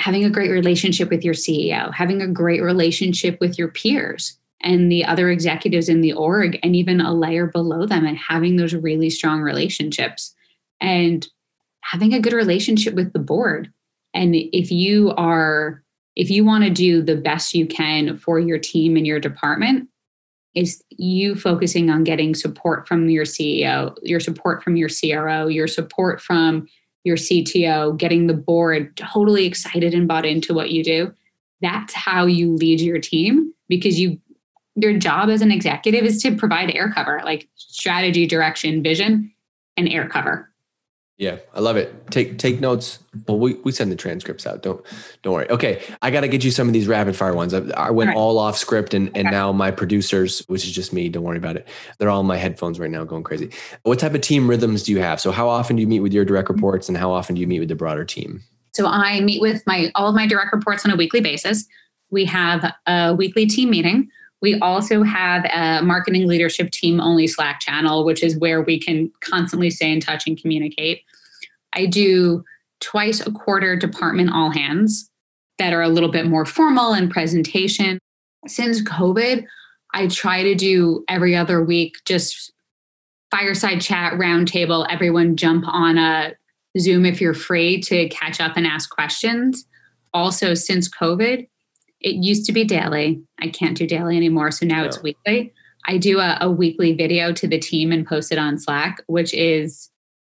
having 0.00 0.24
a 0.24 0.30
great 0.30 0.50
relationship 0.50 1.10
with 1.10 1.24
your 1.24 1.34
CEO, 1.34 1.92
having 1.92 2.22
a 2.22 2.28
great 2.28 2.62
relationship 2.62 3.38
with 3.40 3.58
your 3.58 3.68
peers 3.68 4.36
and 4.60 4.90
the 4.90 5.04
other 5.04 5.30
executives 5.30 5.88
in 5.88 6.00
the 6.00 6.12
org, 6.12 6.58
and 6.64 6.74
even 6.74 7.00
a 7.00 7.14
layer 7.14 7.46
below 7.46 7.86
them, 7.86 8.04
and 8.04 8.18
having 8.18 8.56
those 8.56 8.74
really 8.74 9.10
strong 9.10 9.40
relationships 9.40 10.34
and 10.80 11.28
having 11.82 12.12
a 12.12 12.20
good 12.20 12.32
relationship 12.32 12.94
with 12.94 13.12
the 13.12 13.20
board 13.20 13.72
and 14.18 14.34
if 14.34 14.72
you 14.72 15.12
are, 15.16 15.80
if 16.16 16.28
you 16.28 16.44
want 16.44 16.64
to 16.64 16.70
do 16.70 17.02
the 17.02 17.14
best 17.14 17.54
you 17.54 17.68
can 17.68 18.18
for 18.18 18.40
your 18.40 18.58
team 18.58 18.96
and 18.96 19.06
your 19.06 19.20
department, 19.20 19.88
is 20.56 20.82
you 20.90 21.36
focusing 21.36 21.88
on 21.88 22.02
getting 22.02 22.34
support 22.34 22.88
from 22.88 23.08
your 23.08 23.24
CEO, 23.24 23.96
your 24.02 24.18
support 24.18 24.64
from 24.64 24.74
your 24.74 24.88
CRO, 24.88 25.46
your 25.46 25.68
support 25.68 26.20
from 26.20 26.66
your 27.04 27.16
CTO, 27.16 27.96
getting 27.96 28.26
the 28.26 28.34
board 28.34 28.96
totally 28.96 29.46
excited 29.46 29.94
and 29.94 30.08
bought 30.08 30.26
into 30.26 30.52
what 30.52 30.72
you 30.72 30.82
do. 30.82 31.14
That's 31.60 31.94
how 31.94 32.26
you 32.26 32.56
lead 32.56 32.80
your 32.80 32.98
team 32.98 33.54
because 33.68 34.00
you 34.00 34.18
your 34.74 34.98
job 34.98 35.28
as 35.28 35.42
an 35.42 35.52
executive 35.52 36.04
is 36.04 36.20
to 36.22 36.34
provide 36.34 36.74
air 36.74 36.90
cover, 36.90 37.20
like 37.24 37.48
strategy, 37.54 38.26
direction, 38.26 38.82
vision, 38.82 39.32
and 39.76 39.88
air 39.88 40.08
cover. 40.08 40.47
Yeah, 41.18 41.38
I 41.52 41.58
love 41.58 41.76
it. 41.76 42.12
Take 42.12 42.38
take 42.38 42.60
notes. 42.60 43.00
Well, 43.26 43.40
we, 43.40 43.54
we 43.64 43.72
send 43.72 43.90
the 43.90 43.96
transcripts 43.96 44.46
out. 44.46 44.62
Don't 44.62 44.86
don't 45.22 45.34
worry. 45.34 45.50
Okay, 45.50 45.82
I 46.00 46.12
got 46.12 46.20
to 46.20 46.28
get 46.28 46.44
you 46.44 46.52
some 46.52 46.68
of 46.68 46.72
these 46.72 46.86
rapid 46.86 47.16
fire 47.16 47.34
ones. 47.34 47.52
I, 47.52 47.58
I 47.76 47.90
went 47.90 48.10
all, 48.10 48.14
right. 48.14 48.16
all, 48.16 48.38
off 48.38 48.56
script, 48.56 48.94
and 48.94 49.08
and 49.08 49.26
okay. 49.26 49.30
now 49.30 49.50
my 49.50 49.72
producers, 49.72 50.44
which 50.46 50.64
is 50.64 50.70
just 50.70 50.92
me, 50.92 51.08
don't 51.08 51.24
worry 51.24 51.36
about 51.36 51.56
it. 51.56 51.66
They're 51.98 52.08
all 52.08 52.20
in 52.20 52.26
my 52.26 52.36
headphones 52.36 52.78
right 52.78 52.90
now, 52.90 53.02
going 53.02 53.24
crazy. 53.24 53.50
What 53.82 53.98
type 53.98 54.14
of 54.14 54.20
team 54.20 54.48
rhythms 54.48 54.84
do 54.84 54.92
you 54.92 55.00
have? 55.00 55.20
So, 55.20 55.32
how 55.32 55.48
often 55.48 55.74
do 55.74 55.82
you 55.82 55.88
meet 55.88 56.00
with 56.00 56.12
your 56.12 56.24
direct 56.24 56.48
reports, 56.48 56.88
and 56.88 56.96
how 56.96 57.10
often 57.10 57.34
do 57.34 57.40
you 57.40 57.48
meet 57.48 57.58
with 57.58 57.68
the 57.68 57.74
broader 57.74 58.04
team? 58.04 58.44
So, 58.72 58.86
I 58.86 59.18
meet 59.18 59.40
with 59.40 59.66
my 59.66 59.90
all 59.96 60.08
of 60.08 60.14
my 60.14 60.26
direct 60.28 60.52
reports 60.52 60.86
on 60.86 60.92
a 60.92 60.96
weekly 60.96 61.20
basis. 61.20 61.66
We 62.10 62.26
have 62.26 62.72
a 62.86 63.12
weekly 63.12 63.46
team 63.46 63.70
meeting 63.70 64.08
We 64.40 64.58
also 64.60 65.02
have 65.02 65.44
a 65.46 65.82
marketing 65.84 66.26
leadership 66.26 66.70
team 66.70 67.00
only 67.00 67.26
Slack 67.26 67.60
channel, 67.60 68.04
which 68.04 68.22
is 68.22 68.38
where 68.38 68.62
we 68.62 68.78
can 68.78 69.10
constantly 69.20 69.70
stay 69.70 69.90
in 69.90 70.00
touch 70.00 70.26
and 70.26 70.40
communicate. 70.40 71.02
I 71.72 71.86
do 71.86 72.44
twice 72.80 73.20
a 73.20 73.32
quarter 73.32 73.74
department 73.76 74.30
all 74.32 74.50
hands 74.50 75.10
that 75.58 75.72
are 75.72 75.82
a 75.82 75.88
little 75.88 76.10
bit 76.10 76.26
more 76.26 76.46
formal 76.46 76.92
and 76.92 77.10
presentation. 77.10 77.98
Since 78.46 78.82
COVID, 78.82 79.44
I 79.92 80.06
try 80.06 80.44
to 80.44 80.54
do 80.54 81.04
every 81.08 81.34
other 81.34 81.62
week 81.62 81.96
just 82.04 82.52
fireside 83.30 83.80
chat 83.80 84.14
roundtable 84.14 84.86
everyone 84.90 85.36
jump 85.36 85.64
on 85.66 85.98
a 85.98 86.32
zoom 86.78 87.04
if 87.04 87.20
you're 87.20 87.34
free 87.34 87.80
to 87.80 88.08
catch 88.08 88.40
up 88.40 88.56
and 88.56 88.66
ask 88.66 88.90
questions 88.90 89.66
also 90.14 90.54
since 90.54 90.88
covid 90.88 91.46
it 92.00 92.16
used 92.16 92.44
to 92.46 92.52
be 92.52 92.64
daily 92.64 93.22
i 93.40 93.48
can't 93.48 93.76
do 93.76 93.86
daily 93.86 94.16
anymore 94.16 94.50
so 94.50 94.66
now 94.66 94.80
no. 94.80 94.86
it's 94.86 95.02
weekly 95.02 95.52
i 95.86 95.96
do 95.96 96.18
a, 96.18 96.38
a 96.40 96.50
weekly 96.50 96.92
video 96.94 97.32
to 97.32 97.46
the 97.46 97.58
team 97.58 97.92
and 97.92 98.06
post 98.06 98.32
it 98.32 98.38
on 98.38 98.58
slack 98.58 99.02
which 99.06 99.32
is 99.34 99.90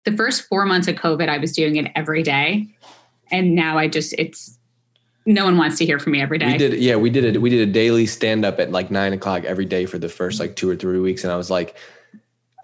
the 0.06 0.16
first 0.16 0.48
four 0.48 0.66
months 0.66 0.88
of 0.88 0.96
covid 0.96 1.30
i 1.30 1.38
was 1.38 1.54
doing 1.54 1.76
it 1.76 1.92
every 1.96 2.24
day 2.24 2.68
and 3.32 3.56
now 3.56 3.78
i 3.78 3.88
just 3.88 4.14
it's 4.14 4.60
no 5.26 5.46
one 5.46 5.58
wants 5.58 5.78
to 5.78 5.86
hear 5.86 6.00
from 6.00 6.14
me 6.14 6.22
every 6.22 6.40
day. 6.40 6.54
We 6.54 6.58
did, 6.58 6.74
yeah, 6.80 6.96
we 6.96 7.10
did 7.12 7.24
it. 7.24 7.40
We 7.40 7.52
did 7.52 7.68
a 7.68 7.72
daily 7.72 8.08
stand 8.08 8.46
up 8.46 8.60
at 8.60 8.72
like 8.72 8.90
nine 8.90 9.14
o'clock 9.14 9.44
every 9.44 9.66
day 9.66 9.86
for 9.86 10.00
the 10.00 10.10
first 10.10 10.40
like 10.40 10.56
two 10.56 10.68
or 10.68 10.76
three 10.76 11.00
weeks, 11.00 11.24
and 11.24 11.32
I 11.32 11.36
was 11.36 11.52
like, 11.52 11.76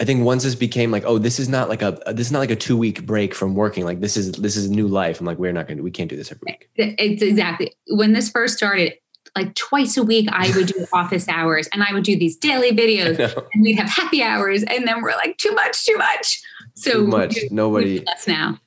I 0.02 0.06
think 0.06 0.24
once 0.24 0.44
this 0.44 0.56
became 0.56 0.92
like, 0.92 1.04
oh, 1.06 1.18
this 1.18 1.40
is 1.40 1.48
not 1.48 1.70
like 1.70 1.82
a 1.82 1.98
this 2.08 2.28
is 2.28 2.32
not 2.32 2.40
like 2.40 2.52
a 2.52 2.56
two 2.56 2.78
week 2.78 3.06
break 3.06 3.34
from 3.34 3.56
working. 3.56 3.86
Like 3.86 4.02
this 4.02 4.18
is 4.18 4.34
this 4.34 4.58
is 4.58 4.70
new 4.70 4.88
life. 4.88 5.20
I'm 5.20 5.26
like, 5.26 5.38
we're 5.38 5.54
not 5.54 5.68
gonna 5.68 5.84
we 5.84 5.92
can't 5.92 6.10
do 6.10 6.18
this 6.18 6.32
every 6.32 6.42
week. 6.48 6.70
It's 6.76 7.22
exactly 7.22 7.74
when 7.88 8.14
this 8.14 8.30
first 8.30 8.58
started. 8.58 8.94
Like 9.36 9.54
twice 9.56 9.98
a 9.98 10.04
week, 10.04 10.30
I 10.32 10.50
would 10.56 10.68
do 10.68 10.86
office 10.94 11.28
hours, 11.28 11.68
and 11.74 11.84
I 11.84 11.92
would 11.94 12.04
do 12.04 12.18
these 12.18 12.38
daily 12.38 12.72
videos, 12.72 13.20
and 13.54 13.64
we'd 13.64 13.78
have 13.78 13.90
happy 13.90 14.24
hours, 14.24 14.64
and 14.64 14.88
then 14.88 15.02
we're 15.02 15.12
like, 15.12 15.38
too 15.38 15.52
much, 15.52 15.86
too 15.86 15.98
much. 15.98 16.42
So 16.76 16.92
too 16.92 17.08
much. 17.08 17.38
Nobody 17.52 18.00
less 18.06 18.28
now. 18.28 18.60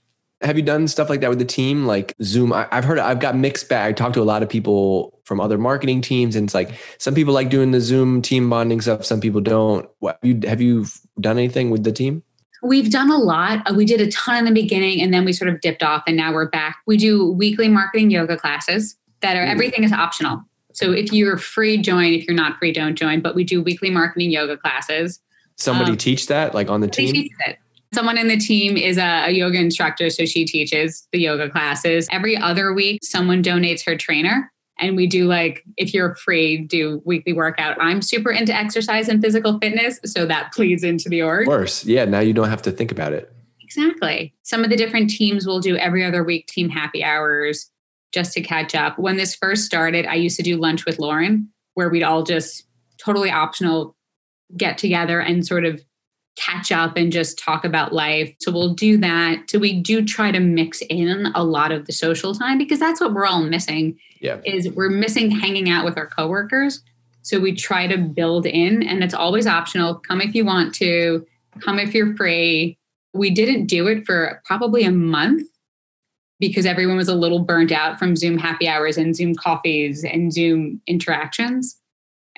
Have 0.43 0.57
you 0.57 0.63
done 0.63 0.87
stuff 0.87 1.09
like 1.09 1.21
that 1.23 1.31
with 1.31 1.39
the 1.39 1.47
team, 1.47 1.87
like 1.87 2.15
Zoom? 2.23 2.53
I, 2.53 2.69
have 2.71 2.85
heard, 2.85 2.99
I've 2.99 3.19
got 3.19 3.35
mixed 3.35 3.69
bag. 3.69 3.89
I 3.89 3.93
talked 3.93 4.15
to 4.15 4.21
a 4.21 4.25
lot 4.25 4.43
of 4.43 4.49
people 4.49 5.18
from 5.29 5.41
other 5.41 5.59
marketing 5.59 6.01
teams, 6.01 6.35
and 6.35 6.49
it's 6.49 6.55
like 6.55 6.71
some 6.97 7.15
people 7.15 7.35
like 7.35 7.51
doing 7.51 7.71
the 7.71 7.81
Zoom 7.81 8.23
team 8.23 8.51
bonding 8.51 8.81
stuff, 8.81 9.05
some 9.05 9.21
people 9.21 9.41
don't. 9.41 9.89
What, 10.01 10.19
you, 10.23 10.41
have 10.45 10.61
you 10.61 10.87
done 11.21 11.39
anything 11.39 11.71
with 11.71 11.85
the 11.85 11.93
team? 11.93 12.25
We've 12.63 12.91
done 12.91 13.11
a 13.11 13.19
lot. 13.19 13.71
Uh, 13.71 13.75
we 13.75 13.85
did 13.85 14.01
a 14.01 14.11
ton 14.11 14.39
in 14.39 14.45
the 14.47 14.61
beginning, 14.61 15.01
and 15.01 15.15
then 15.15 15.25
we 15.25 15.33
sort 15.33 15.51
of 15.51 15.61
dipped 15.61 15.83
off, 15.83 16.03
and 16.09 16.17
now 16.17 16.33
we're 16.33 16.49
back. 16.49 16.79
We 16.87 16.97
do 16.97 17.31
weekly 17.31 17.69
marketing 17.69 18.11
yoga 18.11 18.37
classes 18.37 18.97
that 19.21 19.37
are 19.37 19.45
mm. 19.45 19.51
everything 19.51 19.85
is 19.85 19.93
optional. 19.93 20.43
So 20.73 20.93
if 20.93 21.13
you're 21.13 21.37
free, 21.37 21.79
join. 21.79 22.15
If 22.15 22.27
you're 22.27 22.37
not 22.37 22.59
free, 22.59 22.73
don't 22.73 22.97
join. 22.97 23.21
But 23.21 23.35
we 23.35 23.45
do 23.45 23.63
weekly 23.63 23.91
marketing 23.91 24.31
yoga 24.31 24.57
classes. 24.57 25.21
Somebody 25.57 25.93
um, 25.93 25.97
teach 25.97 26.29
that, 26.29 26.55
like 26.55 26.71
on 26.71 26.81
the 26.81 26.89
team. 26.89 27.29
Someone 27.95 28.19
in 28.19 28.29
the 28.29 28.37
team 28.37 28.77
is 28.77 28.99
a, 28.99 29.27
a, 29.27 29.31
yoga 29.31 29.59
instructor, 29.59 30.11
so 30.11 30.27
she 30.27 30.45
teaches 30.45 31.09
the 31.11 31.19
yoga 31.19 31.49
classes. 31.49 32.07
Every 32.13 32.37
other 32.37 32.75
week, 32.75 33.01
someone 33.03 33.43
donates 33.43 33.85
her 33.87 33.97
trainer. 33.97 34.53
And 34.79 34.97
we 34.97 35.07
do 35.07 35.27
like, 35.27 35.65
if 35.77 35.93
you're 35.93 36.15
free, 36.17 36.59
do 36.59 37.03
weekly 37.05 37.33
workout. 37.33 37.77
I'm 37.81 38.01
super 38.01 38.31
into 38.31 38.55
exercise 38.55 39.09
and 39.09 39.23
physical 39.23 39.59
fitness, 39.59 39.99
so 40.05 40.25
that 40.27 40.53
pleads 40.53 40.85
into 40.85 41.09
the 41.09 41.23
org. 41.23 41.43
Of 41.43 41.53
course. 41.53 41.85
Yeah. 41.85 42.05
Now 42.05 42.21
you 42.21 42.33
don't 42.33 42.49
have 42.49 42.63
to 42.63 42.71
think 42.71 42.93
about 42.93 43.13
it. 43.13 43.33
Exactly. 43.61 44.35
Some 44.45 44.65
of 44.65 44.71
the 44.71 44.77
different 44.77 45.11
teams 45.11 45.47
will 45.47 45.61
do 45.61 45.77
every 45.77 46.05
other 46.05 46.25
week 46.25 46.47
team 46.47 46.69
happy 46.69 47.05
hours 47.05 47.71
just 48.13 48.33
to 48.33 48.41
catch 48.41 48.75
up. 48.75 48.99
When 48.99 49.17
this 49.17 49.35
first 49.35 49.65
started, 49.65 50.07
I 50.07 50.15
used 50.15 50.37
to 50.39 50.43
do 50.43 50.57
lunch 50.57 50.87
with 50.87 50.99
Lauren, 50.99 51.51
where 51.75 51.91
we'd 51.91 52.03
all 52.03 52.23
just 52.23 52.65
totally 52.99 53.31
optional 53.31 53.95
get 54.57 54.79
together 54.79 55.21
and 55.21 55.47
sort 55.47 55.65
of 55.67 55.85
catch 56.39 56.71
up 56.71 56.97
and 56.97 57.13
just 57.13 57.39
talk 57.39 57.65
about 57.65 57.93
life. 57.93 58.35
So 58.41 58.53
we'll 58.53 58.75
do 58.75 58.97
that. 58.99 59.51
So 59.51 59.59
we 59.59 59.81
do 59.81 60.05
try 60.05 60.31
to 60.31 60.41
mix 60.41 60.83
in 60.89 61.31
a 61.35 61.43
lot 61.43 61.73
of 61.73 61.87
the 61.87 61.93
social 61.93 62.35
time 62.35 62.59
because 62.59 62.79
that's 62.79 63.01
what 63.01 63.13
we're 63.13 63.27
all 63.27 63.43
missing. 63.43 63.99
Yeah. 64.21 64.41
Is 64.45 64.71
we're 64.71 64.91
missing 64.91 65.31
hanging 65.31 65.69
out 65.69 65.85
with 65.85 65.99
our 65.99 66.07
coworkers. 66.07 66.83
So 67.23 67.41
we 67.41 67.55
try 67.55 67.87
to 67.87 67.99
build 67.99 68.47
in 68.47 68.83
and 68.83 69.03
it's 69.03 69.15
always 69.15 69.47
optional. 69.47 69.97
Come 69.97 70.21
if 70.21 70.35
you 70.35 70.45
want 70.45 70.75
to, 70.77 71.27
come 71.61 71.79
if 71.79 71.95
you're 71.95 72.17
free. 72.17 72.79
We 73.13 73.31
didn't 73.31 73.67
do 73.67 73.87
it 73.89 74.07
for 74.07 74.41
probably 74.45 74.85
a 74.85 74.93
month 74.93 75.49
because 76.41 76.67
everyone 76.67 76.97
was 76.97 77.09
a 77.09 77.15
little 77.15 77.41
burnt 77.41 77.73
out 77.73 77.99
from 77.99 78.15
Zoom 78.15 78.39
happy 78.39 78.69
hours 78.69 78.97
and 78.97 79.15
Zoom 79.15 79.35
coffees 79.35 80.05
and 80.05 80.33
Zoom 80.33 80.81
interactions 80.87 81.78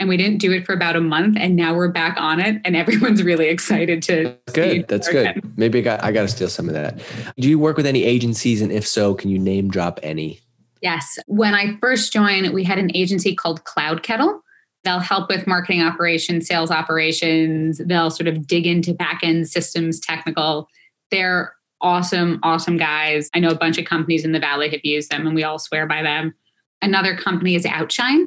and 0.01 0.09
we 0.09 0.17
didn't 0.17 0.39
do 0.39 0.51
it 0.51 0.65
for 0.65 0.73
about 0.73 0.97
a 0.97 1.01
month 1.01 1.37
and 1.39 1.55
now 1.55 1.75
we're 1.75 1.89
back 1.89 2.17
on 2.19 2.41
it 2.41 2.61
and 2.65 2.75
everyone's 2.75 3.23
really 3.23 3.49
excited 3.49 4.03
to 4.03 4.37
that's 4.47 4.53
good. 4.53 4.89
that's 4.89 5.09
good. 5.09 5.27
again. 5.27 5.53
maybe 5.57 5.79
I 5.79 5.83
got, 5.83 6.03
I 6.03 6.11
got 6.11 6.23
to 6.23 6.29
steal 6.29 6.49
some 6.49 6.67
of 6.67 6.75
that. 6.75 6.99
Do 7.39 7.49
you 7.49 7.59
work 7.59 7.77
with 7.77 7.87
any 7.87 8.03
agencies 8.03 8.63
and 8.63 8.73
if 8.73 8.87
so 8.87 9.15
can 9.15 9.31
you 9.31 9.39
name 9.39 9.71
drop 9.71 10.01
any? 10.03 10.41
Yes. 10.81 11.19
When 11.27 11.55
i 11.55 11.77
first 11.81 12.13
joined 12.13 12.53
we 12.53 12.65
had 12.65 12.79
an 12.79 12.91
agency 12.97 13.37
called 13.37 13.63
CloudKettle. 13.65 14.41
They'll 14.83 14.99
help 14.99 15.29
with 15.29 15.47
marketing 15.47 15.83
operations 15.83 16.49
sales 16.49 16.71
operations. 16.71 17.79
They'll 17.85 18.11
sort 18.11 18.27
of 18.27 18.47
dig 18.47 18.67
into 18.67 18.95
back 18.95 19.21
end 19.23 19.47
systems 19.47 20.01
technical. 20.01 20.69
They're 21.11 21.55
awesome 21.83 22.41
awesome 22.43 22.79
guys. 22.79 23.29
I 23.35 23.41
know 23.41 23.51
a 23.51 23.55
bunch 23.55 23.77
of 23.77 23.85
companies 23.85 24.25
in 24.25 24.33
the 24.33 24.41
valley 24.41 24.71
have 24.71 24.81
used 24.83 25.11
them 25.11 25.27
and 25.27 25.37
we 25.37 25.45
all 25.45 25.59
swear 25.59 25.87
by 25.87 26.03
them. 26.03 26.35
Another 26.81 27.15
company 27.15 27.55
is 27.55 27.67
outshine 27.67 28.27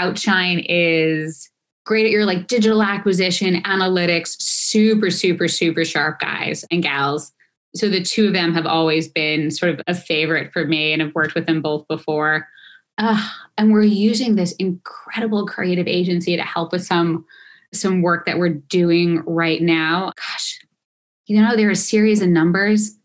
Outshine 0.00 0.64
is 0.66 1.50
great 1.84 2.06
at 2.06 2.10
your 2.10 2.24
like 2.24 2.46
digital 2.46 2.82
acquisition, 2.82 3.62
analytics, 3.64 4.34
super, 4.38 5.10
super, 5.10 5.46
super 5.46 5.84
sharp 5.84 6.20
guys 6.20 6.64
and 6.70 6.82
gals. 6.82 7.32
So 7.74 7.88
the 7.88 8.02
two 8.02 8.28
of 8.28 8.32
them 8.32 8.54
have 8.54 8.64
always 8.64 9.08
been 9.08 9.50
sort 9.50 9.72
of 9.74 9.80
a 9.86 9.94
favorite 9.94 10.52
for 10.52 10.66
me 10.66 10.94
and 10.94 11.02
I've 11.02 11.14
worked 11.14 11.34
with 11.34 11.46
them 11.46 11.60
both 11.60 11.86
before. 11.86 12.48
Uh, 12.96 13.28
and 13.58 13.72
we're 13.72 13.82
using 13.82 14.36
this 14.36 14.52
incredible 14.52 15.46
creative 15.46 15.86
agency 15.86 16.34
to 16.34 16.42
help 16.42 16.72
with 16.72 16.84
some 16.84 17.24
some 17.74 18.02
work 18.02 18.24
that 18.24 18.38
we're 18.38 18.54
doing 18.54 19.22
right 19.26 19.60
now. 19.62 20.12
Gosh, 20.16 20.58
you 21.26 21.40
know, 21.40 21.56
there 21.56 21.68
are 21.68 21.72
a 21.72 21.76
series 21.76 22.22
of 22.22 22.28
numbers. 22.28 22.96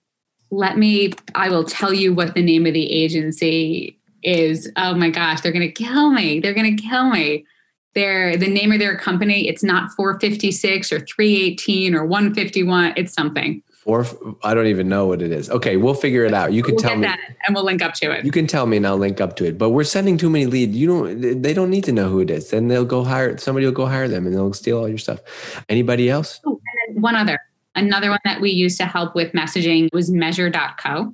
Let 0.49 0.77
me, 0.77 1.11
I 1.35 1.49
will 1.49 1.65
tell 1.65 1.93
you 1.93 2.13
what 2.13 2.33
the 2.33 2.41
name 2.41 2.65
of 2.65 2.73
the 2.73 2.89
agency 2.89 3.99
is 4.25 4.69
oh 4.75 4.95
my 4.95 5.09
gosh, 5.09 5.41
they're 5.41 5.53
going 5.53 5.67
to 5.67 5.83
kill 5.83 6.11
me. 6.11 6.39
They're 6.39 6.53
going 6.53 6.75
to 6.75 6.81
kill 6.81 7.09
me. 7.09 7.45
They're, 7.93 8.35
the 8.35 8.49
name 8.49 8.73
of 8.73 8.79
their 8.79 8.97
company, 8.97 9.47
it's 9.47 9.63
not 9.63 9.89
456 9.93 10.91
or 10.91 10.99
318 10.99 11.95
or 11.95 12.05
151. 12.05 12.93
It's 12.97 13.13
something. 13.13 13.63
Four, 13.71 14.05
I 14.43 14.53
don't 14.53 14.65
even 14.65 14.89
know 14.89 15.05
what 15.05 15.21
it 15.21 15.31
is. 15.31 15.49
Okay, 15.49 15.77
we'll 15.77 15.93
figure 15.93 16.25
it 16.25 16.33
out. 16.33 16.51
You 16.51 16.61
can 16.61 16.73
we'll 16.73 16.81
tell 16.81 16.97
me, 16.97 17.07
and 17.07 17.55
we'll 17.55 17.63
link 17.63 17.81
up 17.81 17.93
to 17.93 18.11
it. 18.11 18.25
You 18.25 18.31
can 18.31 18.47
tell 18.47 18.65
me, 18.65 18.77
and 18.77 18.87
I'll 18.87 18.97
link 18.97 19.21
up 19.21 19.35
to 19.37 19.45
it. 19.45 19.57
But 19.57 19.69
we're 19.69 19.83
sending 19.83 20.17
too 20.17 20.29
many 20.29 20.47
leads. 20.47 20.75
You 20.75 20.87
don't. 20.87 21.41
They 21.41 21.53
don't 21.53 21.69
need 21.69 21.83
to 21.83 21.91
know 21.91 22.09
who 22.09 22.19
it 22.19 22.31
is. 22.31 22.49
Then 22.49 22.67
they'll 22.67 22.83
go 22.83 23.03
hire 23.03 23.37
somebody. 23.37 23.67
Will 23.67 23.73
go 23.73 23.85
hire 23.85 24.07
them, 24.07 24.25
and 24.25 24.35
they'll 24.35 24.53
steal 24.53 24.79
all 24.79 24.89
your 24.89 24.97
stuff. 24.97 25.21
Anybody 25.69 26.09
else? 26.09 26.41
Oh, 26.47 26.59
one 26.95 27.15
other, 27.15 27.39
another 27.75 28.09
one 28.09 28.19
that 28.25 28.41
we 28.41 28.49
used 28.49 28.79
to 28.79 28.85
help 28.87 29.13
with 29.13 29.33
messaging 29.33 29.87
was 29.93 30.09
Measure.co. 30.09 31.13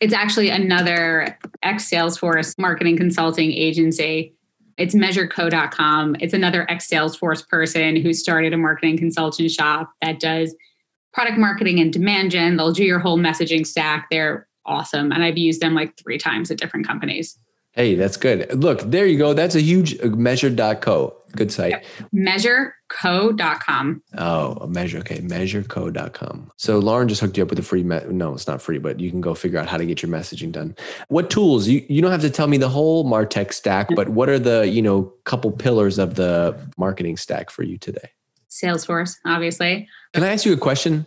It's 0.00 0.14
actually 0.14 0.48
another 0.48 1.38
ex 1.62 1.90
Salesforce 1.90 2.58
marketing 2.58 2.96
consulting 2.96 3.52
agency. 3.52 4.34
It's 4.78 4.94
measureco.com. 4.94 6.16
It's 6.20 6.32
another 6.32 6.68
ex 6.70 6.88
Salesforce 6.88 7.46
person 7.46 7.96
who 7.96 8.14
started 8.14 8.54
a 8.54 8.56
marketing 8.56 8.96
consultant 8.96 9.50
shop 9.50 9.92
that 10.00 10.18
does 10.18 10.54
product 11.12 11.38
marketing 11.38 11.80
and 11.80 11.92
demand 11.92 12.30
gen. 12.30 12.56
They'll 12.56 12.72
do 12.72 12.84
your 12.84 12.98
whole 12.98 13.18
messaging 13.18 13.66
stack. 13.66 14.08
They're 14.10 14.48
awesome. 14.64 15.12
And 15.12 15.22
I've 15.22 15.36
used 15.36 15.60
them 15.60 15.74
like 15.74 15.98
three 15.98 16.16
times 16.16 16.50
at 16.50 16.58
different 16.58 16.86
companies. 16.86 17.38
Hey, 17.72 17.94
that's 17.94 18.16
good. 18.16 18.52
Look, 18.62 18.80
there 18.80 19.06
you 19.06 19.16
go. 19.16 19.32
That's 19.32 19.54
a 19.54 19.60
huge 19.60 19.98
uh, 20.00 20.08
measure.co. 20.08 21.16
Good 21.36 21.52
site. 21.52 21.70
Yep. 21.70 21.84
Measureco.com. 22.12 24.02
Oh, 24.18 24.66
measure. 24.66 24.98
Okay. 24.98 25.18
Measureco.com. 25.18 26.50
So 26.56 26.80
Lauren 26.80 27.06
just 27.06 27.20
hooked 27.20 27.36
you 27.36 27.44
up 27.44 27.50
with 27.50 27.60
a 27.60 27.62
free, 27.62 27.84
me- 27.84 28.00
no, 28.08 28.34
it's 28.34 28.48
not 28.48 28.60
free, 28.60 28.78
but 28.78 28.98
you 28.98 29.10
can 29.10 29.20
go 29.20 29.34
figure 29.34 29.58
out 29.60 29.68
how 29.68 29.76
to 29.76 29.86
get 29.86 30.02
your 30.02 30.10
messaging 30.10 30.50
done. 30.50 30.74
What 31.08 31.30
tools? 31.30 31.68
You, 31.68 31.84
you 31.88 32.02
don't 32.02 32.10
have 32.10 32.22
to 32.22 32.30
tell 32.30 32.48
me 32.48 32.56
the 32.56 32.68
whole 32.68 33.04
Martech 33.04 33.52
stack, 33.52 33.88
but 33.94 34.08
what 34.08 34.28
are 34.28 34.40
the, 34.40 34.66
you 34.68 34.82
know, 34.82 35.12
couple 35.24 35.52
pillars 35.52 35.98
of 35.98 36.16
the 36.16 36.58
marketing 36.76 37.16
stack 37.16 37.50
for 37.50 37.62
you 37.62 37.78
today? 37.78 38.10
Salesforce, 38.50 39.14
obviously. 39.24 39.88
Can 40.12 40.24
I 40.24 40.32
ask 40.32 40.44
you 40.44 40.52
a 40.52 40.56
question? 40.56 41.06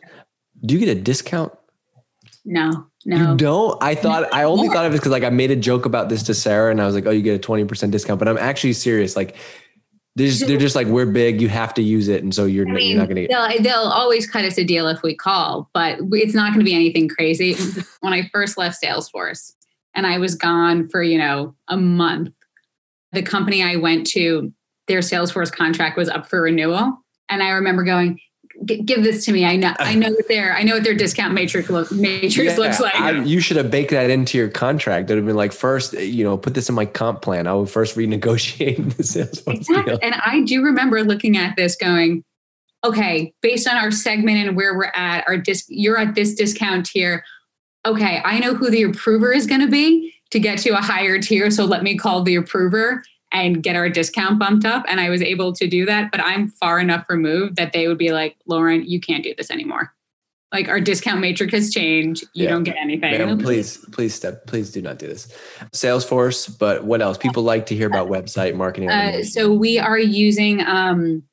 Do 0.66 0.74
you 0.74 0.80
get 0.80 0.98
a 0.98 1.00
discount? 1.00 1.52
No. 2.46 2.88
No. 3.06 3.32
You 3.32 3.38
don't? 3.38 3.84
I 3.84 3.96
thought 3.96 4.34
I 4.34 4.44
only 4.44 4.70
thought 4.70 4.86
of 4.86 4.94
it 4.94 4.98
because 4.98 5.12
like 5.12 5.24
I 5.24 5.30
made 5.30 5.52
a 5.52 5.56
joke 5.56 5.86
about 5.86 6.10
this 6.10 6.24
to 6.24 6.34
Sarah 6.34 6.72
and 6.72 6.82
I 6.82 6.86
was 6.86 6.96
like, 6.96 7.06
oh, 7.06 7.12
you 7.12 7.22
get 7.22 7.36
a 7.36 7.48
20% 7.48 7.92
discount. 7.92 8.20
But 8.20 8.28
I'm 8.28 8.38
actually 8.38 8.74
serious. 8.74 9.16
Like 9.16 9.36
they're 10.16 10.28
just, 10.28 10.48
they're 10.48 10.58
just 10.58 10.76
like, 10.76 10.88
we're 10.88 11.06
big, 11.06 11.42
you 11.42 11.50
have 11.50 11.74
to 11.74 11.82
use 11.82 12.08
it. 12.08 12.24
And 12.24 12.34
so 12.34 12.46
you're, 12.46 12.68
I 12.68 12.72
mean, 12.72 12.92
you're 12.92 13.00
not 13.00 13.10
gonna 13.10 13.22
get 13.22 13.30
they'll, 13.30 13.64
they'll 13.64 13.90
always 13.92 14.30
cut 14.30 14.46
us 14.46 14.58
a 14.58 14.64
deal 14.64 14.88
if 14.88 15.02
we 15.02 15.16
call, 15.16 15.70
but 15.74 16.00
it's 16.12 16.36
not 16.36 16.54
gonna 16.54 16.64
be 16.64 16.76
anything 16.76 17.10
crazy. 17.10 17.56
when 18.02 18.14
I 18.14 18.30
first 18.32 18.58
left 18.58 18.82
Salesforce 18.82 19.54
and 19.96 20.08
I 20.08 20.18
was 20.20 20.36
gone 20.36 20.88
for, 20.90 21.02
you 21.02 21.18
know, 21.18 21.56
a 21.68 21.78
month, 21.78 22.34
the 23.12 23.24
company 23.24 23.64
I 23.64 23.76
went 23.76 24.08
to, 24.08 24.54
their 24.88 25.00
Salesforce 25.00 25.52
contract 25.52 25.98
was 25.98 26.10
up 26.10 26.28
for 26.28 26.42
renewal. 26.42 26.98
And 27.30 27.42
I 27.42 27.52
remember 27.52 27.84
going, 27.84 28.20
give 28.66 29.04
this 29.04 29.26
to 29.26 29.32
me. 29.32 29.46
I 29.46 29.56
know, 29.56 29.74
I 29.80 29.96
know 29.96 30.12
what 30.12 30.28
their, 30.28 30.56
I 30.56 30.64
know 30.64 30.76
what 30.76 30.84
their 30.84 30.94
discount 30.94 31.34
matrix 31.34 31.70
look, 31.70 31.92
matrix 31.92 32.38
yeah, 32.38 32.58
looks 32.58 32.80
like. 32.80 32.96
I, 32.96 33.22
you 33.24 33.40
should 33.40 33.58
have 33.58 33.72
baked 33.72 33.92
that 33.92 34.10
into 34.10 34.38
your 34.38 34.50
contract. 34.50 35.10
It 35.10 35.14
would 35.14 35.18
have 35.18 35.26
been 35.26 35.36
like, 35.36 35.52
first, 35.52 35.94
you 35.94 36.24
know, 36.24 36.38
put 36.38 36.54
this 36.54 36.70
in 36.70 36.76
my 36.76 36.86
comp 36.86 37.22
plan. 37.22 37.48
I 37.48 37.54
would 37.54 37.70
first 37.70 37.96
renegotiate 37.96 38.94
the 38.98 39.04
sales. 39.04 39.44
exactly. 39.48 39.84
deal. 39.84 40.00
And 40.02 40.16
I 40.26 40.42
do 40.42 40.64
remember 40.64 41.04
looking 41.04 41.38
at 41.38 41.56
this 41.56 41.76
going, 41.76 42.24
okay, 42.84 43.34
based 43.42 43.68
on 43.68 43.78
our 43.78 43.92
segment 43.92 44.38
and 44.38 44.56
where 44.56 44.78
we're 44.78 44.92
at, 44.94 45.24
our 45.28 45.38
disc, 45.38 45.66
you're 45.70 45.98
at 45.98 46.16
this 46.16 46.36
discount 46.36 46.86
tier. 46.86 47.24
Okay, 47.86 48.22
I 48.24 48.40
know 48.40 48.54
who 48.54 48.70
the 48.70 48.84
approver 48.84 49.34
is 49.34 49.46
going 49.46 49.62
to 49.62 49.70
be 49.70 50.14
to 50.32 50.40
get 50.40 50.58
to 50.60 50.72
a 50.72 50.82
higher 50.82 51.20
tier. 51.20 51.50
So 51.52 51.66
let 51.66 51.84
me 51.84 51.98
call 51.98 52.24
the 52.24 52.36
approver 52.36 53.04
and 53.34 53.64
get 53.64 53.76
our 53.76 53.90
discount 53.90 54.40
bumped 54.40 54.66
up. 54.66 54.86
And 54.88 55.02
I 55.02 55.10
was 55.10 55.22
able 55.22 55.52
to 55.54 55.68
do 55.68 55.86
that. 55.86 56.12
But 56.12 56.22
I'm 56.22 56.48
far 56.48 56.80
enough 56.80 57.06
removed 57.10 57.56
that 57.56 57.74
they 57.74 57.88
would 57.88 57.98
be 57.98 58.12
like, 58.12 58.38
Lauren, 58.46 58.86
you 58.86 59.02
can't 59.02 59.24
do 59.24 59.34
this 59.36 59.50
anymore. 59.50 59.94
Like 60.54 60.70
our 60.70 60.80
discount 60.80 61.20
matrix 61.20 61.52
has 61.54 61.74
changed. 61.74 62.24
You 62.36 62.44
yeah. 62.44 62.52
don't 62.52 62.64
get 62.64 62.78
anything. 62.80 63.12
Ma'am, 63.18 63.40
please, 63.40 63.78
please 63.92 64.14
step, 64.14 64.46
please 64.46 64.72
do 64.72 64.84
not 64.84 65.00
do 65.00 65.08
this. 65.08 65.36
Salesforce, 65.72 66.58
but 66.60 66.84
what 66.84 67.02
else? 67.02 67.18
People 67.18 67.42
like 67.42 67.66
to 67.66 67.76
hear 67.76 67.88
about 67.88 68.08
website 68.08 68.54
marketing. 68.54 68.92
Uh, 68.92 69.24
so 69.24 69.52
we 69.52 69.80
are 69.80 69.98
using 69.98 70.62
um, 70.62 71.24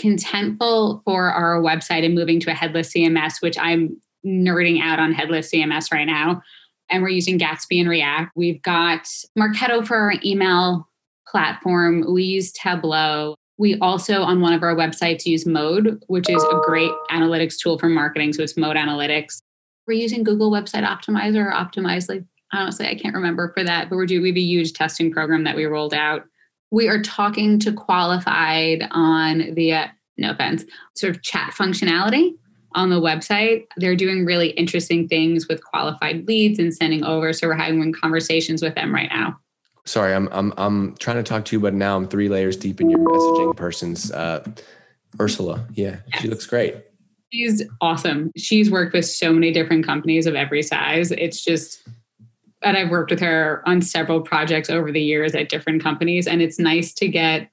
Contentful 0.00 1.02
for 1.04 1.30
our 1.30 1.60
website 1.60 2.04
and 2.04 2.14
moving 2.14 2.38
to 2.38 2.50
a 2.50 2.54
headless 2.54 2.92
CMS, 2.92 3.42
which 3.42 3.58
I'm 3.58 4.00
nerding 4.24 4.80
out 4.80 5.00
on 5.00 5.12
headless 5.12 5.50
CMS 5.50 5.92
right 5.92 6.06
now. 6.06 6.40
And 6.88 7.02
we're 7.02 7.08
using 7.08 7.40
Gatsby 7.40 7.80
and 7.80 7.88
React. 7.88 8.30
We've 8.36 8.62
got 8.62 9.08
Marketo 9.36 9.84
for 9.84 9.96
our 9.96 10.14
email 10.24 10.88
platform. 11.32 12.04
We 12.12 12.22
use 12.22 12.52
Tableau. 12.52 13.34
We 13.58 13.78
also, 13.80 14.22
on 14.22 14.40
one 14.40 14.52
of 14.52 14.62
our 14.62 14.76
websites, 14.76 15.26
use 15.26 15.46
Mode, 15.46 16.02
which 16.06 16.28
is 16.28 16.42
a 16.44 16.60
great 16.64 16.92
analytics 17.10 17.58
tool 17.58 17.78
for 17.78 17.88
marketing. 17.88 18.34
So 18.34 18.42
it's 18.42 18.56
Mode 18.56 18.76
Analytics. 18.76 19.40
We're 19.86 19.94
using 19.94 20.22
Google 20.22 20.50
Website 20.50 20.86
Optimizer 20.86 21.46
or 21.46 21.52
Optimizely. 21.52 22.24
Honestly, 22.52 22.86
I 22.86 22.94
can't 22.94 23.14
remember 23.14 23.50
for 23.54 23.64
that, 23.64 23.88
but 23.88 23.96
we're 23.96 24.06
doing 24.06 24.22
we 24.22 24.28
have 24.28 24.36
a 24.36 24.40
huge 24.40 24.74
testing 24.74 25.10
program 25.10 25.44
that 25.44 25.56
we 25.56 25.64
rolled 25.64 25.94
out. 25.94 26.24
We 26.70 26.88
are 26.88 27.02
talking 27.02 27.58
to 27.60 27.72
qualified 27.72 28.86
on 28.90 29.54
the 29.54 29.72
uh, 29.72 29.86
no 30.18 30.30
offense, 30.30 30.64
sort 30.94 31.16
of 31.16 31.22
chat 31.22 31.52
functionality 31.52 32.34
on 32.74 32.90
the 32.90 33.00
website. 33.00 33.64
They're 33.76 33.96
doing 33.96 34.24
really 34.24 34.50
interesting 34.50 35.08
things 35.08 35.48
with 35.48 35.64
qualified 35.64 36.26
leads 36.28 36.58
and 36.58 36.74
sending 36.74 37.04
over. 37.04 37.32
So 37.32 37.48
we're 37.48 37.54
having 37.54 37.92
conversations 37.92 38.62
with 38.62 38.74
them 38.74 38.94
right 38.94 39.10
now. 39.10 39.38
Sorry, 39.84 40.14
I'm 40.14 40.28
I'm 40.32 40.52
I'm 40.56 40.96
trying 40.96 41.16
to 41.16 41.22
talk 41.22 41.44
to 41.46 41.56
you, 41.56 41.60
but 41.60 41.74
now 41.74 41.96
I'm 41.96 42.08
three 42.08 42.28
layers 42.28 42.56
deep 42.56 42.80
in 42.80 42.88
your 42.88 43.00
messaging 43.00 43.56
person's 43.56 44.12
uh, 44.12 44.44
Ursula. 45.20 45.66
Yeah, 45.74 45.96
yes. 46.12 46.22
she 46.22 46.28
looks 46.28 46.46
great. 46.46 46.76
She's 47.32 47.62
awesome. 47.80 48.30
She's 48.36 48.70
worked 48.70 48.92
with 48.92 49.06
so 49.06 49.32
many 49.32 49.52
different 49.52 49.84
companies 49.84 50.26
of 50.26 50.34
every 50.34 50.62
size. 50.62 51.10
It's 51.12 51.42
just 51.42 51.82
and 52.62 52.76
I've 52.76 52.90
worked 52.90 53.10
with 53.10 53.20
her 53.20 53.62
on 53.66 53.82
several 53.82 54.20
projects 54.20 54.70
over 54.70 54.92
the 54.92 55.02
years 55.02 55.34
at 55.34 55.48
different 55.48 55.82
companies. 55.82 56.26
And 56.26 56.40
it's 56.40 56.58
nice 56.58 56.92
to 56.94 57.08
get 57.08 57.50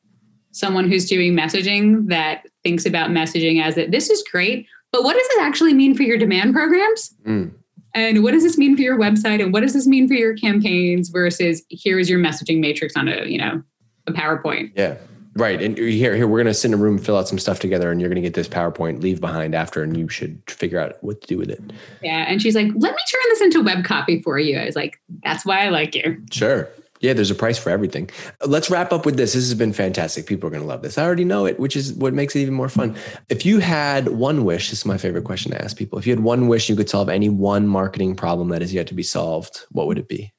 someone 0.51 0.89
who's 0.89 1.07
doing 1.07 1.33
messaging 1.33 2.07
that 2.07 2.45
thinks 2.63 2.85
about 2.85 3.09
messaging 3.09 3.61
as 3.63 3.75
that 3.75 3.91
this 3.91 4.09
is 4.09 4.23
great, 4.31 4.67
but 4.91 5.03
what 5.03 5.13
does 5.13 5.27
it 5.31 5.41
actually 5.41 5.73
mean 5.73 5.95
for 5.95 6.03
your 6.03 6.17
demand 6.17 6.53
programs? 6.53 7.13
Mm. 7.25 7.53
And 7.93 8.23
what 8.23 8.31
does 8.31 8.43
this 8.43 8.57
mean 8.57 8.75
for 8.75 8.81
your 8.81 8.97
website? 8.97 9.41
And 9.41 9.51
what 9.51 9.61
does 9.61 9.73
this 9.73 9.87
mean 9.87 10.07
for 10.07 10.13
your 10.13 10.35
campaigns 10.35 11.09
versus 11.09 11.63
here 11.69 11.99
is 11.99 12.09
your 12.09 12.19
messaging 12.19 12.59
matrix 12.59 12.95
on 12.95 13.07
a, 13.07 13.25
you 13.25 13.37
know, 13.37 13.63
a 14.07 14.11
PowerPoint. 14.11 14.71
Yeah. 14.75 14.95
Right. 15.35 15.61
And 15.61 15.77
here, 15.77 16.15
here, 16.15 16.27
we're 16.27 16.39
going 16.39 16.47
to 16.47 16.53
sit 16.53 16.69
in 16.69 16.73
a 16.73 16.77
room, 16.77 16.97
fill 16.97 17.15
out 17.15 17.27
some 17.27 17.39
stuff 17.39 17.59
together, 17.59 17.91
and 17.91 18.01
you're 18.01 18.09
going 18.09 18.21
to 18.21 18.27
get 18.27 18.33
this 18.33 18.47
PowerPoint, 18.47 19.01
leave 19.01 19.21
behind 19.21 19.55
after, 19.55 19.83
and 19.83 19.95
you 19.95 20.09
should 20.09 20.41
figure 20.49 20.79
out 20.79 21.01
what 21.01 21.21
to 21.21 21.27
do 21.27 21.37
with 21.37 21.49
it. 21.49 21.61
Yeah. 22.01 22.25
And 22.27 22.41
she's 22.41 22.55
like, 22.55 22.67
let 22.67 22.91
me 22.91 22.99
turn 23.11 23.21
this 23.29 23.41
into 23.41 23.61
web 23.61 23.85
copy 23.85 24.21
for 24.21 24.37
you. 24.39 24.57
I 24.57 24.65
was 24.65 24.75
like, 24.75 24.99
that's 25.23 25.45
why 25.45 25.65
I 25.65 25.69
like 25.69 25.95
you. 25.95 26.21
Sure. 26.31 26.67
Yeah, 27.01 27.13
there's 27.13 27.31
a 27.31 27.35
price 27.35 27.57
for 27.57 27.69
everything. 27.69 28.09
Let's 28.45 28.69
wrap 28.69 28.91
up 28.91 29.05
with 29.05 29.15
this. 29.15 29.33
This 29.33 29.45
has 29.45 29.53
been 29.53 29.71
fantastic. 29.71 30.25
People 30.25 30.47
are 30.47 30.49
going 30.49 30.61
to 30.61 30.67
love 30.67 30.81
this. 30.81 30.97
I 30.97 31.05
already 31.05 31.23
know 31.23 31.45
it, 31.45 31.57
which 31.57 31.77
is 31.77 31.93
what 31.93 32.13
makes 32.13 32.35
it 32.35 32.41
even 32.41 32.53
more 32.53 32.67
fun. 32.67 32.95
If 33.29 33.45
you 33.45 33.59
had 33.59 34.09
one 34.09 34.43
wish, 34.43 34.69
this 34.69 34.79
is 34.79 34.85
my 34.85 34.97
favorite 34.97 35.23
question 35.23 35.51
to 35.51 35.63
ask 35.63 35.77
people. 35.77 35.97
If 35.97 36.05
you 36.05 36.11
had 36.11 36.21
one 36.21 36.49
wish 36.49 36.67
you 36.67 36.75
could 36.75 36.89
solve 36.89 37.07
any 37.07 37.29
one 37.29 37.67
marketing 37.67 38.15
problem 38.15 38.49
that 38.49 38.61
is 38.61 38.73
yet 38.73 38.87
to 38.87 38.93
be 38.93 39.03
solved, 39.03 39.65
what 39.71 39.87
would 39.87 39.97
it 39.97 40.09
be? 40.09 40.33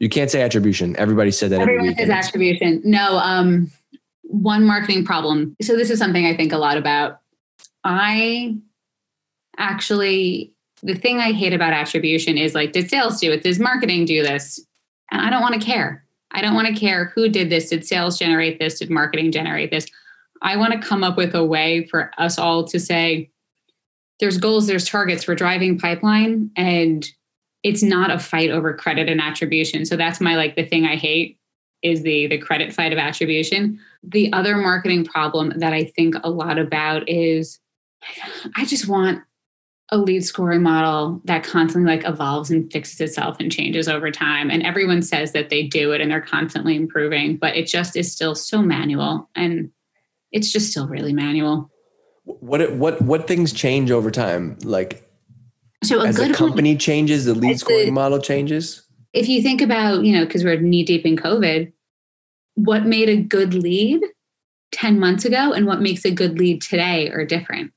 You 0.00 0.08
can't 0.08 0.28
say 0.30 0.42
attribution. 0.42 0.96
Everybody 0.96 1.30
said 1.30 1.50
that. 1.50 1.60
Everyone 1.60 1.90
every 1.90 2.04
says 2.04 2.10
attribution. 2.10 2.82
No, 2.84 3.16
um, 3.18 3.70
one 4.22 4.64
marketing 4.66 5.04
problem. 5.04 5.56
So 5.62 5.76
this 5.76 5.88
is 5.88 6.00
something 6.00 6.26
I 6.26 6.36
think 6.36 6.52
a 6.52 6.58
lot 6.58 6.76
about. 6.76 7.20
I 7.84 8.56
actually, 9.56 10.52
the 10.82 10.96
thing 10.96 11.20
I 11.20 11.30
hate 11.30 11.52
about 11.52 11.72
attribution 11.72 12.38
is 12.38 12.56
like, 12.56 12.72
did 12.72 12.90
sales 12.90 13.20
do 13.20 13.30
it? 13.30 13.44
Does 13.44 13.60
marketing 13.60 14.04
do 14.04 14.22
this? 14.22 14.60
And 15.10 15.20
I 15.20 15.30
don't 15.30 15.42
want 15.42 15.60
to 15.60 15.66
care. 15.66 16.04
I 16.30 16.40
don't 16.40 16.54
want 16.54 16.68
to 16.68 16.74
care 16.74 17.12
who 17.14 17.28
did 17.28 17.50
this. 17.50 17.70
Did 17.70 17.86
sales 17.86 18.18
generate 18.18 18.58
this? 18.58 18.78
Did 18.78 18.90
marketing 18.90 19.32
generate 19.32 19.70
this? 19.70 19.86
I 20.42 20.56
want 20.56 20.72
to 20.72 20.86
come 20.86 21.04
up 21.04 21.16
with 21.16 21.34
a 21.34 21.44
way 21.44 21.86
for 21.86 22.10
us 22.18 22.38
all 22.38 22.64
to 22.64 22.78
say, 22.80 23.30
there's 24.20 24.38
goals, 24.38 24.66
there's 24.66 24.88
targets, 24.88 25.26
we're 25.26 25.34
driving 25.34 25.78
pipeline, 25.78 26.50
and 26.56 27.06
it's 27.62 27.82
not 27.82 28.10
a 28.10 28.18
fight 28.18 28.50
over 28.50 28.74
credit 28.74 29.08
and 29.08 29.20
attribution. 29.20 29.86
So 29.86 29.96
that's 29.96 30.20
my 30.20 30.36
like 30.36 30.54
the 30.54 30.64
thing 30.64 30.84
I 30.84 30.96
hate 30.96 31.38
is 31.82 32.02
the 32.02 32.26
the 32.28 32.38
credit 32.38 32.72
fight 32.72 32.92
of 32.92 32.98
attribution. 32.98 33.80
The 34.02 34.32
other 34.32 34.56
marketing 34.56 35.04
problem 35.04 35.52
that 35.56 35.72
I 35.72 35.84
think 35.84 36.14
a 36.22 36.30
lot 36.30 36.58
about 36.58 37.08
is 37.08 37.58
I 38.56 38.64
just 38.64 38.86
want 38.86 39.22
a 39.90 39.98
lead 39.98 40.24
scoring 40.24 40.62
model 40.62 41.20
that 41.24 41.44
constantly 41.44 41.94
like 41.94 42.08
evolves 42.08 42.50
and 42.50 42.72
fixes 42.72 43.00
itself 43.00 43.36
and 43.38 43.52
changes 43.52 43.86
over 43.86 44.10
time 44.10 44.50
and 44.50 44.62
everyone 44.62 45.02
says 45.02 45.32
that 45.32 45.50
they 45.50 45.62
do 45.62 45.92
it 45.92 46.00
and 46.00 46.10
they're 46.10 46.22
constantly 46.22 46.74
improving 46.74 47.36
but 47.36 47.54
it 47.54 47.66
just 47.66 47.94
is 47.94 48.10
still 48.10 48.34
so 48.34 48.62
manual 48.62 49.28
and 49.36 49.70
it's 50.34 50.50
just 50.50 50.70
still 50.72 50.86
really 50.88 51.14
manual. 51.14 51.70
What 52.24 52.72
what 52.74 53.00
what 53.00 53.26
things 53.26 53.52
change 53.52 53.90
over 53.90 54.10
time? 54.10 54.58
Like 54.64 55.08
so 55.82 56.00
as 56.00 56.16
the 56.16 56.34
company 56.34 56.72
one, 56.72 56.78
changes 56.78 57.24
the 57.24 57.34
lead 57.34 57.60
scoring 57.60 57.86
the, 57.86 57.92
model 57.92 58.18
changes? 58.18 58.84
If 59.12 59.28
you 59.28 59.40
think 59.42 59.62
about 59.62 60.04
you 60.04 60.12
know 60.12 60.26
because 60.26 60.44
we're 60.44 60.60
knee 60.60 60.84
deep 60.84 61.06
in 61.06 61.16
covid 61.16 61.72
what 62.56 62.84
made 62.84 63.08
a 63.08 63.16
good 63.16 63.52
lead 63.52 64.00
10 64.72 65.00
months 65.00 65.24
ago 65.24 65.52
and 65.52 65.66
what 65.66 65.80
makes 65.80 66.04
a 66.04 66.10
good 66.10 66.38
lead 66.38 66.62
today 66.62 67.10
are 67.10 67.24
different 67.24 67.72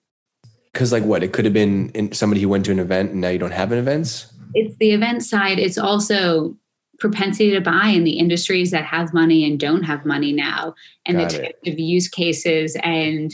because 0.72 0.92
like 0.92 1.04
what? 1.04 1.24
It 1.24 1.34
could 1.34 1.46
have 1.46 1.54
been 1.54 1.90
in 1.90 2.12
somebody 2.12 2.42
who 2.42 2.50
went 2.50 2.66
to 2.66 2.72
an 2.72 2.80
event 2.80 3.12
and 3.12 3.22
now 3.22 3.30
you 3.30 3.40
don't 3.40 3.52
have 3.52 3.72
an 3.72 3.78
events. 3.78 4.32
It's 4.54 4.76
the 4.78 4.92
event 4.92 5.24
side. 5.24 5.60
It's 5.60 5.78
also 5.78 6.56
propensity 7.00 7.52
to 7.52 7.62
buy 7.62 7.88
in 7.88 8.04
the 8.04 8.18
industries 8.18 8.72
that 8.72 8.86
have 8.86 9.14
money 9.14 9.46
and 9.46 9.60
don't 9.60 9.84
have 9.84 10.06
money 10.06 10.34
now, 10.34 10.74
and 11.06 11.18
Got 11.18 11.32
the 11.32 11.38
type 11.40 11.60
of 11.66 11.80
use 11.80 12.08
cases 12.08 12.76
and 12.84 13.34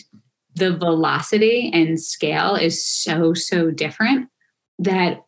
the 0.55 0.75
velocity 0.75 1.71
and 1.73 1.99
scale 1.99 2.55
is 2.55 2.85
so 2.85 3.33
so 3.33 3.71
different 3.71 4.29
that 4.79 5.23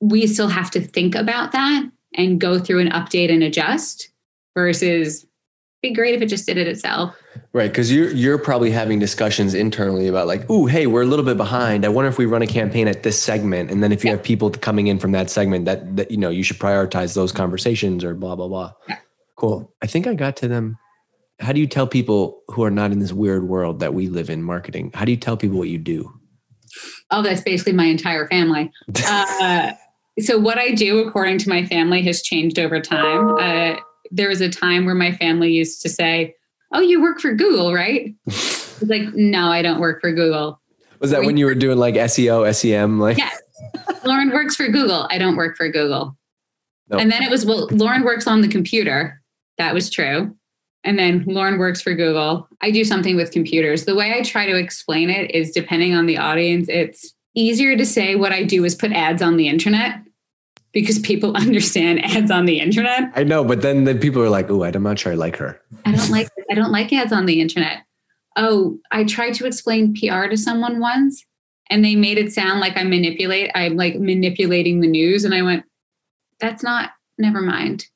we 0.00 0.26
still 0.26 0.48
have 0.48 0.70
to 0.72 0.80
think 0.80 1.14
about 1.14 1.52
that 1.52 1.90
and 2.14 2.40
go 2.40 2.58
through 2.58 2.80
and 2.80 2.92
update 2.92 3.32
and 3.32 3.42
adjust 3.42 4.10
versus 4.54 5.26
be 5.82 5.92
great 5.92 6.14
if 6.14 6.22
it 6.22 6.26
just 6.26 6.46
did 6.46 6.56
it 6.56 6.66
itself. 6.66 7.16
Right, 7.52 7.70
because 7.70 7.92
you're 7.92 8.10
you're 8.10 8.38
probably 8.38 8.70
having 8.70 8.98
discussions 8.98 9.54
internally 9.54 10.06
about 10.08 10.26
like, 10.26 10.44
oh, 10.48 10.66
hey, 10.66 10.86
we're 10.86 11.02
a 11.02 11.06
little 11.06 11.24
bit 11.24 11.36
behind. 11.36 11.84
I 11.84 11.88
wonder 11.88 12.08
if 12.08 12.18
we 12.18 12.26
run 12.26 12.42
a 12.42 12.46
campaign 12.46 12.86
at 12.86 13.02
this 13.02 13.20
segment, 13.20 13.70
and 13.70 13.82
then 13.82 13.92
if 13.92 14.04
you 14.04 14.10
yeah. 14.10 14.16
have 14.16 14.24
people 14.24 14.50
coming 14.50 14.88
in 14.88 14.98
from 14.98 15.12
that 15.12 15.30
segment, 15.30 15.64
that 15.64 15.96
that 15.96 16.10
you 16.10 16.16
know 16.16 16.30
you 16.30 16.42
should 16.42 16.58
prioritize 16.58 17.14
those 17.14 17.32
conversations 17.32 18.04
or 18.04 18.14
blah 18.14 18.36
blah 18.36 18.48
blah. 18.48 18.72
Yeah. 18.88 18.98
Cool. 19.36 19.72
I 19.82 19.86
think 19.86 20.06
I 20.06 20.14
got 20.14 20.36
to 20.38 20.48
them. 20.48 20.78
How 21.40 21.52
do 21.52 21.60
you 21.60 21.66
tell 21.66 21.86
people 21.86 22.42
who 22.48 22.62
are 22.62 22.70
not 22.70 22.92
in 22.92 22.98
this 22.98 23.12
weird 23.12 23.48
world 23.48 23.80
that 23.80 23.94
we 23.94 24.08
live 24.08 24.28
in 24.28 24.42
marketing? 24.42 24.90
How 24.92 25.06
do 25.06 25.12
you 25.12 25.16
tell 25.16 25.38
people 25.38 25.58
what 25.58 25.70
you 25.70 25.78
do? 25.78 26.12
Oh, 27.10 27.22
that's 27.22 27.40
basically 27.40 27.72
my 27.72 27.86
entire 27.86 28.28
family. 28.28 28.70
uh, 29.06 29.72
so 30.18 30.38
what 30.38 30.58
I 30.58 30.72
do, 30.72 30.98
according 30.98 31.38
to 31.38 31.48
my 31.48 31.64
family, 31.64 32.02
has 32.02 32.22
changed 32.22 32.58
over 32.58 32.80
time. 32.80 33.36
Uh, 33.38 33.80
there 34.10 34.28
was 34.28 34.40
a 34.40 34.48
time 34.48 34.84
where 34.84 34.94
my 34.94 35.12
family 35.12 35.52
used 35.52 35.82
to 35.82 35.88
say, 35.88 36.34
"Oh, 36.72 36.80
you 36.80 37.00
work 37.02 37.20
for 37.20 37.32
Google, 37.32 37.72
right?" 37.72 38.14
Like, 38.82 39.12
"No, 39.14 39.48
I 39.48 39.60
don't 39.60 39.78
work 39.78 40.00
for 40.00 40.10
Google." 40.10 40.58
Was 41.00 41.10
that 41.10 41.24
when 41.24 41.36
you 41.36 41.44
were 41.44 41.54
doing 41.54 41.76
like 41.76 41.96
SEO, 41.96 42.50
SEM? 42.54 42.98
Like, 42.98 43.18
yes, 43.18 43.38
Lauren 44.04 44.30
works 44.30 44.56
for 44.56 44.68
Google. 44.68 45.06
I 45.10 45.18
don't 45.18 45.36
work 45.36 45.56
for 45.56 45.68
Google. 45.68 46.16
Nope. 46.88 47.00
And 47.00 47.12
then 47.12 47.22
it 47.22 47.30
was, 47.30 47.46
well, 47.46 47.68
Lauren 47.70 48.04
works 48.04 48.26
on 48.26 48.40
the 48.40 48.48
computer. 48.48 49.22
That 49.58 49.74
was 49.74 49.90
true. 49.90 50.34
And 50.82 50.98
then 50.98 51.24
Lauren 51.26 51.58
works 51.58 51.80
for 51.80 51.94
Google. 51.94 52.48
I 52.62 52.70
do 52.70 52.84
something 52.84 53.16
with 53.16 53.32
computers. 53.32 53.84
The 53.84 53.94
way 53.94 54.14
I 54.14 54.22
try 54.22 54.46
to 54.46 54.56
explain 54.56 55.10
it 55.10 55.30
is 55.34 55.52
depending 55.52 55.94
on 55.94 56.06
the 56.06 56.16
audience, 56.16 56.68
it's 56.68 57.14
easier 57.34 57.76
to 57.76 57.84
say 57.84 58.16
what 58.16 58.32
I 58.32 58.42
do 58.42 58.64
is 58.64 58.74
put 58.74 58.92
ads 58.92 59.22
on 59.22 59.36
the 59.36 59.48
internet 59.48 60.00
because 60.72 60.98
people 60.98 61.36
understand 61.36 62.04
ads 62.04 62.30
on 62.30 62.46
the 62.46 62.60
internet. 62.60 63.10
I 63.14 63.24
know, 63.24 63.44
but 63.44 63.62
then 63.62 63.84
then 63.84 63.98
people 63.98 64.22
are 64.22 64.30
like, 64.30 64.50
"Oh, 64.50 64.64
I'm 64.64 64.82
not 64.82 64.98
sure 64.98 65.12
I 65.12 65.16
like 65.16 65.36
her." 65.36 65.60
I 65.84 65.92
don't 65.92 66.10
like 66.10 66.28
I 66.50 66.54
don't 66.54 66.72
like 66.72 66.92
ads 66.92 67.12
on 67.12 67.26
the 67.26 67.40
internet. 67.40 67.84
Oh, 68.36 68.78
I 68.90 69.04
tried 69.04 69.34
to 69.34 69.46
explain 69.46 69.94
PR 69.94 70.26
to 70.26 70.36
someone 70.36 70.80
once 70.80 71.24
and 71.68 71.84
they 71.84 71.96
made 71.96 72.18
it 72.18 72.32
sound 72.32 72.60
like 72.60 72.76
I 72.76 72.84
manipulate 72.84 73.50
I'm 73.54 73.76
like 73.76 73.98
manipulating 73.98 74.80
the 74.80 74.88
news 74.88 75.24
and 75.24 75.34
I 75.34 75.42
went 75.42 75.64
that's 76.38 76.62
not 76.62 76.90
never 77.18 77.40
mind. 77.40 77.86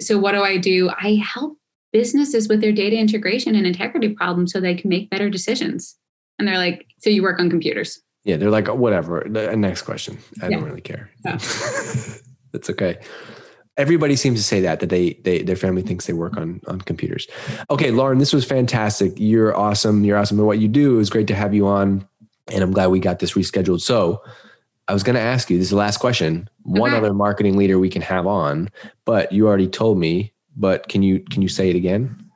So 0.00 0.18
what 0.18 0.32
do 0.32 0.42
I 0.42 0.56
do? 0.56 0.90
I 0.90 1.22
help 1.22 1.56
businesses 1.92 2.48
with 2.48 2.60
their 2.60 2.72
data 2.72 2.96
integration 2.96 3.54
and 3.54 3.66
integrity 3.66 4.10
problems 4.10 4.52
so 4.52 4.60
they 4.60 4.74
can 4.74 4.88
make 4.88 5.10
better 5.10 5.28
decisions. 5.28 5.96
And 6.38 6.46
they're 6.46 6.58
like, 6.58 6.86
so 6.98 7.10
you 7.10 7.22
work 7.22 7.40
on 7.40 7.50
computers. 7.50 8.00
Yeah, 8.24 8.36
they're 8.36 8.50
like, 8.50 8.68
whatever. 8.68 9.26
The 9.28 9.52
uh, 9.52 9.54
next 9.54 9.82
question. 9.82 10.18
I 10.42 10.48
yeah. 10.48 10.56
don't 10.56 10.64
really 10.64 10.80
care. 10.80 11.10
Yeah. 11.24 11.38
Oh. 11.40 12.14
That's 12.52 12.68
okay. 12.70 12.98
Everybody 13.76 14.16
seems 14.16 14.38
to 14.38 14.44
say 14.44 14.60
that 14.60 14.80
that 14.80 14.90
they 14.90 15.14
they 15.24 15.42
their 15.42 15.56
family 15.56 15.82
thinks 15.82 16.06
they 16.06 16.12
work 16.12 16.36
on 16.36 16.60
on 16.66 16.80
computers. 16.80 17.26
Okay, 17.70 17.90
Lauren, 17.90 18.18
this 18.18 18.32
was 18.32 18.44
fantastic. 18.44 19.12
You're 19.16 19.56
awesome. 19.56 20.04
You're 20.04 20.18
awesome. 20.18 20.38
And 20.38 20.46
what 20.46 20.58
you 20.58 20.68
do 20.68 20.98
is 20.98 21.08
great 21.08 21.28
to 21.28 21.34
have 21.34 21.54
you 21.54 21.66
on. 21.66 22.06
And 22.52 22.62
I'm 22.62 22.72
glad 22.72 22.88
we 22.88 22.98
got 22.98 23.20
this 23.20 23.32
rescheduled. 23.32 23.80
So 23.80 24.22
I 24.88 24.92
was 24.92 25.04
going 25.04 25.14
to 25.14 25.20
ask 25.20 25.48
you, 25.48 25.56
this 25.56 25.66
is 25.66 25.70
the 25.70 25.76
last 25.76 25.98
question. 25.98 26.50
One 26.64 26.92
other 26.92 27.14
marketing 27.14 27.56
leader 27.56 27.78
we 27.78 27.88
can 27.88 28.02
have 28.02 28.26
on, 28.26 28.70
but 29.04 29.30
you 29.30 29.46
already 29.46 29.68
told 29.68 29.98
me, 29.98 30.32
but 30.56 30.88
can 30.88 31.02
you 31.02 31.20
can 31.20 31.42
you 31.42 31.48
say 31.48 31.70
it 31.70 31.76
again? 31.76 32.29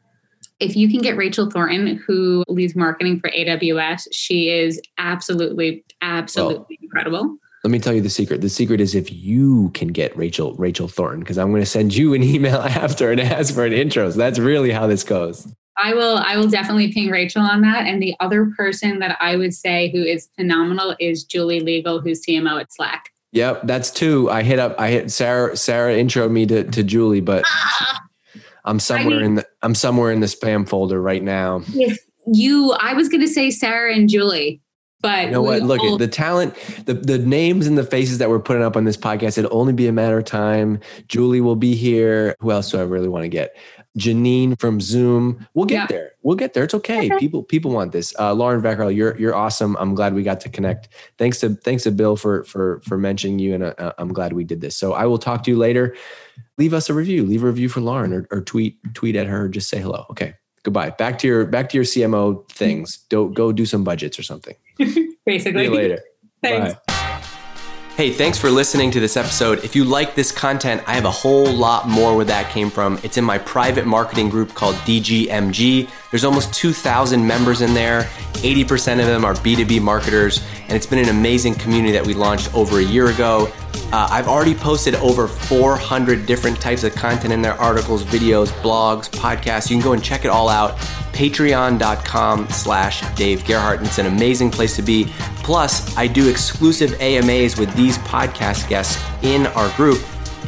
If 0.65 0.77
you 0.77 0.89
can 0.89 1.03
get 1.03 1.17
Rachel 1.17 1.51
Thornton, 1.51 2.03
who 2.07 2.43
leads 2.49 2.75
marketing 2.75 3.21
for 3.21 3.31
AWS, 3.31 4.09
she 4.13 4.49
is 4.49 4.81
absolutely, 4.97 5.85
absolutely 6.01 6.57
well, 6.59 6.67
incredible. 6.81 7.37
Let 7.65 7.71
me 7.71 7.79
tell 7.79 7.93
you 7.93 8.01
the 8.01 8.09
secret. 8.09 8.41
The 8.41 8.49
secret 8.49 8.81
is 8.81 8.95
if 8.95 9.13
you 9.13 9.71
can 9.75 9.89
get 9.89 10.17
Rachel, 10.17 10.55
Rachel 10.55 10.89
Thornton, 10.89 11.21
because 11.21 11.37
I'm 11.37 11.51
going 11.51 11.63
to 11.63 11.67
send 11.67 11.95
you 11.95 12.15
an 12.15 12.23
email 12.23 12.57
after 12.63 13.11
and 13.11 13.21
ask 13.21 13.55
for 13.55 13.67
an 13.67 13.75
intro. 13.75 14.11
So 14.11 14.17
that's 14.17 14.39
really 14.39 14.71
how 14.71 14.87
this 14.87 15.05
goes. 15.05 15.47
I 15.77 15.93
will 15.93 16.19
I 16.19 16.37
will 16.37 16.49
definitely 16.49 16.93
ping 16.93 17.11
Rachel 17.11 17.43
on 17.43 17.61
that. 17.63 17.87
And 17.87 18.01
the 18.03 18.15
other 18.21 18.53
person 18.57 19.01
that 19.01 19.19
I 19.21 19.37
would 19.37 19.53
say 19.53 19.91
who 19.91 20.03
is 20.03 20.29
phenomenal 20.37 20.95
is 20.99 21.25
Julie 21.25 21.61
Liegl, 21.61 22.03
who's 22.03 22.25
CMO 22.25 22.61
at 22.61 22.73
Slack. 22.73 23.11
Yep, 23.33 23.63
that's 23.65 23.91
two. 23.91 24.31
I 24.31 24.43
hit 24.43 24.59
up 24.59 24.79
I 24.79 24.91
hit 24.91 25.11
Sarah 25.11 25.57
Sarah 25.57 25.97
intro 25.97 26.29
me 26.29 26.47
to, 26.47 26.65
to 26.65 26.83
Julie, 26.85 27.21
but 27.21 27.43
ah, 27.45 28.01
I'm 28.65 28.81
somewhere 28.81 29.17
I 29.17 29.21
mean, 29.21 29.25
in 29.25 29.35
the 29.37 29.47
I'm 29.63 29.75
somewhere 29.75 30.13
in 30.13 30.21
the 30.21 30.27
spam 30.27 30.69
folder 30.69 31.01
right 31.01 31.23
now. 31.23 31.63
If 31.69 31.99
you, 32.27 32.73
I 32.81 32.95
was 32.95 33.09
going 33.09 33.21
to 33.21 33.29
say 33.29 33.51
Sarah 33.51 33.95
and 33.95 34.09
Julie, 34.09 34.63
but 35.05 35.27
you 35.27 35.31
know 35.33 35.43
what? 35.43 35.61
Look, 35.63 35.83
at 35.83 35.99
the 35.99 36.09
talent, 36.09 36.55
the 36.87 36.95
the 36.95 37.19
names 37.19 37.67
and 37.67 37.77
the 37.77 37.85
faces 37.85 38.17
that 38.19 38.31
we're 38.31 38.41
putting 38.41 38.63
up 38.63 38.75
on 38.75 38.85
this 38.85 38.97
podcast. 38.97 39.37
It'll 39.37 39.55
only 39.55 39.75
be 39.75 39.87
a 39.87 39.93
matter 39.93 40.17
of 40.17 40.25
time. 40.25 40.81
Julie 41.09 41.43
will 41.43 41.57
be 41.57 41.75
here. 41.75 42.35
Who 42.41 42.51
else 42.51 42.71
do 42.71 42.79
I 42.79 42.85
really 42.85 43.09
want 43.09 43.25
to 43.25 43.29
get? 43.29 43.55
Janine 43.99 44.59
from 44.59 44.81
Zoom. 44.81 45.47
We'll 45.53 45.67
get 45.67 45.75
yeah. 45.75 45.87
there. 45.89 46.13
We'll 46.23 46.37
get 46.37 46.55
there. 46.55 46.65
It's 46.65 46.73
okay. 46.73 47.11
People 47.19 47.43
people 47.43 47.71
want 47.71 47.93
this. 47.93 48.15
Uh, 48.19 48.33
Lauren 48.33 48.63
Vaccarello, 48.63 48.97
you're 48.97 49.15
you're 49.19 49.35
awesome. 49.35 49.77
I'm 49.79 49.95
glad 49.95 50.15
we 50.15 50.23
got 50.23 50.41
to 50.41 50.49
connect. 50.49 50.89
Thanks 51.19 51.39
to 51.41 51.51
thanks 51.51 51.83
to 51.83 51.91
Bill 51.91 52.17
for 52.17 52.45
for 52.45 52.81
for 52.81 52.97
mentioning 52.97 53.39
you, 53.39 53.55
and 53.55 53.63
uh, 53.65 53.93
I'm 53.99 54.13
glad 54.13 54.33
we 54.33 54.43
did 54.43 54.63
this. 54.63 54.75
So 54.75 54.95
I 54.95 55.05
will 55.05 55.19
talk 55.19 55.45
to 55.45 55.51
you 55.51 55.59
later 55.59 55.95
leave 56.59 56.75
us 56.75 56.89
a 56.91 56.95
review. 56.95 57.25
Leave 57.25 57.43
a 57.43 57.47
review 57.47 57.69
for 57.69 57.81
Lauren 57.81 58.13
or, 58.13 58.27
or 58.31 58.41
tweet 58.41 58.79
tweet 58.95 59.17
at 59.17 59.27
her. 59.27 59.49
Just 59.49 59.69
say 59.69 59.81
hello. 59.81 60.07
Okay. 60.11 60.35
Goodbye. 60.63 60.91
Back 60.91 61.19
to 61.19 61.27
your 61.27 61.45
back 61.45 61.69
to 61.71 61.77
your 61.77 61.85
CMO 61.85 62.49
things. 62.51 62.99
Don't 63.09 63.35
go 63.35 63.53
do 63.53 63.67
some 63.67 63.85
budgets 63.85 64.19
or 64.19 64.23
something. 64.23 64.57
Basically. 64.79 65.37
See 65.37 65.65
you 65.65 65.75
later. 65.75 66.01
Thanks. 66.43 66.75
Bye. 66.87 66.95
Hey, 67.97 68.11
thanks 68.11 68.39
for 68.39 68.51
listening 68.51 68.91
to 68.91 68.99
this 68.99 69.17
episode. 69.17 69.63
If 69.63 69.77
you 69.77 69.85
like 69.85 70.17
this 70.17 70.33
content, 70.33 70.83
I 70.89 70.95
have 70.95 71.05
a 71.05 71.13
whole 71.13 71.47
lot 71.47 71.89
more 71.89 72.17
where 72.17 72.25
that 72.25 72.51
came 72.51 72.69
from. 72.69 72.99
It's 73.05 73.19
in 73.19 73.25
my 73.25 73.39
private 73.39 73.87
marketing 73.87 74.31
group 74.31 74.53
called 74.53 74.75
DGMG. 74.79 75.89
There's 76.11 76.25
almost 76.25 76.53
2,000 76.55 77.25
members 77.25 77.61
in 77.61 77.73
there. 77.73 78.03
80% 78.33 78.99
of 78.99 79.07
them 79.07 79.25
are 79.25 79.35
B2B 79.35 79.81
marketers, 79.81 80.45
and 80.63 80.73
it's 80.73 80.87
been 80.87 80.99
an 80.99 81.09
amazing 81.09 81.55
community 81.55 81.93
that 81.93 82.05
we 82.05 82.15
launched 82.15 82.53
over 82.53 82.81
a 82.81 82.83
year 82.83 83.11
ago. 83.11 83.49
Uh, 83.93 84.09
I've 84.11 84.29
already 84.29 84.55
posted 84.55 84.95
over 84.97 85.29
400 85.29 86.27
different 86.27 86.61
types 86.61 86.85
of 86.85 86.95
content 86.95 87.33
in 87.33 87.43
there 87.43 87.55
articles, 87.61 88.03
videos, 88.05 88.49
blogs, 88.63 89.09
podcasts. 89.09 89.71
You 89.71 89.77
can 89.77 89.85
go 89.85 89.93
and 89.93 90.03
check 90.03 90.25
it 90.25 90.29
all 90.29 90.49
out. 90.49 90.77
Patreon.com 91.13 92.49
slash 92.51 93.03
Dave 93.15 93.45
Gerhardt. 93.45 93.79
And 93.79 93.87
it's 93.87 93.99
an 93.99 94.07
amazing 94.07 94.51
place 94.51 94.75
to 94.77 94.83
be. 94.83 95.07
Plus, 95.43 95.97
I 95.97 96.07
do 96.07 96.29
exclusive 96.29 97.01
AMAs 97.01 97.59
with 97.59 97.75
these 97.77 97.99
podcast 97.99 98.69
guests 98.69 99.03
in 99.23 99.47
our 99.49 99.75
group. 99.77 100.03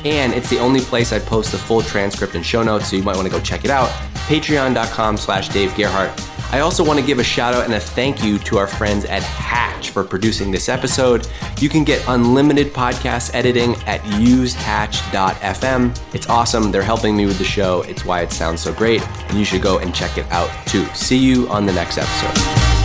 And 0.05 0.33
it's 0.33 0.51
the 0.51 0.59
only 0.59 0.81
place 0.81 1.13
I 1.13 1.19
post 1.19 1.53
the 1.53 1.59
full 1.59 1.83
transcript 1.83 2.35
and 2.35 2.45
show 2.45 2.63
notes, 2.63 2.91
so 2.91 2.97
you 2.97 3.03
might 3.03 3.17
want 3.17 3.27
to 3.27 3.33
go 3.33 3.41
check 3.41 3.65
it 3.65 3.71
out. 3.71 3.89
Patreon.com 4.29 5.17
slash 5.17 5.49
Dave 5.49 5.75
Gerhardt. 5.77 6.36
I 6.53 6.61
also 6.61 6.85
want 6.85 6.99
to 6.99 7.05
give 7.05 7.19
a 7.19 7.25
shout 7.25 7.55
out 7.55 7.65
and 7.65 7.75
a 7.75 7.81
thank 7.81 8.23
you 8.23 8.39
to 8.41 8.59
our 8.59 8.67
friends 8.67 9.05
at 9.05 9.23
Hatch 9.23 9.91
for 9.91 10.05
producing 10.05 10.51
this 10.51 10.69
episode. 10.69 11.29
You 11.59 11.69
can 11.69 11.85
get 11.85 12.05
unlimited 12.09 12.73
podcast 12.73 13.35
editing 13.35 13.75
at 13.87 14.01
usehatch.fm. 14.03 16.15
It's 16.15 16.29
awesome. 16.29 16.71
They're 16.71 16.83
helping 16.83 17.17
me 17.17 17.27
with 17.27 17.39
the 17.39 17.45
show. 17.45 17.83
It's 17.83 18.05
why 18.05 18.23
it 18.23 18.33
sounds 18.33 18.63
so 18.63 18.73
great. 18.73 19.07
And 19.29 19.39
you 19.39 19.45
should 19.45 19.63
go 19.63 19.79
and 19.79 19.95
check 19.95 20.19
it 20.19 20.31
out 20.31 20.51
too. 20.67 20.85
See 20.95 21.19
you 21.19 21.49
on 21.49 21.67
the 21.67 21.73
next 21.73 21.99
episode. 21.99 22.76